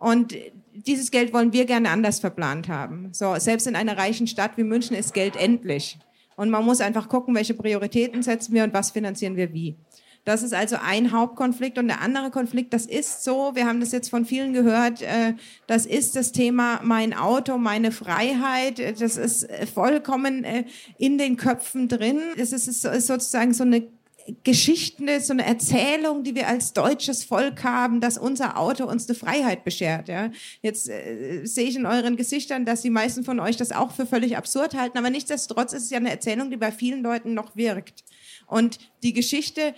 Und 0.00 0.34
dieses 0.74 1.10
Geld 1.10 1.32
wollen 1.32 1.52
wir 1.52 1.64
gerne 1.64 1.90
anders 1.90 2.20
verplant 2.20 2.68
haben. 2.68 3.10
So, 3.12 3.34
selbst 3.38 3.66
in 3.66 3.76
einer 3.76 3.96
reichen 3.96 4.26
Stadt 4.26 4.56
wie 4.56 4.64
München 4.64 4.96
ist 4.96 5.14
Geld 5.14 5.36
endlich. 5.36 5.98
Und 6.36 6.50
man 6.50 6.64
muss 6.64 6.80
einfach 6.80 7.08
gucken, 7.08 7.34
welche 7.34 7.54
Prioritäten 7.54 8.22
setzen 8.22 8.54
wir 8.54 8.64
und 8.64 8.72
was 8.72 8.92
finanzieren 8.92 9.36
wir 9.36 9.52
wie. 9.52 9.74
Das 10.28 10.42
ist 10.42 10.52
also 10.52 10.76
ein 10.76 11.12
Hauptkonflikt. 11.12 11.78
Und 11.78 11.88
der 11.88 12.02
andere 12.02 12.30
Konflikt, 12.30 12.74
das 12.74 12.84
ist 12.84 13.24
so, 13.24 13.52
wir 13.54 13.66
haben 13.66 13.80
das 13.80 13.92
jetzt 13.92 14.10
von 14.10 14.26
vielen 14.26 14.52
gehört, 14.52 15.00
äh, 15.00 15.32
das 15.66 15.86
ist 15.86 16.16
das 16.16 16.32
Thema 16.32 16.80
mein 16.84 17.14
Auto, 17.14 17.56
meine 17.56 17.92
Freiheit. 17.92 19.00
Das 19.00 19.16
ist 19.16 19.44
äh, 19.44 19.66
vollkommen 19.66 20.44
äh, 20.44 20.64
in 20.98 21.16
den 21.16 21.38
Köpfen 21.38 21.88
drin. 21.88 22.20
Es 22.36 22.52
ist 22.52 22.82
sozusagen 22.82 23.54
so 23.54 23.64
eine 23.64 23.88
Geschichte, 24.44 25.20
so 25.20 25.32
eine 25.32 25.46
Erzählung, 25.46 26.24
die 26.24 26.34
wir 26.34 26.46
als 26.48 26.74
deutsches 26.74 27.24
Volk 27.24 27.64
haben, 27.64 28.02
dass 28.02 28.18
unser 28.18 28.58
Auto 28.58 28.84
uns 28.84 29.08
eine 29.08 29.16
Freiheit 29.16 29.64
beschert. 29.64 30.08
Ja? 30.08 30.30
Jetzt 30.60 30.90
äh, 30.90 31.46
sehe 31.46 31.68
ich 31.68 31.76
in 31.76 31.86
euren 31.86 32.16
Gesichtern, 32.16 32.66
dass 32.66 32.82
die 32.82 32.90
meisten 32.90 33.24
von 33.24 33.40
euch 33.40 33.56
das 33.56 33.72
auch 33.72 33.92
für 33.92 34.04
völlig 34.04 34.36
absurd 34.36 34.74
halten, 34.74 34.98
aber 34.98 35.08
nichtsdestotrotz 35.08 35.72
ist 35.72 35.84
es 35.84 35.90
ja 35.90 35.96
eine 35.96 36.10
Erzählung, 36.10 36.50
die 36.50 36.58
bei 36.58 36.70
vielen 36.70 37.02
Leuten 37.02 37.32
noch 37.32 37.56
wirkt. 37.56 38.04
Und 38.46 38.78
die 39.02 39.12
Geschichte 39.12 39.74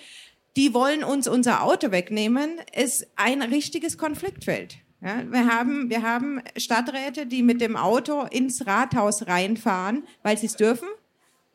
die 0.57 0.75
wollen 0.75 1.05
uns 1.05 1.29
unser 1.29 1.63
Auto 1.63 1.91
wegnehmen, 1.91 2.61
ist 2.75 3.07
ein 3.17 3.43
richtiges 3.43 3.99
Konfliktfeld. 3.99 4.79
Ja, 5.03 5.23
wir, 5.31 5.47
haben, 5.47 5.89
wir 5.89 6.03
haben 6.03 6.43
Stadträte, 6.57 7.27
die 7.27 7.43
mit 7.43 7.61
dem 7.63 7.77
Auto 7.77 8.27
ins 8.31 8.67
Rathaus 8.67 9.27
reinfahren, 9.27 10.05
weil 10.23 10.37
sie 10.37 10.47
es 10.47 10.57
dürfen 10.57 10.89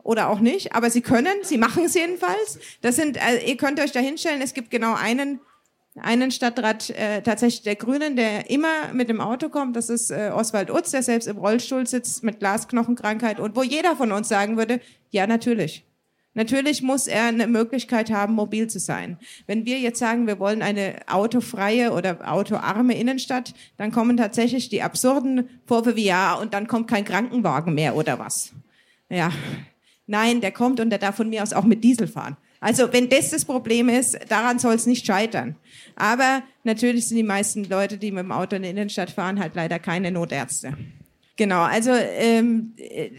oder 0.01 0.29
auch 0.29 0.39
nicht, 0.39 0.73
aber 0.73 0.89
sie 0.89 1.01
können, 1.01 1.33
sie 1.43 1.57
machen 1.57 1.85
es 1.85 1.93
jedenfalls. 1.93 2.59
Das 2.81 2.95
sind, 2.95 3.23
also 3.23 3.45
ihr 3.45 3.57
könnt 3.57 3.79
euch 3.79 3.91
da 3.91 3.99
hinstellen, 3.99 4.41
es 4.41 4.55
gibt 4.55 4.71
genau 4.71 4.95
einen, 4.95 5.39
einen 5.95 6.31
Stadtrat 6.31 6.89
äh, 6.89 7.21
tatsächlich 7.21 7.61
der 7.61 7.75
Grünen, 7.75 8.15
der 8.15 8.49
immer 8.49 8.93
mit 8.93 9.09
dem 9.09 9.21
Auto 9.21 9.49
kommt. 9.49 9.75
Das 9.75 9.89
ist 9.89 10.09
äh, 10.09 10.31
Oswald 10.33 10.71
Utz, 10.71 10.91
der 10.91 11.03
selbst 11.03 11.27
im 11.27 11.37
Rollstuhl 11.37 11.85
sitzt 11.85 12.23
mit 12.23 12.39
Glasknochenkrankheit 12.39 13.39
und 13.39 13.55
wo 13.55 13.61
jeder 13.61 13.95
von 13.95 14.11
uns 14.11 14.27
sagen 14.27 14.57
würde, 14.57 14.81
ja 15.11 15.27
natürlich. 15.27 15.83
Natürlich 16.35 16.83
muss 16.83 17.07
er 17.07 17.23
eine 17.23 17.47
Möglichkeit 17.47 18.11
haben, 18.11 18.33
mobil 18.33 18.67
zu 18.67 18.77
sein. 18.79 19.17
Wenn 19.47 19.65
wir 19.65 19.79
jetzt 19.79 19.99
sagen, 19.99 20.27
wir 20.27 20.37
wollen 20.37 20.61
eine 20.61 20.97
autofreie 21.07 21.91
oder 21.91 22.31
autoarme 22.31 22.95
Innenstadt, 22.95 23.53
dann 23.77 23.91
kommen 23.91 24.17
tatsächlich 24.17 24.69
die 24.69 24.83
absurden 24.83 25.49
Vorwürfe 25.65 25.95
wie 25.95 26.05
ja, 26.05 26.33
und 26.35 26.53
dann 26.53 26.67
kommt 26.67 26.89
kein 26.89 27.05
Krankenwagen 27.05 27.73
mehr 27.73 27.95
oder 27.95 28.19
was. 28.19 28.51
Ja. 29.09 29.31
Nein, 30.07 30.41
der 30.41 30.51
kommt 30.51 30.79
und 30.79 30.89
der 30.89 30.99
darf 30.99 31.15
von 31.15 31.29
mir 31.29 31.41
aus 31.41 31.53
auch 31.53 31.63
mit 31.63 31.83
Diesel 31.83 32.07
fahren. 32.07 32.37
Also 32.59 32.91
wenn 32.91 33.09
das 33.09 33.31
das 33.31 33.45
Problem 33.45 33.89
ist, 33.89 34.17
daran 34.29 34.59
soll 34.59 34.75
es 34.75 34.85
nicht 34.85 35.05
scheitern. 35.05 35.55
Aber 35.95 36.43
natürlich 36.63 37.07
sind 37.07 37.17
die 37.17 37.23
meisten 37.23 37.63
Leute, 37.63 37.97
die 37.97 38.11
mit 38.11 38.23
dem 38.23 38.31
Auto 38.31 38.55
in 38.55 38.63
die 38.63 38.69
Innenstadt 38.69 39.09
fahren, 39.09 39.39
halt 39.39 39.55
leider 39.55 39.79
keine 39.79 40.11
Notärzte. 40.11 40.75
Genau, 41.37 41.63
also 41.63 41.91
ähm, 41.91 42.75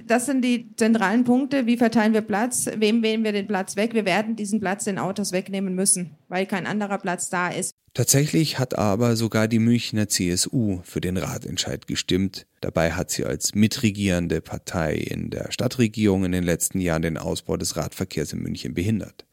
das 0.06 0.24
sind 0.24 0.42
die 0.42 0.74
zentralen 0.76 1.24
Punkte. 1.24 1.66
Wie 1.66 1.76
verteilen 1.76 2.14
wir 2.14 2.22
Platz? 2.22 2.66
Wem 2.76 3.02
wählen 3.02 3.24
wir 3.24 3.32
den 3.32 3.46
Platz 3.46 3.76
weg? 3.76 3.92
Wir 3.92 4.06
werden 4.06 4.36
diesen 4.36 4.58
Platz 4.58 4.84
den 4.84 4.98
Autos 4.98 5.32
wegnehmen 5.32 5.74
müssen, 5.74 6.16
weil 6.28 6.46
kein 6.46 6.66
anderer 6.66 6.98
Platz 6.98 7.28
da 7.28 7.48
ist. 7.48 7.72
Tatsächlich 7.92 8.58
hat 8.58 8.76
aber 8.76 9.16
sogar 9.16 9.48
die 9.48 9.58
Münchner 9.58 10.06
CSU 10.06 10.80
für 10.82 11.00
den 11.00 11.16
Ratentscheid 11.16 11.86
gestimmt. 11.86 12.46
Dabei 12.60 12.92
hat 12.92 13.10
sie 13.10 13.24
als 13.24 13.54
mitregierende 13.54 14.42
Partei 14.42 14.94
in 14.96 15.30
der 15.30 15.50
Stadtregierung 15.50 16.26
in 16.26 16.32
den 16.32 16.44
letzten 16.44 16.78
Jahren 16.78 17.00
den 17.00 17.16
Ausbau 17.16 17.56
des 17.56 17.76
Radverkehrs 17.76 18.34
in 18.34 18.42
München 18.42 18.74
behindert. 18.74 19.24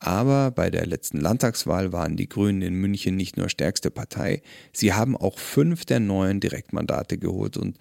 Aber 0.00 0.50
bei 0.50 0.70
der 0.70 0.84
letzten 0.84 1.18
Landtagswahl 1.18 1.92
waren 1.92 2.16
die 2.16 2.28
Grünen 2.28 2.60
in 2.60 2.74
München 2.74 3.16
nicht 3.16 3.38
nur 3.38 3.48
stärkste 3.48 3.90
Partei, 3.90 4.42
sie 4.72 4.92
haben 4.92 5.16
auch 5.16 5.38
fünf 5.38 5.86
der 5.86 6.00
neuen 6.00 6.40
Direktmandate 6.40 7.16
geholt 7.16 7.56
und 7.56 7.78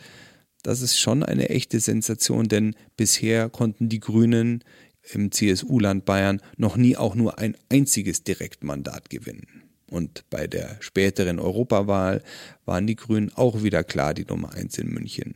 das 0.70 0.82
ist 0.82 1.00
schon 1.00 1.24
eine 1.24 1.50
echte 1.50 1.80
Sensation, 1.80 2.48
denn 2.48 2.76
bisher 2.96 3.50
konnten 3.50 3.90
die 3.90 4.00
Grünen 4.00 4.64
im 5.12 5.32
CSU-Land 5.32 6.06
Bayern 6.06 6.44
noch 6.58 6.78
nie 6.78 6.96
auch 6.96 7.16
nur 7.16 7.40
ein 7.40 7.58
einziges 7.70 8.24
Direktmandat 8.24 9.10
gewinnen. 9.10 9.64
Und 9.90 10.26
bei 10.30 10.46
der 10.46 10.78
späteren 10.80 11.40
Europawahl 11.40 12.22
waren 12.66 12.86
die 12.86 12.96
Grünen 12.96 13.32
auch 13.34 13.64
wieder 13.64 13.84
klar 13.84 14.14
die 14.14 14.26
Nummer 14.26 14.54
eins 14.54 14.78
in 14.78 14.90
München. 14.90 15.34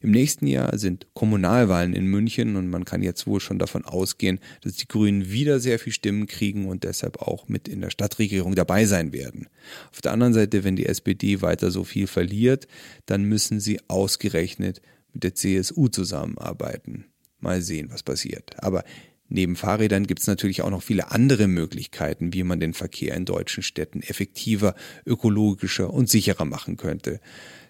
Im 0.00 0.10
nächsten 0.10 0.46
Jahr 0.46 0.76
sind 0.78 1.06
Kommunalwahlen 1.14 1.94
in 1.94 2.06
München 2.06 2.56
und 2.56 2.68
man 2.68 2.84
kann 2.84 3.02
jetzt 3.02 3.26
wohl 3.26 3.40
schon 3.40 3.58
davon 3.58 3.84
ausgehen, 3.84 4.40
dass 4.62 4.74
die 4.74 4.88
Grünen 4.88 5.30
wieder 5.30 5.60
sehr 5.60 5.78
viel 5.78 5.92
Stimmen 5.92 6.26
kriegen 6.26 6.66
und 6.66 6.84
deshalb 6.84 7.18
auch 7.22 7.48
mit 7.48 7.68
in 7.68 7.80
der 7.80 7.90
Stadtregierung 7.90 8.54
dabei 8.54 8.86
sein 8.86 9.12
werden. 9.12 9.48
Auf 9.90 10.00
der 10.00 10.12
anderen 10.12 10.34
Seite, 10.34 10.64
wenn 10.64 10.76
die 10.76 10.86
SPD 10.86 11.42
weiter 11.42 11.70
so 11.70 11.84
viel 11.84 12.06
verliert, 12.06 12.66
dann 13.06 13.24
müssen 13.24 13.60
sie 13.60 13.80
ausgerechnet 13.88 14.80
mit 15.12 15.24
der 15.24 15.34
CSU 15.34 15.88
zusammenarbeiten. 15.88 17.06
Mal 17.40 17.62
sehen, 17.62 17.88
was 17.90 18.02
passiert. 18.02 18.62
Aber 18.62 18.84
Neben 19.30 19.56
Fahrrädern 19.56 20.06
gibt 20.06 20.20
es 20.20 20.26
natürlich 20.26 20.62
auch 20.62 20.70
noch 20.70 20.82
viele 20.82 21.10
andere 21.10 21.48
Möglichkeiten, 21.48 22.32
wie 22.32 22.44
man 22.44 22.60
den 22.60 22.72
Verkehr 22.72 23.14
in 23.14 23.26
deutschen 23.26 23.62
Städten 23.62 24.00
effektiver, 24.00 24.74
ökologischer 25.04 25.92
und 25.92 26.08
sicherer 26.08 26.46
machen 26.46 26.78
könnte 26.78 27.20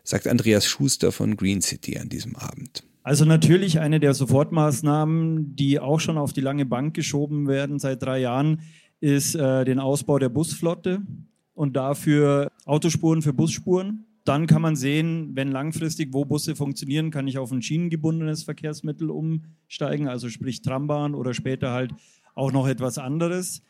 sagt 0.04 0.26
Andreas 0.26 0.66
Schuster 0.66 1.12
von 1.12 1.36
Green 1.36 1.60
City 1.60 1.98
an 1.98 2.08
diesem 2.08 2.36
Abend. 2.36 2.84
Also 3.02 3.24
natürlich 3.24 3.80
eine 3.80 4.00
der 4.00 4.12
Sofortmaßnahmen, 4.12 5.56
die 5.56 5.80
auch 5.80 5.98
schon 5.98 6.18
auf 6.18 6.32
die 6.32 6.42
lange 6.42 6.66
Bank 6.66 6.94
geschoben 6.94 7.48
werden 7.48 7.78
seit 7.78 8.02
drei 8.02 8.18
Jahren, 8.20 8.60
ist 9.00 9.34
äh, 9.34 9.64
den 9.64 9.78
Ausbau 9.78 10.18
der 10.18 10.28
Busflotte 10.28 11.00
und 11.54 11.76
dafür 11.76 12.50
Autospuren 12.66 13.22
für 13.22 13.32
Busspuren. 13.32 14.04
Dann 14.24 14.46
kann 14.46 14.60
man 14.60 14.76
sehen, 14.76 15.30
wenn 15.34 15.50
langfristig, 15.50 16.12
wo 16.12 16.26
Busse 16.26 16.54
funktionieren, 16.54 17.10
kann 17.10 17.26
ich 17.26 17.38
auf 17.38 17.50
ein 17.50 17.62
schienengebundenes 17.62 18.42
Verkehrsmittel 18.42 19.10
umsteigen, 19.10 20.06
also 20.06 20.28
sprich 20.28 20.60
Trambahn 20.60 21.14
oder 21.14 21.32
später 21.32 21.72
halt 21.72 21.94
auch 22.34 22.52
noch 22.52 22.68
etwas 22.68 22.98
anderes. 22.98 23.62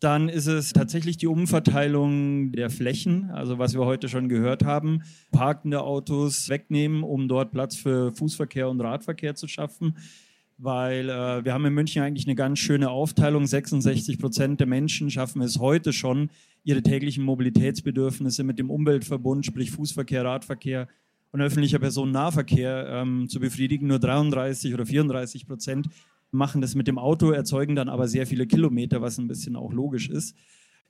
Dann 0.00 0.28
ist 0.28 0.46
es 0.46 0.72
tatsächlich 0.72 1.16
die 1.16 1.26
Umverteilung 1.26 2.52
der 2.52 2.68
Flächen, 2.68 3.30
also 3.30 3.58
was 3.58 3.74
wir 3.74 3.84
heute 3.84 4.08
schon 4.08 4.28
gehört 4.28 4.64
haben, 4.64 5.02
parkende 5.32 5.82
Autos 5.82 6.48
wegnehmen, 6.48 7.02
um 7.02 7.28
dort 7.28 7.52
Platz 7.52 7.76
für 7.76 8.12
Fußverkehr 8.14 8.68
und 8.68 8.80
Radverkehr 8.80 9.34
zu 9.34 9.48
schaffen. 9.48 9.96
Weil 10.56 11.08
äh, 11.08 11.44
wir 11.44 11.52
haben 11.52 11.64
in 11.64 11.74
München 11.74 12.02
eigentlich 12.02 12.26
eine 12.26 12.36
ganz 12.36 12.58
schöne 12.58 12.90
Aufteilung. 12.90 13.46
66 13.46 14.18
Prozent 14.18 14.60
der 14.60 14.66
Menschen 14.66 15.10
schaffen 15.10 15.42
es 15.42 15.58
heute 15.58 15.92
schon, 15.92 16.30
ihre 16.62 16.82
täglichen 16.82 17.24
Mobilitätsbedürfnisse 17.24 18.44
mit 18.44 18.58
dem 18.58 18.70
Umweltverbund, 18.70 19.46
sprich 19.46 19.70
Fußverkehr, 19.72 20.24
Radverkehr 20.24 20.88
und 21.32 21.40
öffentlicher 21.40 21.80
Personennahverkehr 21.80 22.86
ähm, 22.88 23.28
zu 23.28 23.40
befriedigen. 23.40 23.88
Nur 23.88 23.98
33 23.98 24.72
oder 24.72 24.86
34 24.86 25.46
Prozent 25.46 25.88
machen 26.34 26.60
das 26.60 26.74
mit 26.74 26.86
dem 26.86 26.98
Auto, 26.98 27.30
erzeugen 27.30 27.74
dann 27.74 27.88
aber 27.88 28.08
sehr 28.08 28.26
viele 28.26 28.46
Kilometer, 28.46 29.00
was 29.00 29.18
ein 29.18 29.28
bisschen 29.28 29.56
auch 29.56 29.72
logisch 29.72 30.08
ist. 30.08 30.36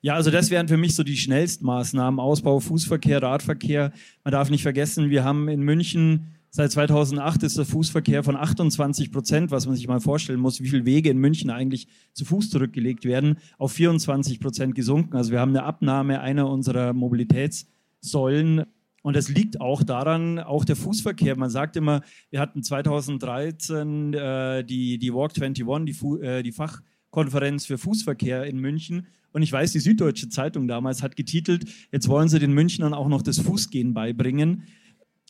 Ja, 0.00 0.14
also 0.14 0.30
das 0.30 0.50
wären 0.50 0.68
für 0.68 0.76
mich 0.76 0.94
so 0.94 1.02
die 1.02 1.16
schnellsten 1.16 1.64
Maßnahmen. 1.64 2.20
Ausbau, 2.20 2.60
Fußverkehr, 2.60 3.22
Radverkehr. 3.22 3.92
Man 4.22 4.32
darf 4.32 4.50
nicht 4.50 4.62
vergessen, 4.62 5.08
wir 5.08 5.24
haben 5.24 5.48
in 5.48 5.62
München 5.62 6.34
seit 6.54 6.70
2008 6.70 7.42
ist 7.42 7.58
der 7.58 7.64
Fußverkehr 7.64 8.22
von 8.22 8.36
28 8.36 9.10
Prozent, 9.10 9.50
was 9.50 9.66
man 9.66 9.74
sich 9.74 9.88
mal 9.88 9.98
vorstellen 9.98 10.38
muss, 10.38 10.60
wie 10.60 10.68
viele 10.68 10.84
Wege 10.84 11.10
in 11.10 11.18
München 11.18 11.50
eigentlich 11.50 11.88
zu 12.12 12.24
Fuß 12.24 12.48
zurückgelegt 12.48 13.04
werden, 13.04 13.38
auf 13.58 13.72
24 13.72 14.38
Prozent 14.38 14.76
gesunken. 14.76 15.16
Also 15.16 15.32
wir 15.32 15.40
haben 15.40 15.50
eine 15.50 15.64
Abnahme 15.64 16.20
einer 16.20 16.48
unserer 16.48 16.92
Mobilitätssäulen 16.92 18.66
und 19.04 19.18
es 19.18 19.28
liegt 19.28 19.60
auch 19.60 19.82
daran, 19.82 20.38
auch 20.38 20.64
der 20.64 20.76
Fußverkehr. 20.76 21.36
Man 21.36 21.50
sagt 21.50 21.76
immer, 21.76 22.00
wir 22.30 22.40
hatten 22.40 22.62
2013 22.62 24.14
äh, 24.14 24.64
die, 24.64 24.96
die 24.96 25.12
Walk 25.12 25.32
21, 25.36 25.84
die, 25.84 25.92
Fu 25.92 26.16
äh, 26.16 26.42
die 26.42 26.52
Fach 26.52 26.80
Konferenz 27.10 27.66
für 27.66 27.76
Fußverkehr 27.76 28.44
in 28.44 28.58
München. 28.58 29.06
Und 29.32 29.42
ich 29.42 29.52
weiß, 29.52 29.72
die 29.72 29.80
Süddeutsche 29.80 30.30
Zeitung 30.30 30.68
damals 30.68 31.02
hat 31.02 31.16
getitelt, 31.16 31.66
jetzt 31.92 32.08
wollen 32.08 32.30
sie 32.30 32.38
den 32.38 32.54
Münchnern 32.54 32.94
auch 32.94 33.08
noch 33.08 33.20
das 33.20 33.38
Fußgehen 33.40 33.92
beibringen. 33.92 34.62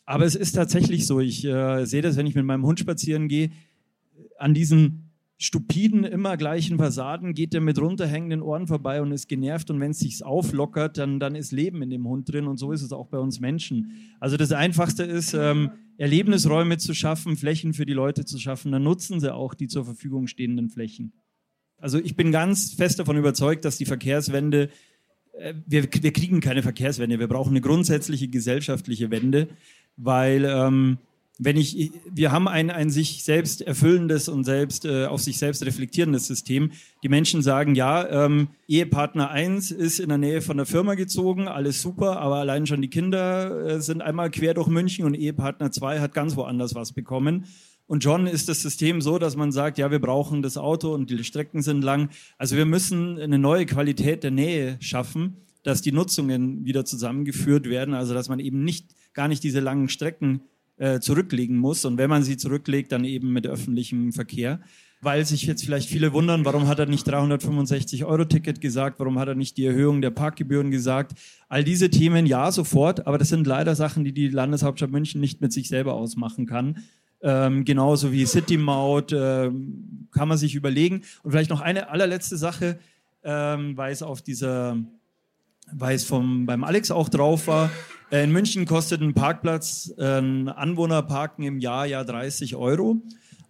Aber 0.05 0.23
es 0.23 0.35
ist 0.35 0.53
tatsächlich 0.53 1.05
so, 1.05 1.19
ich 1.19 1.43
äh, 1.43 1.83
sehe 1.83 2.01
das, 2.01 2.15
wenn 2.15 2.27
ich 2.27 2.35
mit 2.35 2.45
meinem 2.45 2.65
Hund 2.65 2.79
spazieren 2.79 3.27
gehe, 3.27 3.51
an 4.39 4.53
diesen 4.53 5.04
stupiden, 5.37 6.05
immer 6.05 6.37
gleichen 6.37 6.77
Fassaden 6.77 7.33
geht 7.33 7.53
er 7.53 7.61
mit 7.61 7.79
runterhängenden 7.79 8.41
Ohren 8.41 8.67
vorbei 8.67 9.01
und 9.01 9.11
ist 9.11 9.27
genervt. 9.27 9.69
Und 9.69 9.79
wenn 9.79 9.91
es 9.91 9.99
sich 9.99 10.23
auflockert, 10.23 10.97
dann, 10.97 11.19
dann 11.19 11.35
ist 11.35 11.51
Leben 11.51 11.81
in 11.81 11.89
dem 11.89 12.07
Hund 12.07 12.31
drin. 12.31 12.47
Und 12.47 12.57
so 12.57 12.71
ist 12.71 12.81
es 12.81 12.93
auch 12.93 13.07
bei 13.07 13.19
uns 13.19 13.39
Menschen. 13.39 13.91
Also 14.19 14.37
das 14.37 14.51
Einfachste 14.51 15.03
ist, 15.03 15.33
ähm, 15.33 15.71
Erlebnisräume 15.97 16.77
zu 16.77 16.93
schaffen, 16.93 17.35
Flächen 17.37 17.73
für 17.73 17.85
die 17.85 17.93
Leute 17.93 18.25
zu 18.25 18.37
schaffen. 18.37 18.71
Dann 18.71 18.83
nutzen 18.83 19.19
sie 19.19 19.33
auch 19.33 19.53
die 19.53 19.67
zur 19.67 19.85
Verfügung 19.85 20.27
stehenden 20.27 20.69
Flächen. 20.69 21.13
Also 21.77 21.99
ich 21.99 22.15
bin 22.15 22.31
ganz 22.31 22.73
fest 22.73 22.99
davon 22.99 23.17
überzeugt, 23.17 23.65
dass 23.65 23.77
die 23.77 23.85
Verkehrswende, 23.85 24.69
äh, 25.37 25.53
wir, 25.65 25.83
wir 25.83 26.13
kriegen 26.13 26.39
keine 26.39 26.63
Verkehrswende, 26.63 27.19
wir 27.19 27.27
brauchen 27.27 27.51
eine 27.51 27.61
grundsätzliche 27.61 28.29
gesellschaftliche 28.29 29.11
Wende, 29.11 29.49
weil 29.97 30.45
ähm, 30.45 30.97
wenn 31.37 31.57
ich, 31.57 31.91
wir 32.09 32.31
haben 32.31 32.47
ein, 32.47 32.69
ein 32.69 32.89
sich 32.89 33.23
selbst 33.23 33.61
erfüllendes 33.61 34.29
und 34.29 34.45
selbst 34.45 34.85
äh, 34.85 35.05
auf 35.05 35.21
sich 35.21 35.37
selbst 35.37 35.65
reflektierendes 35.65 36.27
System. 36.27 36.71
Die 37.03 37.09
Menschen 37.09 37.41
sagen, 37.41 37.75
ja, 37.75 38.25
ähm, 38.25 38.49
Ehepartner 38.67 39.29
1 39.31 39.71
ist 39.71 39.99
in 39.99 40.09
der 40.09 40.17
Nähe 40.17 40.41
von 40.41 40.57
der 40.57 40.65
Firma 40.65 40.95
gezogen, 40.95 41.47
alles 41.47 41.81
super, 41.81 42.19
aber 42.19 42.37
allein 42.37 42.65
schon 42.65 42.81
die 42.81 42.89
Kinder 42.89 43.65
äh, 43.65 43.81
sind 43.81 44.01
einmal 44.01 44.31
quer 44.31 44.53
durch 44.53 44.67
München 44.67 45.05
und 45.05 45.13
Ehepartner 45.13 45.71
2 45.71 45.99
hat 45.99 46.13
ganz 46.13 46.37
woanders 46.37 46.73
was 46.73 46.93
bekommen. 46.93 47.45
Und 47.87 48.03
John 48.03 48.27
ist 48.27 48.49
das 48.49 48.61
System 48.61 49.01
so, 49.01 49.19
dass 49.19 49.35
man 49.35 49.51
sagt, 49.51 49.77
ja, 49.77 49.91
wir 49.91 49.99
brauchen 49.99 50.41
das 50.41 50.57
Auto 50.57 50.93
und 50.93 51.09
die 51.09 51.23
Strecken 51.23 51.61
sind 51.61 51.83
lang. 51.83 52.09
Also 52.37 52.55
wir 52.55 52.65
müssen 52.65 53.19
eine 53.19 53.37
neue 53.37 53.65
Qualität 53.65 54.23
der 54.23 54.31
Nähe 54.31 54.77
schaffen, 54.79 55.37
dass 55.63 55.81
die 55.81 55.91
Nutzungen 55.91 56.65
wieder 56.65 56.85
zusammengeführt 56.85 57.69
werden, 57.69 57.93
also 57.93 58.13
dass 58.13 58.29
man 58.29 58.39
eben 58.39 58.63
nicht 58.63 58.95
gar 59.13 59.27
nicht 59.27 59.43
diese 59.43 59.59
langen 59.59 59.89
Strecken 59.89 60.41
äh, 60.77 60.99
zurücklegen 60.99 61.57
muss 61.57 61.85
und 61.85 61.97
wenn 61.97 62.09
man 62.09 62.23
sie 62.23 62.37
zurücklegt, 62.37 62.91
dann 62.91 63.05
eben 63.05 63.31
mit 63.31 63.47
öffentlichem 63.47 64.11
Verkehr. 64.11 64.59
Weil 65.01 65.25
sich 65.25 65.43
jetzt 65.43 65.63
vielleicht 65.63 65.89
viele 65.89 66.13
wundern, 66.13 66.45
warum 66.45 66.67
hat 66.67 66.79
er 66.79 66.87
nicht 66.87 67.07
365 67.07 68.05
Euro 68.05 68.25
Ticket 68.25 68.59
gesagt, 68.59 68.97
warum 68.99 69.19
hat 69.19 69.27
er 69.27 69.35
nicht 69.35 69.57
die 69.57 69.65
Erhöhung 69.65 70.01
der 70.01 70.09
Parkgebühren 70.09 70.71
gesagt. 70.71 71.13
All 71.47 71.63
diese 71.63 71.89
Themen 71.89 72.25
ja 72.25 72.51
sofort, 72.51 73.05
aber 73.05 73.17
das 73.17 73.29
sind 73.29 73.45
leider 73.45 73.75
Sachen, 73.75 74.03
die 74.03 74.13
die 74.13 74.29
Landeshauptstadt 74.29 74.89
München 74.89 75.21
nicht 75.21 75.41
mit 75.41 75.53
sich 75.53 75.67
selber 75.67 75.93
ausmachen 75.93 76.47
kann. 76.47 76.83
Ähm, 77.21 77.65
genauso 77.65 78.11
wie 78.11 78.25
City 78.25 78.57
Maut 78.57 79.11
ähm, 79.11 80.07
kann 80.11 80.27
man 80.27 80.37
sich 80.37 80.55
überlegen. 80.55 81.01
Und 81.23 81.31
vielleicht 81.31 81.49
noch 81.49 81.61
eine 81.61 81.89
allerletzte 81.89 82.37
Sache, 82.37 82.79
ähm, 83.23 83.75
weil 83.77 83.91
es 83.91 84.03
auf 84.03 84.21
dieser, 84.21 84.77
weil 85.71 85.95
es 85.95 86.03
vom, 86.03 86.45
beim 86.45 86.63
Alex 86.63 86.91
auch 86.91 87.09
drauf 87.09 87.47
war. 87.47 87.71
Äh, 88.11 88.23
in 88.23 88.31
München 88.31 88.65
kostet 88.65 89.01
ein 89.01 89.13
Parkplatz, 89.13 89.93
äh, 89.97 90.19
ein 90.19 90.49
Anwohnerparken 90.49 91.43
im 91.43 91.59
Jahr 91.59 91.85
ja 91.85 92.03
30 92.03 92.55
Euro. 92.55 93.01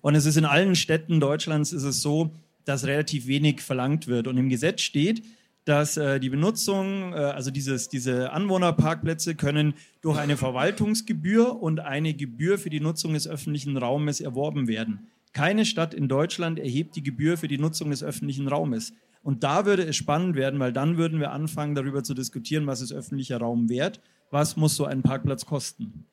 Und 0.02 0.16
es 0.16 0.26
ist 0.26 0.38
in 0.38 0.46
allen 0.46 0.76
Städten 0.76 1.20
Deutschlands 1.20 1.74
ist 1.74 1.84
es 1.84 2.02
so, 2.02 2.32
dass 2.64 2.86
relativ 2.86 3.28
wenig 3.28 3.62
verlangt 3.62 4.08
wird. 4.08 4.28
Und 4.28 4.38
im 4.38 4.50
Gesetz 4.50 4.82
steht, 4.82 5.24
dass 5.66 5.98
äh, 5.98 6.20
die 6.20 6.30
Benutzung, 6.30 7.14
äh, 7.14 7.18
also 7.18 7.52
dieses, 7.52 7.90
diese 7.90 8.32
Anwohnerparkplätze 8.32 9.36
können 9.36 9.74
durch 10.02 10.18
eine 10.18 10.38
Verwaltungsgebühr 10.38 11.62
und 11.62 11.80
eine 11.80 12.14
Gebühr 12.14 12.58
für 12.58 12.70
die 12.70 12.80
Nutzung 12.80 13.14
des 13.14 13.28
öffentlichen 13.28 13.76
Raumes 13.76 14.22
erworben 14.22 14.68
werden. 14.68 15.08
Keine 15.34 15.66
Stadt 15.66 15.94
in 15.94 16.08
Deutschland 16.08 16.60
erhebt 16.60 16.96
die 16.96 17.04
Gebühr 17.04 17.38
für 17.38 17.48
die 17.48 17.58
Nutzung 17.58 17.90
des 17.90 18.04
öffentlichen 18.04 18.48
Raumes. 18.48 18.94
Und 19.22 19.44
da 19.44 19.66
würde 19.66 19.84
es 19.84 19.96
spannend 19.96 20.36
werden, 20.36 20.60
weil 20.60 20.72
dann 20.72 20.98
würden 20.98 21.20
wir 21.20 21.32
anfangen, 21.32 21.74
darüber 21.74 22.04
zu 22.04 22.14
diskutieren, 22.14 22.68
was 22.68 22.82
ist 22.82 22.94
öffentlicher 22.94 23.40
Raum 23.40 23.70
wert, 23.70 24.00
was 24.32 24.56
muss 24.56 24.76
so 24.76 24.86
ein 24.86 25.02
Parkplatz 25.02 25.46
kosten. 25.46 26.08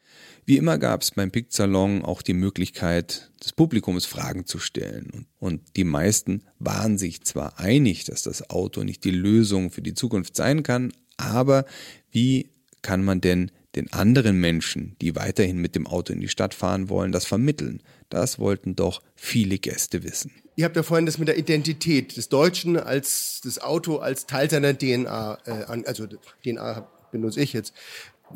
Wie 0.45 0.57
immer 0.57 0.79
gab 0.79 1.03
es 1.03 1.13
beim 1.13 1.31
Pick-Salon 1.31 2.05
auch 2.05 2.23
die 2.23 2.35
Möglichkeit, 2.35 3.31
des 3.43 3.53
Publikums 3.53 4.07
Fragen 4.07 4.47
zu 4.47 4.59
stellen. 4.59 5.27
Und 5.39 5.77
die 5.77 5.85
meisten 5.85 6.45
waren 6.59 6.99
sich 6.99 7.23
zwar 7.23 7.59
einig, 7.59 8.05
dass 8.05 8.23
das 8.23 8.51
Auto 8.51 8.85
nicht 8.85 9.05
die 9.05 9.11
Lösung 9.11 9.71
für 9.71 9.83
die 9.83 9.95
Zukunft 9.95 10.37
sein 10.37 10.63
kann, 10.63 10.93
aber 11.17 11.65
wie 12.11 12.51
kann 12.83 13.05
man 13.05 13.21
denn 13.21 13.51
den 13.75 13.93
anderen 13.93 14.39
Menschen, 14.39 14.97
die 15.01 15.17
weiterhin 15.17 15.59
mit 15.59 15.75
dem 15.75 15.87
Auto 15.87 16.13
in 16.13 16.21
die 16.21 16.29
Stadt 16.29 16.53
fahren 16.53 16.89
wollen, 16.89 17.13
das 17.13 17.25
vermitteln? 17.25 17.83
Das 18.09 18.39
wollten 18.39 18.77
doch 18.77 19.03
viele 19.15 19.59
Gäste 19.59 20.03
wissen. 20.03 20.33
Ihr 20.57 20.67
habt 20.67 20.77
ja 20.77 20.83
vorhin 20.83 21.07
das 21.07 21.17
mit 21.17 21.29
der 21.29 21.39
Identität 21.39 22.17
des 22.17 22.29
Deutschen 22.29 22.77
als 22.77 23.41
das 23.43 23.59
Auto 23.59 23.97
als 23.97 24.27
Teil 24.27 24.51
seiner 24.51 24.77
DNA, 24.77 25.39
äh, 25.47 25.83
also 25.87 26.07
DNA 26.45 26.92
benutze 27.13 27.41
ich 27.41 27.53
jetzt, 27.53 27.73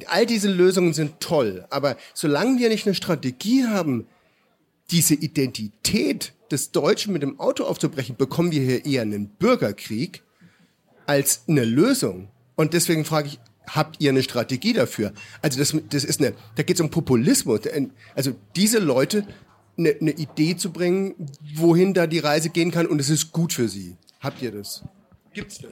all 0.06 0.26
diese 0.26 0.48
Lösungen 0.48 0.92
sind 0.92 1.18
toll, 1.20 1.66
aber 1.70 1.96
solange 2.14 2.60
wir 2.60 2.68
nicht 2.68 2.86
eine 2.86 2.94
Strategie 2.94 3.66
haben, 3.66 4.06
diese 4.90 5.14
Identität 5.14 6.32
des 6.50 6.70
Deutschen 6.70 7.12
mit 7.12 7.22
dem 7.22 7.40
Auto 7.40 7.64
aufzubrechen, 7.64 8.16
bekommen 8.16 8.52
wir 8.52 8.62
hier 8.62 8.84
eher 8.86 9.02
einen 9.02 9.28
Bürgerkrieg 9.28 10.22
als 11.06 11.42
eine 11.48 11.64
Lösung. 11.64 12.28
Und 12.54 12.72
deswegen 12.72 13.04
frage 13.04 13.28
ich, 13.28 13.40
habt 13.66 14.00
ihr 14.00 14.10
eine 14.10 14.22
Strategie 14.22 14.72
dafür? 14.72 15.12
Also 15.42 15.58
das, 15.58 15.76
das 15.90 16.04
ist 16.04 16.20
eine, 16.20 16.34
da 16.54 16.62
geht 16.62 16.76
es 16.76 16.80
um 16.80 16.90
Populismus. 16.90 17.62
Also 18.14 18.32
diese 18.54 18.78
Leute 18.78 19.26
eine, 19.76 19.96
eine 20.00 20.12
Idee 20.12 20.56
zu 20.56 20.70
bringen, 20.70 21.14
wohin 21.54 21.94
da 21.94 22.06
die 22.06 22.20
Reise 22.20 22.50
gehen 22.50 22.70
kann 22.70 22.86
und 22.86 23.00
es 23.00 23.10
ist 23.10 23.32
gut 23.32 23.52
für 23.52 23.68
sie. 23.68 23.96
Habt 24.20 24.40
ihr 24.40 24.52
das? 24.52 24.84
Gibt's 25.36 25.58
das? 25.58 25.70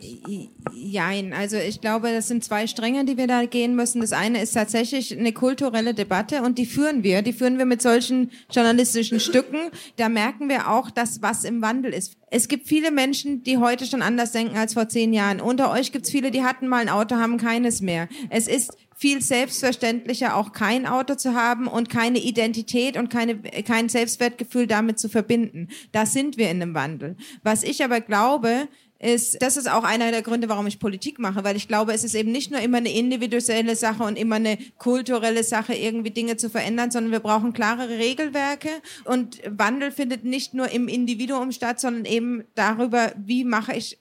Jein, 0.75 1.33
also 1.33 1.57
ich 1.57 1.81
glaube, 1.81 2.11
das 2.11 2.29
sind 2.29 2.45
zwei 2.45 2.67
Stränge, 2.67 3.07
die 3.07 3.17
wir 3.17 3.27
da 3.27 3.47
gehen 3.47 3.75
müssen. 3.75 4.03
Das 4.03 4.12
eine 4.12 4.43
ist 4.43 4.53
tatsächlich 4.53 5.19
eine 5.19 5.33
kulturelle 5.33 5.95
Debatte 5.95 6.43
und 6.43 6.59
die 6.59 6.67
führen 6.67 7.03
wir. 7.03 7.23
Die 7.23 7.33
führen 7.33 7.57
wir 7.57 7.65
mit 7.65 7.81
solchen 7.81 8.31
journalistischen 8.51 9.21
Stücken. 9.21 9.71
Da 9.97 10.11
merken 10.11 10.51
wir 10.51 10.71
auch, 10.71 10.91
dass 10.91 11.23
was 11.23 11.45
im 11.45 11.62
Wandel 11.62 11.95
ist. 11.95 12.19
Es 12.31 12.49
gibt 12.49 12.69
viele 12.69 12.91
Menschen, 12.91 13.43
die 13.43 13.57
heute 13.57 13.87
schon 13.87 14.03
anders 14.03 14.33
denken 14.33 14.59
als 14.59 14.75
vor 14.75 14.91
zehn 14.91 15.15
Jahren. 15.15 15.41
Unter 15.41 15.71
euch 15.71 15.93
gibt 15.93 16.05
es 16.05 16.11
viele, 16.11 16.31
die 16.31 16.43
hatten 16.43 16.69
mal 16.69 16.83
ein 16.83 16.91
Auto, 16.91 17.17
haben 17.17 17.39
keines 17.39 17.81
mehr. 17.81 18.09
Es 18.29 18.49
ist 18.49 18.77
viel 18.97 19.23
selbstverständlicher, 19.23 20.37
auch 20.37 20.53
kein 20.53 20.87
Auto 20.87 21.15
zu 21.15 21.35
haben 21.35 21.67
und 21.67 21.91
keine 21.91 22.19
Identität 22.19 22.97
und 22.97 23.11
keine, 23.11 23.37
kein 23.37 23.89
Selbstwertgefühl 23.89 24.67
damit 24.67 24.99
zu 24.99 25.09
verbinden. 25.09 25.69
Da 25.93 26.07
sind 26.07 26.37
wir 26.37 26.51
in 26.51 26.62
einem 26.62 26.75
Wandel. 26.75 27.17
Was 27.43 27.62
ich 27.62 27.83
aber 27.83 28.01
glaube, 28.01 28.69
ist, 29.05 29.41
das 29.43 29.57
ist 29.57 29.71
auch 29.71 29.85
einer 29.85 30.11
der 30.11 30.23
Gründe, 30.23 30.49
warum 30.49 30.67
ich 30.67 30.79
Politik 30.79 31.19
mache, 31.19 31.45
weil 31.45 31.57
ich 31.57 31.69
glaube, 31.69 31.93
es 31.93 32.05
ist 32.05 32.15
eben 32.15 32.33
nicht 32.33 32.51
nur 32.51 32.61
immer 32.61 32.79
eine 32.79 32.93
individuelle 32.93 33.77
Sache 33.77 34.03
und 34.03 34.17
immer 34.17 34.37
eine 34.37 34.59
kulturelle 34.79 35.45
Sache, 35.45 35.75
irgendwie 35.75 36.11
Dinge 36.11 36.37
zu 36.37 36.49
verändern, 36.49 36.91
sondern 36.91 37.13
wir 37.13 37.21
brauchen 37.21 37.53
klarere 37.53 37.99
Regelwerke 37.99 38.71
und 39.05 39.41
Wandel 39.47 39.93
findet 39.93 40.25
nicht 40.25 40.55
nur 40.55 40.71
im 40.71 40.89
Individuum 40.89 41.53
statt, 41.53 41.81
sondern 41.81 42.05
eben 42.05 42.45
darüber, 42.55 43.13
wie 43.17 43.45
mache 43.45 43.75
ich 43.75 43.99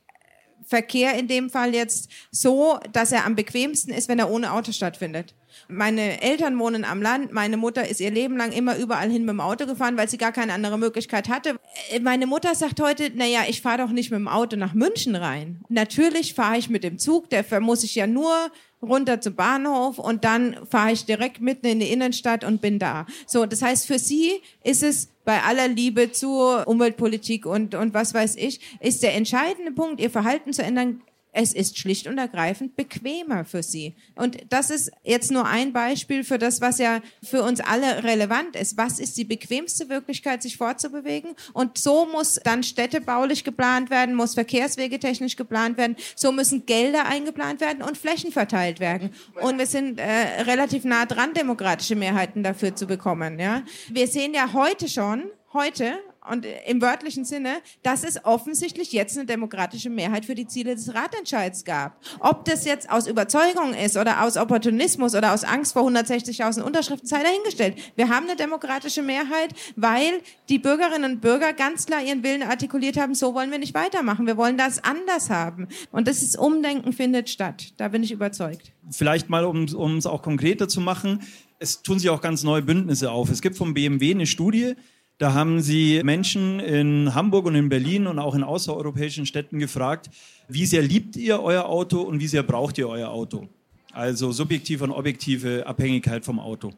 Verkehr 0.65 1.17
in 1.19 1.27
dem 1.27 1.49
Fall 1.49 1.75
jetzt 1.75 2.09
so, 2.31 2.79
dass 2.93 3.11
er 3.11 3.25
am 3.25 3.35
bequemsten 3.35 3.93
ist, 3.93 4.07
wenn 4.07 4.19
er 4.19 4.31
ohne 4.31 4.53
Auto 4.53 4.71
stattfindet. 4.71 5.35
Meine 5.67 6.21
Eltern 6.21 6.57
wohnen 6.59 6.85
am 6.85 7.01
Land. 7.01 7.31
Meine 7.31 7.57
Mutter 7.57 7.87
ist 7.87 7.99
ihr 7.99 8.11
Leben 8.11 8.37
lang 8.37 8.51
immer 8.51 8.77
überall 8.77 9.09
hin 9.09 9.25
mit 9.25 9.31
dem 9.31 9.41
Auto 9.41 9.65
gefahren, 9.65 9.97
weil 9.97 10.09
sie 10.09 10.17
gar 10.17 10.31
keine 10.31 10.53
andere 10.53 10.77
Möglichkeit 10.77 11.29
hatte. 11.29 11.55
Meine 12.01 12.27
Mutter 12.27 12.55
sagt 12.55 12.81
heute, 12.81 13.11
naja, 13.15 13.41
ich 13.47 13.61
fahre 13.61 13.79
doch 13.79 13.89
nicht 13.89 14.11
mit 14.11 14.19
dem 14.19 14.27
Auto 14.27 14.55
nach 14.55 14.73
München 14.73 15.15
rein. 15.15 15.61
Natürlich 15.69 16.33
fahre 16.33 16.57
ich 16.57 16.69
mit 16.69 16.83
dem 16.83 16.97
Zug, 16.97 17.29
dafür 17.29 17.59
muss 17.59 17.83
ich 17.83 17.95
ja 17.95 18.07
nur 18.07 18.51
runter 18.83 19.21
zum 19.21 19.35
Bahnhof 19.35 19.97
und 19.97 20.23
dann 20.23 20.57
fahre 20.69 20.91
ich 20.91 21.05
direkt 21.05 21.41
mitten 21.41 21.65
in 21.65 21.79
die 21.79 21.91
Innenstadt 21.91 22.43
und 22.43 22.61
bin 22.61 22.79
da. 22.79 23.05
So, 23.25 23.45
das 23.45 23.61
heißt, 23.61 23.87
für 23.87 23.97
sie 23.97 24.41
ist 24.63 24.83
es 24.83 25.09
bei 25.25 25.41
aller 25.41 25.69
Liebe 25.69 26.11
zur 26.11 26.67
Umweltpolitik 26.67 27.45
und, 27.45 27.75
und 27.75 27.93
was 27.93 28.13
weiß 28.13 28.35
ich, 28.35 28.59
ist 28.81 29.01
der 29.03 29.15
entscheidende 29.15 29.71
Punkt, 29.71 30.01
ihr 30.01 30.09
Verhalten 30.09 30.51
zu 30.51 30.61
ändern, 30.63 31.01
es 31.33 31.53
ist 31.53 31.77
schlicht 31.77 32.07
und 32.07 32.17
ergreifend 32.17 32.75
bequemer 32.75 33.43
für 33.43 33.63
sie. 33.63 33.95
Und 34.15 34.37
das 34.49 34.69
ist 34.69 34.91
jetzt 35.03 35.31
nur 35.31 35.45
ein 35.45 35.73
Beispiel 35.73 36.23
für 36.23 36.37
das, 36.37 36.61
was 36.61 36.77
ja 36.77 37.01
für 37.23 37.41
uns 37.43 37.59
alle 37.59 38.03
relevant 38.03 38.55
ist. 38.55 38.77
Was 38.77 38.99
ist 38.99 39.17
die 39.17 39.25
bequemste 39.25 39.85
Möglichkeit, 39.85 40.43
sich 40.43 40.57
fortzubewegen? 40.57 41.31
Und 41.53 41.77
so 41.77 42.05
muss 42.05 42.39
dann 42.43 42.63
städtebaulich 42.63 43.43
geplant 43.43 43.89
werden, 43.89 44.15
muss 44.15 44.35
Verkehrswege 44.35 44.99
technisch 44.99 45.35
geplant 45.35 45.77
werden, 45.77 45.95
so 46.15 46.31
müssen 46.31 46.65
Gelder 46.67 47.05
eingeplant 47.05 47.61
werden 47.61 47.81
und 47.83 47.97
Flächen 47.97 48.31
verteilt 48.31 48.79
werden. 48.79 49.09
Und 49.41 49.57
wir 49.57 49.67
sind 49.67 49.99
äh, 49.99 50.43
relativ 50.43 50.83
nah 50.83 51.05
dran, 51.05 51.33
demokratische 51.33 51.95
Mehrheiten 51.95 52.43
dafür 52.43 52.75
zu 52.75 52.85
bekommen. 52.85 53.39
Ja? 53.39 53.63
Wir 53.89 54.07
sehen 54.07 54.35
ja 54.35 54.53
heute 54.53 54.87
schon, 54.87 55.23
heute 55.51 55.97
und 56.29 56.45
im 56.67 56.81
wörtlichen 56.81 57.25
Sinne, 57.25 57.57
dass 57.81 58.03
es 58.03 58.23
offensichtlich 58.25 58.91
jetzt 58.91 59.17
eine 59.17 59.25
demokratische 59.25 59.89
Mehrheit 59.89 60.25
für 60.25 60.35
die 60.35 60.47
Ziele 60.47 60.75
des 60.75 60.93
Ratentscheids 60.93 61.63
gab. 61.63 61.97
Ob 62.19 62.45
das 62.45 62.65
jetzt 62.65 62.89
aus 62.89 63.07
Überzeugung 63.07 63.73
ist 63.73 63.97
oder 63.97 64.23
aus 64.23 64.37
Opportunismus 64.37 65.15
oder 65.15 65.33
aus 65.33 65.43
Angst 65.43 65.73
vor 65.73 65.83
160.000 65.83 66.61
Unterschriften, 66.61 67.07
sei 67.07 67.23
dahingestellt. 67.23 67.77
Wir 67.95 68.09
haben 68.09 68.25
eine 68.27 68.35
demokratische 68.35 69.01
Mehrheit, 69.01 69.53
weil 69.75 70.21
die 70.49 70.59
Bürgerinnen 70.59 71.13
und 71.13 71.21
Bürger 71.21 71.53
ganz 71.53 71.85
klar 71.85 72.03
ihren 72.03 72.23
Willen 72.23 72.43
artikuliert 72.43 72.97
haben, 72.97 73.15
so 73.15 73.33
wollen 73.33 73.51
wir 73.51 73.59
nicht 73.59 73.73
weitermachen. 73.73 74.25
Wir 74.27 74.37
wollen 74.37 74.57
das 74.57 74.83
anders 74.83 75.29
haben. 75.29 75.67
Und 75.91 76.07
das 76.07 76.21
ist 76.21 76.37
Umdenken 76.37 76.93
findet 76.93 77.29
statt. 77.29 77.73
Da 77.77 77.87
bin 77.89 78.03
ich 78.03 78.11
überzeugt. 78.11 78.71
Vielleicht 78.89 79.29
mal, 79.29 79.45
um 79.45 79.97
es 79.97 80.05
auch 80.05 80.21
konkreter 80.21 80.67
zu 80.67 80.81
machen. 80.81 81.21
Es 81.59 81.81
tun 81.81 81.99
sich 81.99 82.09
auch 82.09 82.21
ganz 82.21 82.43
neue 82.43 82.61
Bündnisse 82.61 83.11
auf. 83.11 83.29
Es 83.29 83.41
gibt 83.41 83.55
vom 83.55 83.73
BMW 83.73 84.11
eine 84.11 84.25
Studie, 84.25 84.75
da 85.17 85.33
haben 85.33 85.61
sie 85.61 86.01
Menschen 86.03 86.59
in 86.59 87.13
Hamburg 87.13 87.45
und 87.45 87.55
in 87.55 87.69
Berlin 87.69 88.07
und 88.07 88.19
auch 88.19 88.35
in 88.35 88.43
außereuropäischen 88.43 89.25
Städten 89.25 89.59
gefragt, 89.59 90.09
wie 90.47 90.65
sehr 90.65 90.81
liebt 90.81 91.15
ihr 91.15 91.41
euer 91.41 91.65
Auto 91.65 92.01
und 92.01 92.19
wie 92.19 92.27
sehr 92.27 92.43
braucht 92.43 92.77
ihr 92.77 92.89
euer 92.89 93.09
Auto? 93.09 93.47
Also 93.91 94.31
subjektive 94.31 94.83
und 94.83 94.91
objektive 94.91 95.65
Abhängigkeit 95.67 96.25
vom 96.25 96.39
Auto. 96.39 96.71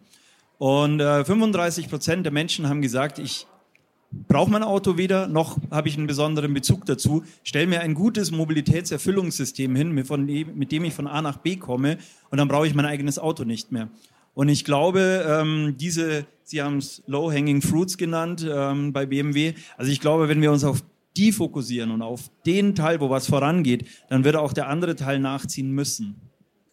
Und 0.58 1.00
äh, 1.00 1.24
35 1.26 1.90
Prozent 1.90 2.26
der 2.26 2.34
Menschen 2.34 2.68
haben 2.70 2.82
gesagt, 2.82 3.20
ich 3.20 3.48
brauche 4.28 4.52
mein 4.52 4.64
Auto 4.64 4.98
weder, 4.98 5.28
noch 5.28 5.58
habe 5.72 5.88
ich 5.88 5.98
einen 5.98 6.08
besonderen 6.08 6.54
Bezug 6.54 6.86
dazu. 6.86 7.24
Stell 7.44 7.68
mir 7.68 7.82
ein 7.82 7.94
gutes 7.94 8.32
Mobilitätserfüllungssystem 8.32 9.76
hin, 9.76 9.92
mit, 9.92 10.72
dem 10.72 10.84
ich 10.86 10.94
von 10.94 11.08
A 11.08 11.22
nach 11.22 11.38
B 11.38 11.56
komme 11.58 11.98
und 12.30 12.38
dann 12.38 12.48
brauche 12.48 12.68
ich 12.68 12.74
mein 12.74 12.86
eigenes 12.86 13.20
Auto 13.20 13.44
nicht 13.44 13.72
mehr. 13.72 13.90
Und 14.36 14.50
ich 14.50 14.64
glaube, 14.64 15.26
ähm, 15.28 15.76
diese, 15.80 16.28
Sie 16.44 16.62
haben 16.62 16.78
es 16.78 17.02
Low-Hanging 17.08 17.64
Fruits 17.64 17.98
genannt 17.98 18.46
ähm, 18.48 18.94
bei 18.94 19.08
BMW. 19.08 19.56
Also 19.78 19.92
ich 19.92 20.00
glaube, 20.00 20.30
wenn 20.30 20.42
wir 20.42 20.52
uns 20.52 20.64
auf 20.64 20.84
die 21.18 21.32
fokussieren 21.32 21.90
und 21.92 22.04
auf 22.04 22.30
den 22.46 22.76
Teil, 22.76 23.00
wo 23.00 23.10
was 23.10 23.26
vorangeht, 23.28 23.88
dann 24.10 24.24
wird 24.24 24.36
auch 24.36 24.54
der 24.54 24.68
andere 24.68 24.96
Teil 24.96 25.20
nachziehen 25.20 25.72
müssen. 25.72 26.22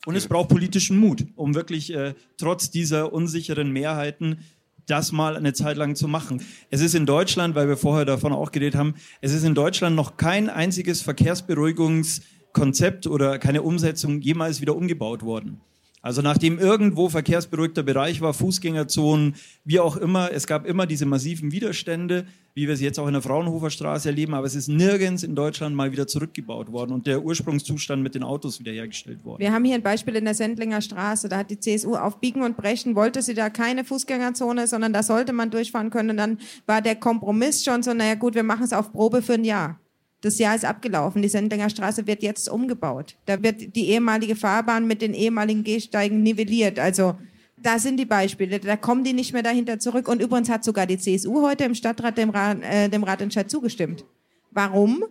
Und 0.04 0.16
es 0.16 0.26
braucht 0.26 0.48
politischen 0.48 0.98
Mut, 0.98 1.24
um 1.36 1.54
wirklich 1.54 1.94
äh, 1.94 2.14
trotz 2.36 2.70
dieser 2.70 3.12
unsicheren 3.12 3.70
Mehrheiten 3.70 4.38
das 4.86 5.12
mal 5.12 5.36
eine 5.36 5.52
Zeit 5.52 5.76
lang 5.76 5.94
zu 5.94 6.08
machen. 6.08 6.42
Es 6.70 6.80
ist 6.80 6.96
in 6.96 7.06
Deutschland, 7.06 7.54
weil 7.54 7.68
wir 7.68 7.76
vorher 7.76 8.04
davon 8.04 8.32
auch 8.32 8.50
geredet 8.50 8.74
haben, 8.74 8.96
es 9.20 9.32
ist 9.32 9.44
in 9.44 9.54
Deutschland 9.54 9.94
noch 9.94 10.16
kein 10.16 10.50
einziges 10.50 11.02
Verkehrsberuhigungskonzept 11.02 13.06
oder 13.06 13.38
keine 13.38 13.62
Umsetzung 13.62 14.20
jemals 14.20 14.60
wieder 14.60 14.74
umgebaut 14.74 15.22
worden. 15.22 15.60
Also 16.02 16.20
nachdem 16.20 16.58
irgendwo 16.58 17.08
verkehrsberuhigter 17.08 17.84
Bereich 17.84 18.20
war, 18.20 18.34
Fußgängerzonen, 18.34 19.36
wie 19.64 19.78
auch 19.78 19.96
immer, 19.96 20.32
es 20.32 20.48
gab 20.48 20.66
immer 20.66 20.84
diese 20.84 21.06
massiven 21.06 21.52
Widerstände, 21.52 22.26
wie 22.54 22.66
wir 22.66 22.76
sie 22.76 22.84
jetzt 22.84 22.98
auch 22.98 23.06
in 23.06 23.12
der 23.12 23.22
Fraunhofer 23.22 23.70
Straße 23.70 24.08
erleben, 24.08 24.34
aber 24.34 24.44
es 24.46 24.56
ist 24.56 24.66
nirgends 24.66 25.22
in 25.22 25.36
Deutschland 25.36 25.76
mal 25.76 25.92
wieder 25.92 26.08
zurückgebaut 26.08 26.72
worden 26.72 26.92
und 26.92 27.06
der 27.06 27.24
Ursprungszustand 27.24 28.02
mit 28.02 28.16
den 28.16 28.24
Autos 28.24 28.58
wiederhergestellt 28.58 29.24
worden. 29.24 29.40
Wir 29.40 29.52
haben 29.52 29.64
hier 29.64 29.76
ein 29.76 29.82
Beispiel 29.82 30.16
in 30.16 30.24
der 30.24 30.34
Sendlinger 30.34 30.82
Straße, 30.82 31.28
da 31.28 31.38
hat 31.38 31.50
die 31.50 31.60
CSU 31.60 31.94
auf 31.94 32.18
Biegen 32.18 32.42
und 32.42 32.56
Brechen, 32.56 32.96
wollte 32.96 33.22
sie 33.22 33.34
da 33.34 33.48
keine 33.48 33.84
Fußgängerzone, 33.84 34.66
sondern 34.66 34.92
da 34.92 35.04
sollte 35.04 35.32
man 35.32 35.50
durchfahren 35.50 35.90
können 35.90 36.10
und 36.10 36.16
dann 36.16 36.38
war 36.66 36.82
der 36.82 36.96
Kompromiss 36.96 37.62
schon 37.64 37.84
so, 37.84 37.94
naja 37.94 38.16
gut, 38.16 38.34
wir 38.34 38.42
machen 38.42 38.64
es 38.64 38.72
auf 38.72 38.92
Probe 38.92 39.22
für 39.22 39.34
ein 39.34 39.44
Jahr. 39.44 39.78
Das 40.22 40.38
Jahr 40.38 40.54
ist 40.54 40.64
abgelaufen. 40.64 41.20
Die 41.20 41.28
Sendlinger 41.28 41.68
Straße 41.68 42.06
wird 42.06 42.22
jetzt 42.22 42.48
umgebaut. 42.48 43.16
Da 43.26 43.42
wird 43.42 43.74
die 43.74 43.88
ehemalige 43.88 44.36
Fahrbahn 44.36 44.86
mit 44.86 45.02
den 45.02 45.14
ehemaligen 45.14 45.64
Gehsteigen 45.64 46.22
nivelliert. 46.22 46.78
Also 46.78 47.16
da 47.56 47.80
sind 47.80 47.98
die 47.98 48.04
Beispiele. 48.04 48.60
Da 48.60 48.76
kommen 48.76 49.02
die 49.02 49.12
nicht 49.12 49.32
mehr 49.32 49.42
dahinter 49.42 49.80
zurück. 49.80 50.06
Und 50.06 50.22
übrigens 50.22 50.48
hat 50.48 50.62
sogar 50.62 50.86
die 50.86 50.96
CSU 50.96 51.42
heute 51.42 51.64
im 51.64 51.74
Stadtrat 51.74 52.16
dem, 52.18 52.30
Rat, 52.30 52.62
äh, 52.62 52.88
dem 52.88 53.02
Ratentscheid 53.02 53.50
zugestimmt. 53.50 54.04
Warum? 54.52 55.04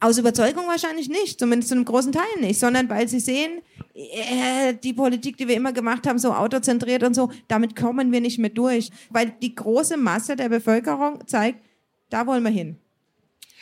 Aus 0.00 0.18
Überzeugung 0.18 0.66
wahrscheinlich 0.66 1.08
nicht, 1.08 1.38
zumindest 1.38 1.68
zu 1.68 1.74
einem 1.74 1.84
großen 1.84 2.12
Teil 2.12 2.40
nicht, 2.40 2.60
sondern 2.60 2.88
weil 2.88 3.08
sie 3.08 3.20
sehen, 3.20 3.62
äh, 3.94 4.74
die 4.82 4.92
Politik, 4.94 5.36
die 5.36 5.48
wir 5.48 5.56
immer 5.56 5.72
gemacht 5.72 6.06
haben, 6.06 6.18
so 6.18 6.32
autozentriert 6.32 7.02
und 7.02 7.14
so, 7.14 7.30
damit 7.48 7.76
kommen 7.76 8.12
wir 8.12 8.20
nicht 8.22 8.38
mehr 8.38 8.50
durch. 8.50 8.90
Weil 9.10 9.34
die 9.42 9.54
große 9.54 9.98
Masse 9.98 10.36
der 10.36 10.48
Bevölkerung 10.48 11.26
zeigt, 11.26 11.60
da 12.08 12.26
wollen 12.26 12.42
wir 12.42 12.50
hin. 12.50 12.78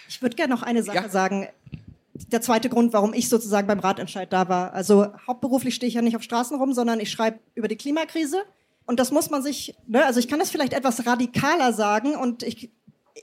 Ich 0.09 0.21
würde 0.23 0.37
gerne 0.37 0.55
noch 0.55 0.63
eine 0.63 0.83
Sache 0.83 0.97
ja. 0.97 1.09
sagen. 1.09 1.49
Der 2.29 2.41
zweite 2.41 2.69
Grund, 2.69 2.93
warum 2.93 3.13
ich 3.13 3.29
sozusagen 3.29 3.67
beim 3.67 3.81
Ratentscheid 3.81 4.33
da 4.33 4.49
war. 4.49 4.73
Also 4.73 5.09
hauptberuflich 5.27 5.75
stehe 5.75 5.89
ich 5.89 5.95
ja 5.95 6.03
nicht 6.03 6.17
auf 6.17 6.23
Straßen 6.23 6.57
rum, 6.57 6.73
sondern 6.73 7.01
ich 7.01 7.11
schreibe 7.11 7.41
über 7.55 7.69
die 7.69 7.77
Klimakrise. 7.77 8.43
Und 8.87 9.01
das 9.01 9.11
muss 9.11 9.31
man 9.31 9.43
sich, 9.43 9.75
ne, 9.87 10.05
also 10.05 10.21
ich 10.21 10.29
kann 10.29 10.39
das 10.39 10.51
vielleicht 10.51 10.75
etwas 10.75 11.07
radikaler 11.07 11.73
sagen 11.73 12.17
und 12.17 12.43
ich, 12.43 12.71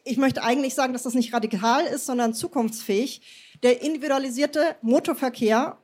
ich 0.03 0.17
möchte 0.17 0.43
eigentlich 0.43 0.73
sagen, 0.73 0.93
dass 0.93 1.03
das 1.03 1.13
nicht 1.13 1.33
radikal 1.33 1.85
ist, 1.85 2.05
sondern 2.05 2.33
zukunftsfähig. 2.33 3.21
Der 3.63 3.81
individualisierte 3.81 4.75
Motorverkehr, 4.81 5.77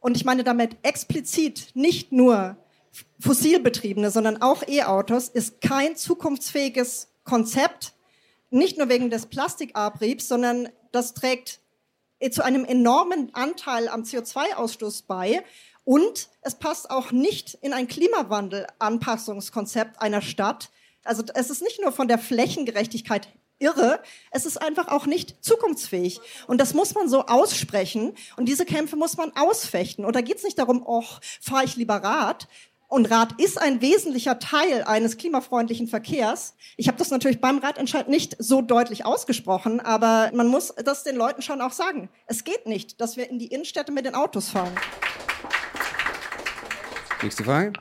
und 0.00 0.16
ich 0.16 0.24
meine 0.24 0.44
damit 0.44 0.76
explizit 0.82 1.70
nicht 1.74 2.12
nur 2.12 2.56
fossilbetriebene, 3.18 4.10
sondern 4.10 4.40
auch 4.40 4.62
E-Autos, 4.66 5.28
ist 5.28 5.60
kein 5.60 5.96
zukunftsfähiges 5.96 7.08
Konzept, 7.24 7.94
nicht 8.50 8.78
nur 8.78 8.88
wegen 8.88 9.10
des 9.10 9.26
Plastikabriebs, 9.26 10.28
sondern 10.28 10.68
das 10.92 11.14
trägt 11.14 11.60
zu 12.30 12.44
einem 12.44 12.64
enormen 12.64 13.34
Anteil 13.34 13.88
am 13.88 14.02
CO2-Ausstoß 14.02 15.04
bei. 15.06 15.42
Und 15.84 16.28
es 16.40 16.56
passt 16.56 16.90
auch 16.90 17.12
nicht 17.12 17.54
in 17.60 17.72
ein 17.72 17.86
Klimawandel-Anpassungskonzept 17.86 20.00
einer 20.00 20.22
Stadt. 20.22 20.70
Also 21.04 21.22
es 21.34 21.50
ist 21.50 21.62
nicht 21.62 21.80
nur 21.80 21.92
von 21.92 22.08
der 22.08 22.18
Flächengerechtigkeit 22.18 23.28
irre, 23.58 24.02
es 24.30 24.44
ist 24.44 24.60
einfach 24.60 24.88
auch 24.88 25.06
nicht 25.06 25.42
zukunftsfähig. 25.44 26.20
Und 26.46 26.60
das 26.60 26.74
muss 26.74 26.94
man 26.94 27.08
so 27.08 27.26
aussprechen 27.26 28.14
und 28.36 28.46
diese 28.46 28.66
Kämpfe 28.66 28.96
muss 28.96 29.16
man 29.16 29.32
ausfechten. 29.36 30.04
Und 30.04 30.16
da 30.16 30.20
geht 30.20 30.38
es 30.38 30.42
nicht 30.42 30.58
darum, 30.58 30.82
oh, 30.84 31.04
fahre 31.40 31.64
ich 31.64 31.76
lieber 31.76 31.96
Rad, 31.96 32.48
und 32.88 33.10
Rad 33.10 33.40
ist 33.40 33.60
ein 33.60 33.80
wesentlicher 33.80 34.38
Teil 34.38 34.84
eines 34.84 35.16
klimafreundlichen 35.16 35.88
Verkehrs. 35.88 36.54
Ich 36.76 36.88
habe 36.88 36.98
das 36.98 37.10
natürlich 37.10 37.40
beim 37.40 37.58
Radentscheid 37.58 38.08
nicht 38.08 38.36
so 38.38 38.62
deutlich 38.62 39.04
ausgesprochen, 39.04 39.80
aber 39.80 40.30
man 40.34 40.46
muss 40.46 40.72
das 40.84 41.02
den 41.02 41.16
Leuten 41.16 41.42
schon 41.42 41.60
auch 41.60 41.72
sagen. 41.72 42.08
Es 42.26 42.44
geht 42.44 42.66
nicht, 42.66 43.00
dass 43.00 43.16
wir 43.16 43.28
in 43.28 43.38
die 43.38 43.48
Innenstädte 43.48 43.90
mit 43.90 44.06
den 44.06 44.14
Autos 44.14 44.50
fahren. 44.50 44.72
Nächste 47.22 47.44
Frage. 47.44 47.72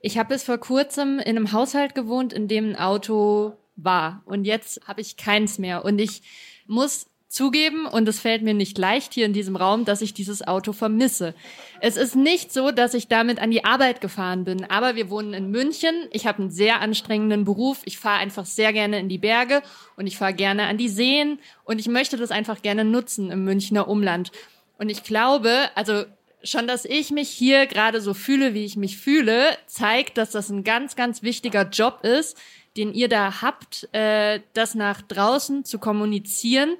Ich 0.00 0.16
habe 0.16 0.30
bis 0.30 0.44
vor 0.44 0.58
kurzem 0.58 1.18
in 1.18 1.36
einem 1.36 1.52
Haushalt 1.52 1.94
gewohnt, 1.94 2.32
in 2.32 2.48
dem 2.48 2.70
ein 2.70 2.76
Auto 2.76 3.54
war. 3.76 4.22
Und 4.24 4.44
jetzt 4.44 4.80
habe 4.86 5.00
ich 5.00 5.16
keins 5.16 5.58
mehr. 5.58 5.84
Und 5.84 5.98
ich 5.98 6.22
muss 6.66 7.06
zugeben, 7.28 7.86
und 7.86 8.08
es 8.08 8.20
fällt 8.20 8.42
mir 8.42 8.54
nicht 8.54 8.78
leicht 8.78 9.12
hier 9.12 9.26
in 9.26 9.34
diesem 9.34 9.54
Raum, 9.54 9.84
dass 9.84 10.00
ich 10.00 10.14
dieses 10.14 10.46
Auto 10.46 10.72
vermisse. 10.72 11.34
Es 11.80 11.96
ist 11.96 12.16
nicht 12.16 12.52
so, 12.52 12.70
dass 12.70 12.94
ich 12.94 13.08
damit 13.08 13.38
an 13.38 13.50
die 13.50 13.64
Arbeit 13.64 14.00
gefahren 14.00 14.44
bin, 14.44 14.64
aber 14.64 14.96
wir 14.96 15.10
wohnen 15.10 15.34
in 15.34 15.50
München. 15.50 15.94
Ich 16.10 16.26
habe 16.26 16.42
einen 16.42 16.50
sehr 16.50 16.80
anstrengenden 16.80 17.44
Beruf. 17.44 17.82
Ich 17.84 17.98
fahre 17.98 18.20
einfach 18.20 18.46
sehr 18.46 18.72
gerne 18.72 18.98
in 18.98 19.10
die 19.10 19.18
Berge 19.18 19.62
und 19.96 20.06
ich 20.06 20.16
fahre 20.16 20.32
gerne 20.32 20.66
an 20.66 20.78
die 20.78 20.88
Seen 20.88 21.38
und 21.64 21.78
ich 21.78 21.88
möchte 21.88 22.16
das 22.16 22.30
einfach 22.30 22.62
gerne 22.62 22.84
nutzen 22.84 23.30
im 23.30 23.44
Münchner 23.44 23.88
Umland. 23.88 24.32
Und 24.78 24.88
ich 24.88 25.02
glaube, 25.02 25.68
also 25.74 26.04
schon, 26.42 26.66
dass 26.66 26.86
ich 26.86 27.10
mich 27.10 27.28
hier 27.28 27.66
gerade 27.66 28.00
so 28.00 28.14
fühle, 28.14 28.54
wie 28.54 28.64
ich 28.64 28.76
mich 28.76 28.96
fühle, 28.96 29.56
zeigt, 29.66 30.16
dass 30.16 30.30
das 30.30 30.48
ein 30.48 30.64
ganz, 30.64 30.96
ganz 30.96 31.22
wichtiger 31.22 31.68
Job 31.68 32.04
ist, 32.04 32.38
den 32.76 32.94
ihr 32.94 33.08
da 33.08 33.42
habt, 33.42 33.88
äh, 33.92 34.40
das 34.54 34.74
nach 34.74 35.02
draußen 35.02 35.64
zu 35.64 35.78
kommunizieren 35.78 36.76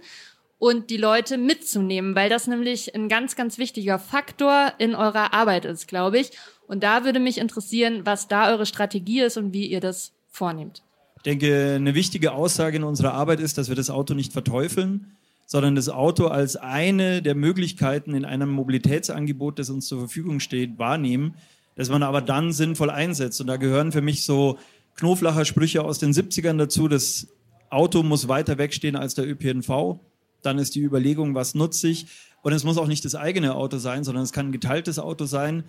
und 0.58 0.90
die 0.90 0.96
Leute 0.96 1.38
mitzunehmen, 1.38 2.14
weil 2.14 2.28
das 2.28 2.46
nämlich 2.46 2.94
ein 2.94 3.08
ganz, 3.08 3.36
ganz 3.36 3.58
wichtiger 3.58 3.98
Faktor 3.98 4.72
in 4.78 4.94
eurer 4.94 5.32
Arbeit 5.32 5.64
ist, 5.64 5.86
glaube 5.86 6.18
ich. 6.18 6.30
Und 6.66 6.82
da 6.82 7.04
würde 7.04 7.20
mich 7.20 7.38
interessieren, 7.38 8.02
was 8.04 8.28
da 8.28 8.50
eure 8.50 8.66
Strategie 8.66 9.20
ist 9.20 9.36
und 9.36 9.52
wie 9.52 9.66
ihr 9.66 9.80
das 9.80 10.12
vornehmt. 10.28 10.82
Ich 11.16 11.22
denke, 11.22 11.74
eine 11.76 11.94
wichtige 11.94 12.32
Aussage 12.32 12.76
in 12.76 12.84
unserer 12.84 13.14
Arbeit 13.14 13.40
ist, 13.40 13.58
dass 13.58 13.68
wir 13.68 13.76
das 13.76 13.90
Auto 13.90 14.14
nicht 14.14 14.32
verteufeln, 14.32 15.16
sondern 15.46 15.74
das 15.74 15.88
Auto 15.88 16.26
als 16.26 16.56
eine 16.56 17.22
der 17.22 17.34
Möglichkeiten 17.34 18.14
in 18.14 18.24
einem 18.24 18.50
Mobilitätsangebot, 18.50 19.58
das 19.58 19.70
uns 19.70 19.86
zur 19.86 19.98
Verfügung 19.98 20.40
steht, 20.40 20.78
wahrnehmen, 20.78 21.34
dass 21.74 21.88
man 21.88 22.02
aber 22.02 22.20
dann 22.20 22.52
sinnvoll 22.52 22.90
einsetzt. 22.90 23.40
Und 23.40 23.46
da 23.46 23.56
gehören 23.56 23.92
für 23.92 24.02
mich 24.02 24.24
so 24.24 24.58
Knoflacher 24.96 25.44
Sprüche 25.44 25.84
aus 25.84 25.98
den 25.98 26.12
70ern 26.12 26.58
dazu, 26.58 26.88
das 26.88 27.28
Auto 27.70 28.02
muss 28.02 28.28
weiter 28.28 28.58
wegstehen 28.58 28.96
als 28.96 29.14
der 29.14 29.28
ÖPNV. 29.28 30.00
Dann 30.42 30.58
ist 30.58 30.74
die 30.74 30.82
Überlegung, 30.82 31.34
was 31.34 31.54
nutze 31.54 31.88
ich? 31.88 32.06
Und 32.42 32.52
es 32.52 32.64
muss 32.64 32.78
auch 32.78 32.86
nicht 32.86 33.04
das 33.04 33.14
eigene 33.14 33.54
Auto 33.54 33.78
sein, 33.78 34.04
sondern 34.04 34.24
es 34.24 34.32
kann 34.32 34.48
ein 34.48 34.52
geteiltes 34.52 34.98
Auto 34.98 35.24
sein. 35.24 35.64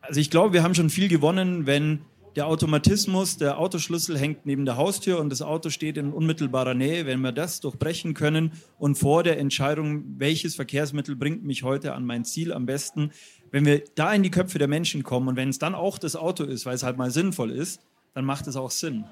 Also 0.00 0.20
ich 0.20 0.30
glaube, 0.30 0.52
wir 0.52 0.62
haben 0.62 0.74
schon 0.74 0.90
viel 0.90 1.08
gewonnen, 1.08 1.66
wenn 1.66 2.00
der 2.36 2.46
Automatismus, 2.46 3.38
der 3.38 3.58
Autoschlüssel 3.58 4.18
hängt 4.18 4.44
neben 4.44 4.66
der 4.66 4.76
Haustür 4.76 5.18
und 5.20 5.30
das 5.30 5.40
Auto 5.40 5.70
steht 5.70 5.96
in 5.96 6.12
unmittelbarer 6.12 6.74
Nähe. 6.74 7.06
Wenn 7.06 7.22
wir 7.22 7.32
das 7.32 7.60
durchbrechen 7.60 8.12
können 8.12 8.52
und 8.78 8.96
vor 8.96 9.22
der 9.22 9.38
Entscheidung, 9.38 10.04
welches 10.18 10.54
Verkehrsmittel 10.54 11.16
bringt 11.16 11.44
mich 11.44 11.62
heute 11.62 11.94
an 11.94 12.04
mein 12.04 12.26
Ziel 12.26 12.52
am 12.52 12.66
besten, 12.66 13.10
wenn 13.50 13.64
wir 13.64 13.82
da 13.94 14.12
in 14.12 14.22
die 14.22 14.30
Köpfe 14.30 14.58
der 14.58 14.68
Menschen 14.68 15.02
kommen 15.02 15.28
und 15.28 15.36
wenn 15.36 15.48
es 15.48 15.58
dann 15.58 15.74
auch 15.74 15.98
das 15.98 16.14
Auto 16.14 16.44
ist, 16.44 16.66
weil 16.66 16.74
es 16.74 16.82
halt 16.82 16.98
mal 16.98 17.10
sinnvoll 17.10 17.50
ist, 17.50 17.80
dann 18.12 18.26
macht 18.26 18.46
es 18.46 18.56
auch 18.56 18.70
Sinn. 18.70 19.04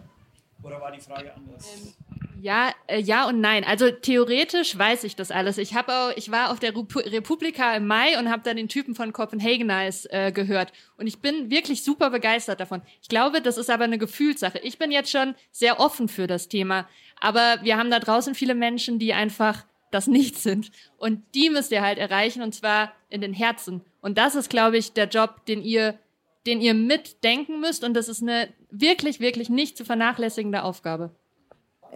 Oder 0.65 0.81
war 0.81 0.91
die 0.91 1.01
Frage 1.01 1.33
anders? 1.35 1.69
Ähm, 1.77 1.93
Ja, 2.41 2.73
äh, 2.87 3.01
ja 3.01 3.29
und 3.29 3.41
nein. 3.41 3.65
Also 3.65 3.91
theoretisch 3.91 4.77
weiß 4.77 5.05
ich 5.05 5.15
das 5.17 5.31
alles. 5.31 5.59
Ich 5.59 5.75
habe 5.75 5.93
auch, 5.93 6.13
ich 6.17 6.31
war 6.31 6.51
auf 6.51 6.59
der 6.59 6.77
Repu 6.77 6.99
Republika 6.99 7.75
im 7.77 7.87
Mai 7.87 8.19
und 8.19 8.31
habe 8.31 8.43
dann 8.43 8.57
den 8.57 8.69
Typen 8.69 8.95
von 8.95 9.13
Copenhagenize 9.13 10.11
äh, 10.11 10.33
gehört 10.33 10.73
und 10.97 11.07
ich 11.07 11.21
bin 11.21 11.51
wirklich 11.51 11.85
super 11.85 12.11
begeistert 12.11 12.61
davon. 12.61 12.83
Ich 13.03 13.09
glaube, 13.09 13.41
das 13.41 13.57
ist 13.57 13.71
aber 13.71 13.85
eine 13.85 13.99
Gefühlssache. 13.99 14.59
Ich 14.59 14.79
bin 14.79 14.91
jetzt 14.91 15.11
schon 15.11 15.35
sehr 15.53 15.81
offen 15.81 16.09
für 16.09 16.27
das 16.27 16.49
Thema, 16.49 16.89
aber 17.21 17.59
wir 17.63 17.77
haben 17.77 17.91
da 17.91 18.01
draußen 18.01 18.35
viele 18.35 18.55
Menschen, 18.55 18.99
die 18.99 19.15
einfach 19.15 19.65
das 19.91 20.07
nicht 20.07 20.37
sind 20.37 20.71
und 20.99 21.23
die 21.35 21.51
müsst 21.51 21.73
ihr 21.73 21.83
halt 21.83 21.99
erreichen 21.99 22.43
und 22.43 22.55
zwar 22.55 22.93
in 23.09 23.21
den 23.21 23.33
Herzen. 23.33 23.83
Und 24.01 24.19
das 24.19 24.35
ist, 24.35 24.51
glaube 24.51 24.77
ich, 24.77 24.93
der 24.93 25.09
Job, 25.09 25.47
den 25.47 25.63
ihr 25.63 25.99
den 26.47 26.61
ihr 26.61 26.75
mitdenken 26.75 27.61
müsst 27.61 27.85
und 27.85 27.95
das 27.95 28.09
ist 28.09 28.23
eine 28.23 28.49
wirklich, 28.71 29.21
wirklich 29.21 29.49
nicht 29.49 29.77
zu 29.77 29.85
vernachlässigende 29.85 30.63
Aufgabe. 30.63 31.11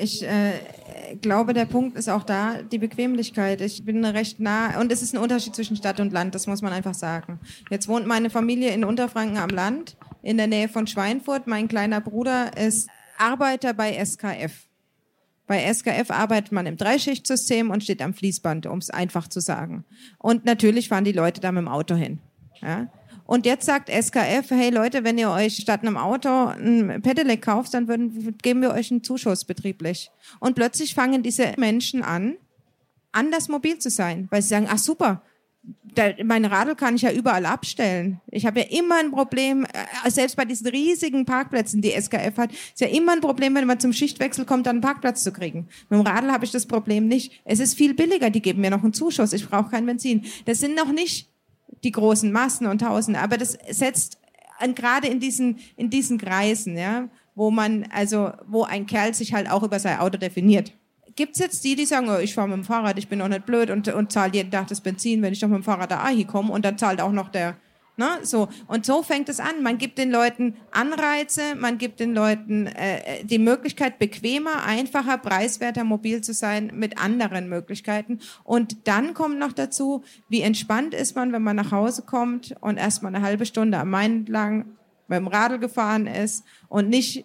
Ich 0.00 0.22
äh, 0.22 0.52
glaube, 1.20 1.54
der 1.54 1.64
Punkt 1.64 1.96
ist 1.96 2.08
auch 2.08 2.22
da, 2.22 2.62
die 2.62 2.78
Bequemlichkeit. 2.78 3.60
Ich 3.60 3.84
bin 3.84 4.04
recht 4.04 4.38
nah 4.38 4.80
und 4.80 4.92
es 4.92 5.02
ist 5.02 5.12
ein 5.12 5.20
Unterschied 5.20 5.56
zwischen 5.56 5.76
Stadt 5.76 5.98
und 5.98 6.12
Land, 6.12 6.36
das 6.36 6.46
muss 6.46 6.62
man 6.62 6.72
einfach 6.72 6.94
sagen. 6.94 7.40
Jetzt 7.68 7.88
wohnt 7.88 8.06
meine 8.06 8.30
Familie 8.30 8.70
in 8.70 8.84
Unterfranken 8.84 9.38
am 9.38 9.50
Land, 9.50 9.96
in 10.22 10.36
der 10.36 10.46
Nähe 10.46 10.68
von 10.68 10.86
Schweinfurt. 10.86 11.48
Mein 11.48 11.66
kleiner 11.66 12.00
Bruder 12.00 12.56
ist 12.56 12.88
Arbeiter 13.18 13.74
bei 13.74 13.92
SKF. 14.04 14.68
Bei 15.48 15.72
SKF 15.72 16.10
arbeitet 16.10 16.52
man 16.52 16.66
im 16.66 16.76
Dreischichtsystem 16.76 17.70
und 17.70 17.82
steht 17.82 18.02
am 18.02 18.14
Fließband, 18.14 18.66
um 18.66 18.78
es 18.78 18.90
einfach 18.90 19.26
zu 19.26 19.40
sagen. 19.40 19.84
Und 20.18 20.44
natürlich 20.44 20.88
fahren 20.88 21.04
die 21.04 21.12
Leute 21.12 21.40
da 21.40 21.50
mit 21.50 21.62
dem 21.62 21.68
Auto 21.68 21.96
hin. 21.96 22.20
Ja? 22.60 22.88
Und 23.28 23.44
jetzt 23.44 23.66
sagt 23.66 23.90
SKF, 23.90 24.48
hey 24.48 24.70
Leute, 24.70 25.04
wenn 25.04 25.18
ihr 25.18 25.30
euch 25.30 25.56
statt 25.56 25.82
einem 25.82 25.98
Auto 25.98 26.46
ein 26.46 27.02
Pedelec 27.02 27.42
kauft, 27.42 27.74
dann 27.74 27.86
würden, 27.86 28.34
geben 28.40 28.62
wir 28.62 28.70
euch 28.70 28.90
einen 28.90 29.04
Zuschuss 29.04 29.44
betrieblich. 29.44 30.10
Und 30.40 30.54
plötzlich 30.54 30.94
fangen 30.94 31.22
diese 31.22 31.52
Menschen 31.58 32.02
an, 32.02 32.38
anders 33.12 33.48
mobil 33.48 33.78
zu 33.78 33.90
sein, 33.90 34.28
weil 34.30 34.40
sie 34.40 34.48
sagen, 34.48 34.66
ach 34.70 34.78
super, 34.78 35.20
da, 35.94 36.08
mein 36.24 36.46
Radl 36.46 36.74
kann 36.74 36.96
ich 36.96 37.02
ja 37.02 37.12
überall 37.12 37.44
abstellen. 37.44 38.18
Ich 38.28 38.46
habe 38.46 38.60
ja 38.60 38.66
immer 38.70 38.98
ein 38.98 39.10
Problem, 39.10 39.66
äh, 39.66 40.10
selbst 40.10 40.36
bei 40.36 40.46
diesen 40.46 40.68
riesigen 40.68 41.26
Parkplätzen, 41.26 41.82
die 41.82 41.90
SKF 41.90 42.38
hat, 42.38 42.52
ist 42.52 42.80
ja 42.80 42.88
immer 42.88 43.12
ein 43.12 43.20
Problem, 43.20 43.54
wenn 43.54 43.66
man 43.66 43.78
zum 43.78 43.92
Schichtwechsel 43.92 44.46
kommt, 44.46 44.64
dann 44.64 44.76
einen 44.76 44.80
Parkplatz 44.80 45.22
zu 45.22 45.32
kriegen. 45.32 45.68
Mit 45.90 46.00
dem 46.00 46.06
Radl 46.06 46.32
habe 46.32 46.46
ich 46.46 46.50
das 46.50 46.64
Problem 46.64 47.08
nicht. 47.08 47.42
Es 47.44 47.60
ist 47.60 47.74
viel 47.74 47.92
billiger, 47.92 48.30
die 48.30 48.40
geben 48.40 48.62
mir 48.62 48.70
noch 48.70 48.84
einen 48.84 48.94
Zuschuss, 48.94 49.34
ich 49.34 49.46
brauche 49.46 49.70
kein 49.70 49.84
Benzin. 49.84 50.24
Das 50.46 50.60
sind 50.60 50.74
noch 50.74 50.90
nicht 50.90 51.28
die 51.84 51.92
großen 51.92 52.32
Massen 52.32 52.66
und 52.66 52.80
Tausende. 52.80 53.20
Aber 53.20 53.36
das 53.36 53.58
setzt 53.70 54.18
gerade 54.74 55.08
in 55.08 55.20
diesen, 55.20 55.58
in 55.76 55.90
diesen 55.90 56.18
Kreisen, 56.18 56.76
ja, 56.76 57.08
wo 57.34 57.50
man, 57.50 57.86
also, 57.92 58.32
wo 58.46 58.64
ein 58.64 58.86
Kerl 58.86 59.14
sich 59.14 59.32
halt 59.32 59.50
auch 59.50 59.62
über 59.62 59.78
sein 59.78 60.00
Auto 60.00 60.18
definiert. 60.18 60.72
Gibt's 61.14 61.38
jetzt 61.38 61.64
die, 61.64 61.76
die 61.76 61.86
sagen, 61.86 62.08
oh, 62.08 62.18
ich 62.18 62.34
fahre 62.34 62.48
mit 62.48 62.56
dem 62.58 62.64
Fahrrad, 62.64 62.98
ich 62.98 63.08
bin 63.08 63.20
auch 63.22 63.28
nicht 63.28 63.46
blöd 63.46 63.70
und, 63.70 63.88
und 63.88 64.12
zahle 64.12 64.32
jeden 64.32 64.50
Tag 64.50 64.68
das 64.68 64.80
Benzin, 64.80 65.22
wenn 65.22 65.32
ich 65.32 65.40
doch 65.40 65.48
mit 65.48 65.58
dem 65.58 65.64
Fahrrad 65.64 65.90
da 65.90 66.08
hier 66.08 66.26
komme 66.26 66.52
und 66.52 66.64
dann 66.64 66.78
zahlt 66.78 67.00
auch 67.00 67.12
noch 67.12 67.28
der, 67.28 67.56
Ne? 67.98 68.20
So. 68.22 68.48
Und 68.68 68.86
so 68.86 69.02
fängt 69.02 69.28
es 69.28 69.40
an. 69.40 69.62
Man 69.62 69.76
gibt 69.76 69.98
den 69.98 70.12
Leuten 70.12 70.54
Anreize, 70.70 71.56
man 71.56 71.78
gibt 71.78 71.98
den 71.98 72.14
Leuten 72.14 72.68
äh, 72.68 73.24
die 73.24 73.40
Möglichkeit, 73.40 73.98
bequemer, 73.98 74.62
einfacher, 74.64 75.18
preiswerter 75.18 75.82
mobil 75.82 76.20
zu 76.20 76.32
sein 76.32 76.70
mit 76.74 76.98
anderen 76.98 77.48
Möglichkeiten. 77.48 78.20
Und 78.44 78.86
dann 78.86 79.14
kommt 79.14 79.40
noch 79.40 79.52
dazu, 79.52 80.04
wie 80.28 80.42
entspannt 80.42 80.94
ist 80.94 81.16
man, 81.16 81.32
wenn 81.32 81.42
man 81.42 81.56
nach 81.56 81.72
Hause 81.72 82.02
kommt 82.02 82.54
und 82.60 82.76
erstmal 82.76 83.12
eine 83.12 83.24
halbe 83.24 83.46
Stunde 83.46 83.78
am 83.78 83.90
Main 83.90 84.26
lang 84.26 84.76
mit 85.08 85.18
dem 85.18 85.26
Radl 85.26 85.58
gefahren 85.58 86.06
ist 86.06 86.44
und 86.68 86.88
nicht 86.88 87.24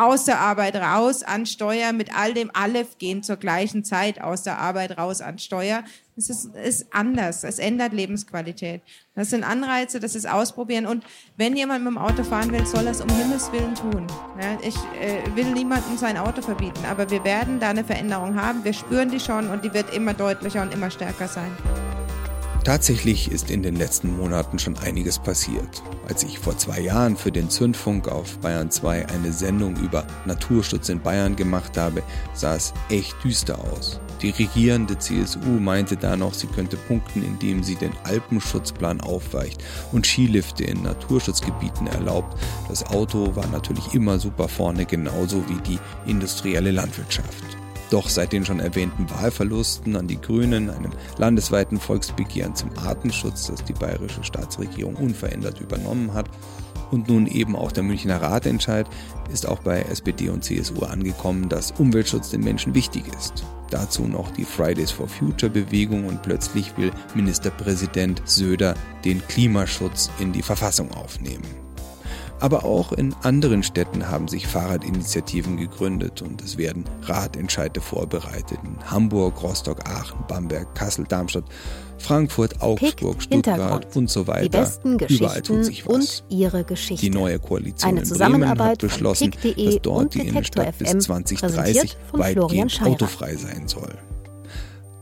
aus 0.00 0.24
der 0.24 0.40
Arbeit 0.40 0.76
raus 0.76 1.22
an 1.22 1.44
Steuer 1.44 1.92
mit 1.92 2.16
all 2.16 2.32
dem, 2.32 2.50
alle 2.54 2.86
gehen 2.98 3.22
zur 3.22 3.36
gleichen 3.36 3.84
Zeit 3.84 4.20
aus 4.20 4.42
der 4.42 4.58
Arbeit 4.58 4.96
raus 4.96 5.20
an 5.20 5.38
Steuer. 5.38 5.84
Es 6.16 6.30
ist, 6.30 6.54
ist 6.56 6.86
anders, 6.90 7.44
es 7.44 7.58
ändert 7.58 7.92
Lebensqualität. 7.92 8.80
Das 9.14 9.28
sind 9.28 9.44
Anreize, 9.44 10.00
das 10.00 10.14
ist 10.14 10.26
Ausprobieren. 10.26 10.86
Und 10.86 11.04
wenn 11.36 11.54
jemand 11.54 11.84
mit 11.84 11.92
dem 11.92 11.98
Auto 11.98 12.24
fahren 12.24 12.50
will, 12.50 12.66
soll 12.66 12.86
er 12.86 12.92
es 12.92 13.02
um 13.02 13.08
Himmels 13.10 13.52
Willen 13.52 13.74
tun. 13.74 14.06
Ja, 14.40 14.58
ich 14.62 14.76
äh, 15.00 15.36
will 15.36 15.52
niemandem 15.52 15.98
sein 15.98 16.16
Auto 16.16 16.40
verbieten, 16.40 16.84
aber 16.90 17.10
wir 17.10 17.22
werden 17.24 17.60
da 17.60 17.68
eine 17.68 17.84
Veränderung 17.84 18.40
haben. 18.40 18.64
Wir 18.64 18.72
spüren 18.72 19.10
die 19.10 19.20
schon 19.20 19.50
und 19.50 19.64
die 19.64 19.74
wird 19.74 19.94
immer 19.94 20.14
deutlicher 20.14 20.62
und 20.62 20.72
immer 20.72 20.90
stärker 20.90 21.28
sein. 21.28 21.50
Tatsächlich 22.70 23.32
ist 23.32 23.50
in 23.50 23.64
den 23.64 23.74
letzten 23.74 24.16
Monaten 24.16 24.60
schon 24.60 24.78
einiges 24.78 25.18
passiert. 25.18 25.82
Als 26.06 26.22
ich 26.22 26.38
vor 26.38 26.56
zwei 26.56 26.78
Jahren 26.78 27.16
für 27.16 27.32
den 27.32 27.50
Zündfunk 27.50 28.06
auf 28.06 28.38
Bayern 28.38 28.70
2 28.70 29.08
eine 29.08 29.32
Sendung 29.32 29.74
über 29.74 30.06
Naturschutz 30.24 30.88
in 30.88 31.00
Bayern 31.00 31.34
gemacht 31.34 31.76
habe, 31.76 32.04
sah 32.32 32.54
es 32.54 32.72
echt 32.88 33.16
düster 33.24 33.58
aus. 33.58 33.98
Die 34.22 34.30
regierende 34.30 34.96
CSU 34.96 35.58
meinte 35.58 35.96
da 35.96 36.16
noch, 36.16 36.32
sie 36.32 36.46
könnte 36.46 36.76
punkten, 36.76 37.24
indem 37.24 37.64
sie 37.64 37.74
den 37.74 37.92
Alpenschutzplan 38.04 39.00
aufweicht 39.00 39.64
und 39.90 40.06
Skilifte 40.06 40.62
in 40.62 40.84
Naturschutzgebieten 40.84 41.88
erlaubt. 41.88 42.40
Das 42.68 42.86
Auto 42.86 43.34
war 43.34 43.48
natürlich 43.48 43.94
immer 43.94 44.20
super 44.20 44.46
vorne, 44.46 44.84
genauso 44.84 45.42
wie 45.48 45.60
die 45.62 45.80
industrielle 46.08 46.70
Landwirtschaft. 46.70 47.59
Doch 47.90 48.08
seit 48.08 48.32
den 48.32 48.44
schon 48.44 48.60
erwähnten 48.60 49.10
Wahlverlusten 49.10 49.96
an 49.96 50.06
die 50.06 50.20
Grünen, 50.20 50.70
einem 50.70 50.92
landesweiten 51.18 51.78
Volksbegehren 51.78 52.54
zum 52.54 52.70
Artenschutz, 52.78 53.48
das 53.48 53.64
die 53.64 53.72
bayerische 53.72 54.22
Staatsregierung 54.22 54.94
unverändert 54.94 55.60
übernommen 55.60 56.14
hat, 56.14 56.30
und 56.90 57.08
nun 57.08 57.26
eben 57.26 57.56
auch 57.56 57.72
der 57.72 57.84
Münchner 57.84 58.20
Ratentscheid, 58.20 58.86
ist 59.32 59.46
auch 59.46 59.60
bei 59.60 59.82
SPD 59.82 60.28
und 60.28 60.44
CSU 60.44 60.84
angekommen, 60.84 61.48
dass 61.48 61.72
Umweltschutz 61.72 62.30
den 62.30 62.42
Menschen 62.42 62.74
wichtig 62.74 63.04
ist. 63.16 63.44
Dazu 63.70 64.02
noch 64.02 64.30
die 64.32 64.44
Fridays 64.44 64.90
for 64.90 65.06
Future 65.06 65.50
Bewegung 65.50 66.06
und 66.06 66.22
plötzlich 66.22 66.76
will 66.76 66.90
Ministerpräsident 67.14 68.22
Söder 68.24 68.74
den 69.04 69.22
Klimaschutz 69.28 70.10
in 70.18 70.32
die 70.32 70.42
Verfassung 70.42 70.90
aufnehmen. 70.92 71.69
Aber 72.40 72.64
auch 72.64 72.92
in 72.92 73.14
anderen 73.22 73.62
Städten 73.62 74.08
haben 74.08 74.26
sich 74.26 74.46
Fahrradinitiativen 74.46 75.58
gegründet 75.58 76.22
und 76.22 76.42
es 76.42 76.56
werden 76.56 76.84
Radentscheide 77.02 77.80
vorbereitet. 77.80 78.58
In 78.64 78.78
Hamburg, 78.90 79.42
Rostock, 79.42 79.86
Aachen, 79.86 80.24
Bamberg, 80.26 80.74
Kassel, 80.74 81.04
Darmstadt, 81.06 81.44
Frankfurt, 81.98 82.62
Augsburg, 82.62 83.18
Pick, 83.18 83.22
Stuttgart 83.22 83.94
und 83.94 84.08
so 84.08 84.26
weiter. 84.26 84.42
Die 84.44 84.48
besten 84.48 84.98
Überall 84.98 85.42
tut 85.42 85.64
sich 85.66 85.86
was. 85.86 85.94
und 85.94 86.24
ihre 86.30 86.64
Geschichte. 86.64 87.04
Die 87.04 87.10
neue 87.10 87.38
Koalition 87.38 87.90
Eine 87.90 88.02
in 88.02 88.08
Bremen 88.08 88.48
hat 88.48 88.78
beschlossen, 88.78 89.32
dass 89.32 89.78
dort 89.82 90.14
die 90.14 90.26
Innenstadt 90.26 90.78
bis 90.78 90.98
2030 90.98 91.96
weitgehend 92.12 92.80
autofrei 92.82 93.36
sein 93.36 93.68
soll. 93.68 93.98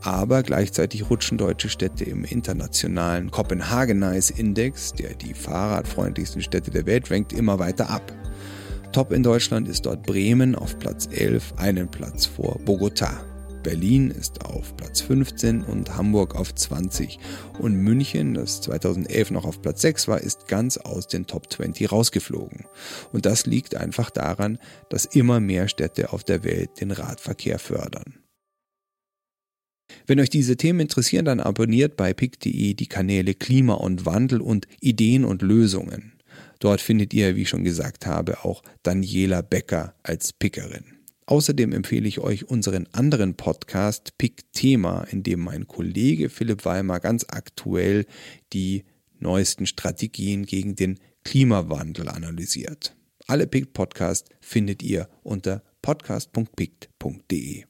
Aber 0.01 0.43
gleichzeitig 0.43 1.09
rutschen 1.09 1.37
deutsche 1.37 1.69
Städte 1.69 2.05
im 2.05 2.23
internationalen 2.23 3.31
Copenhagenize-Index, 3.31 4.93
der 4.93 5.13
die 5.13 5.33
fahrradfreundlichsten 5.33 6.41
Städte 6.41 6.71
der 6.71 6.85
Welt 6.85 7.11
rankt, 7.11 7.33
immer 7.33 7.59
weiter 7.59 7.89
ab. 7.89 8.13
Top 8.93 9.11
in 9.11 9.23
Deutschland 9.23 9.67
ist 9.67 9.85
dort 9.85 10.03
Bremen 10.03 10.55
auf 10.55 10.79
Platz 10.79 11.07
11, 11.11 11.53
einen 11.57 11.91
Platz 11.91 12.25
vor 12.25 12.59
Bogota. 12.65 13.23
Berlin 13.61 14.09
ist 14.09 14.45
auf 14.45 14.75
Platz 14.77 15.01
15 15.01 15.63
und 15.63 15.95
Hamburg 15.95 16.35
auf 16.35 16.55
20. 16.55 17.19
Und 17.59 17.75
München, 17.75 18.33
das 18.33 18.61
2011 18.61 19.31
noch 19.31 19.45
auf 19.45 19.61
Platz 19.61 19.81
6 19.81 20.07
war, 20.07 20.21
ist 20.21 20.47
ganz 20.47 20.77
aus 20.77 21.07
den 21.07 21.27
Top 21.27 21.51
20 21.51 21.91
rausgeflogen. 21.91 22.65
Und 23.11 23.25
das 23.25 23.45
liegt 23.45 23.75
einfach 23.75 24.09
daran, 24.09 24.59
dass 24.89 25.05
immer 25.05 25.39
mehr 25.39 25.67
Städte 25.67 26.13
auf 26.13 26.23
der 26.23 26.43
Welt 26.43 26.79
den 26.79 26.91
Radverkehr 26.91 27.59
fördern. 27.59 28.15
Wenn 30.07 30.19
euch 30.19 30.29
diese 30.29 30.57
Themen 30.57 30.79
interessieren, 30.81 31.25
dann 31.25 31.39
abonniert 31.39 31.95
bei 31.95 32.13
pick.de 32.13 32.73
die 32.73 32.87
Kanäle 32.87 33.33
Klima 33.33 33.73
und 33.73 34.05
Wandel 34.05 34.41
und 34.41 34.67
Ideen 34.81 35.25
und 35.25 35.41
Lösungen. 35.41 36.13
Dort 36.59 36.81
findet 36.81 37.13
ihr, 37.13 37.35
wie 37.35 37.43
ich 37.43 37.49
schon 37.49 37.63
gesagt 37.63 38.05
habe, 38.05 38.43
auch 38.43 38.63
Daniela 38.83 39.41
Becker 39.41 39.95
als 40.03 40.33
Pickerin. 40.33 40.83
Außerdem 41.25 41.73
empfehle 41.73 42.07
ich 42.07 42.19
euch 42.19 42.49
unseren 42.49 42.87
anderen 42.91 43.35
Podcast 43.35 44.17
Pick 44.17 44.51
Thema, 44.51 45.03
in 45.11 45.21
dem 45.21 45.41
mein 45.41 45.67
Kollege 45.67 46.27
Philipp 46.29 46.65
Weimar 46.65 46.99
ganz 46.99 47.25
aktuell 47.29 48.05
die 48.51 48.83
neuesten 49.19 49.67
Strategien 49.67 50.45
gegen 50.45 50.75
den 50.75 50.99
Klimawandel 51.23 52.09
analysiert. 52.09 52.95
Alle 53.27 53.45
Pick 53.45 53.73
Podcasts 53.73 54.27
findet 54.41 54.81
ihr 54.81 55.07
unter 55.21 55.61
podcast.pict.de. 55.83 57.68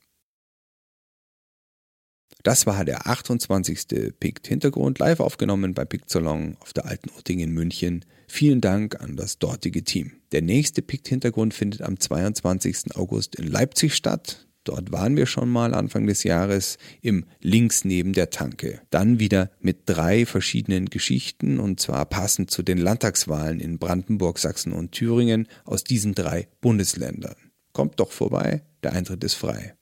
Das 2.44 2.66
war 2.66 2.86
der 2.86 3.08
28. 3.08 4.14
Pict 4.20 4.48
Hintergrund, 4.48 5.00
live 5.00 5.20
aufgenommen 5.20 5.74
bei 5.74 5.84
Pict 5.84 6.10
Salon 6.10 6.56
auf 6.62 6.72
der 6.72 6.86
Alten 6.86 7.10
Utting 7.18 7.40
in 7.40 7.52
München. 7.52 8.06
Vielen 8.28 8.62
Dank 8.62 9.02
an 9.02 9.18
das 9.18 9.40
dortige 9.40 9.84
Team. 9.84 10.14
Der 10.32 10.42
nächste 10.42 10.82
Pict 10.82 11.08
Hintergrund 11.08 11.54
findet 11.54 11.82
am 11.82 12.00
22. 12.00 12.96
August 12.96 13.36
in 13.36 13.48
Leipzig 13.48 13.94
statt. 13.94 14.48
Dort 14.64 14.92
waren 14.92 15.18
wir 15.18 15.26
schon 15.26 15.50
mal 15.50 15.74
Anfang 15.74 16.06
des 16.06 16.24
Jahres 16.24 16.78
im 17.02 17.26
Links 17.42 17.86
neben 17.86 18.14
der 18.14 18.30
Tanke. 18.30 18.82
Dann 18.90 19.20
wieder 19.20 19.52
mit 19.60 19.80
drei 19.86 20.26
verschiedenen 20.26 20.90
Geschichten 20.90 21.60
und 21.60 21.80
zwar 21.80 22.06
passend 22.06 22.52
zu 22.52 22.62
den 22.62 22.78
Landtagswahlen 22.78 23.60
in 23.60 23.80
Brandenburg, 23.80 24.38
Sachsen 24.38 24.74
und 24.74 24.92
Thüringen 24.92 25.48
aus 25.66 25.84
diesen 25.84 26.14
drei 26.14 26.48
Bundesländern. 26.62 27.36
Kommt 27.74 28.00
doch 28.00 28.12
vorbei, 28.12 28.62
der 28.84 28.94
Eintritt 28.94 29.24
ist 29.24 29.36
frei. 29.36 29.76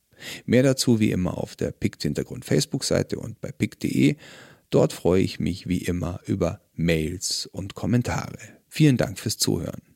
Mehr 0.45 0.63
dazu 0.63 0.99
wie 0.99 1.11
immer 1.11 1.37
auf 1.37 1.55
der 1.55 1.71
PICT 1.71 2.03
Hintergrund 2.03 2.45
Facebook-Seite 2.45 3.19
und 3.19 3.41
bei 3.41 3.51
pict.de. 3.51 4.15
Dort 4.69 4.93
freue 4.93 5.21
ich 5.21 5.39
mich 5.39 5.67
wie 5.67 5.79
immer 5.79 6.19
über 6.25 6.59
Mails 6.75 7.45
und 7.45 7.75
Kommentare. 7.75 8.37
Vielen 8.67 8.97
Dank 8.97 9.17
fürs 9.17 9.37
Zuhören. 9.37 9.86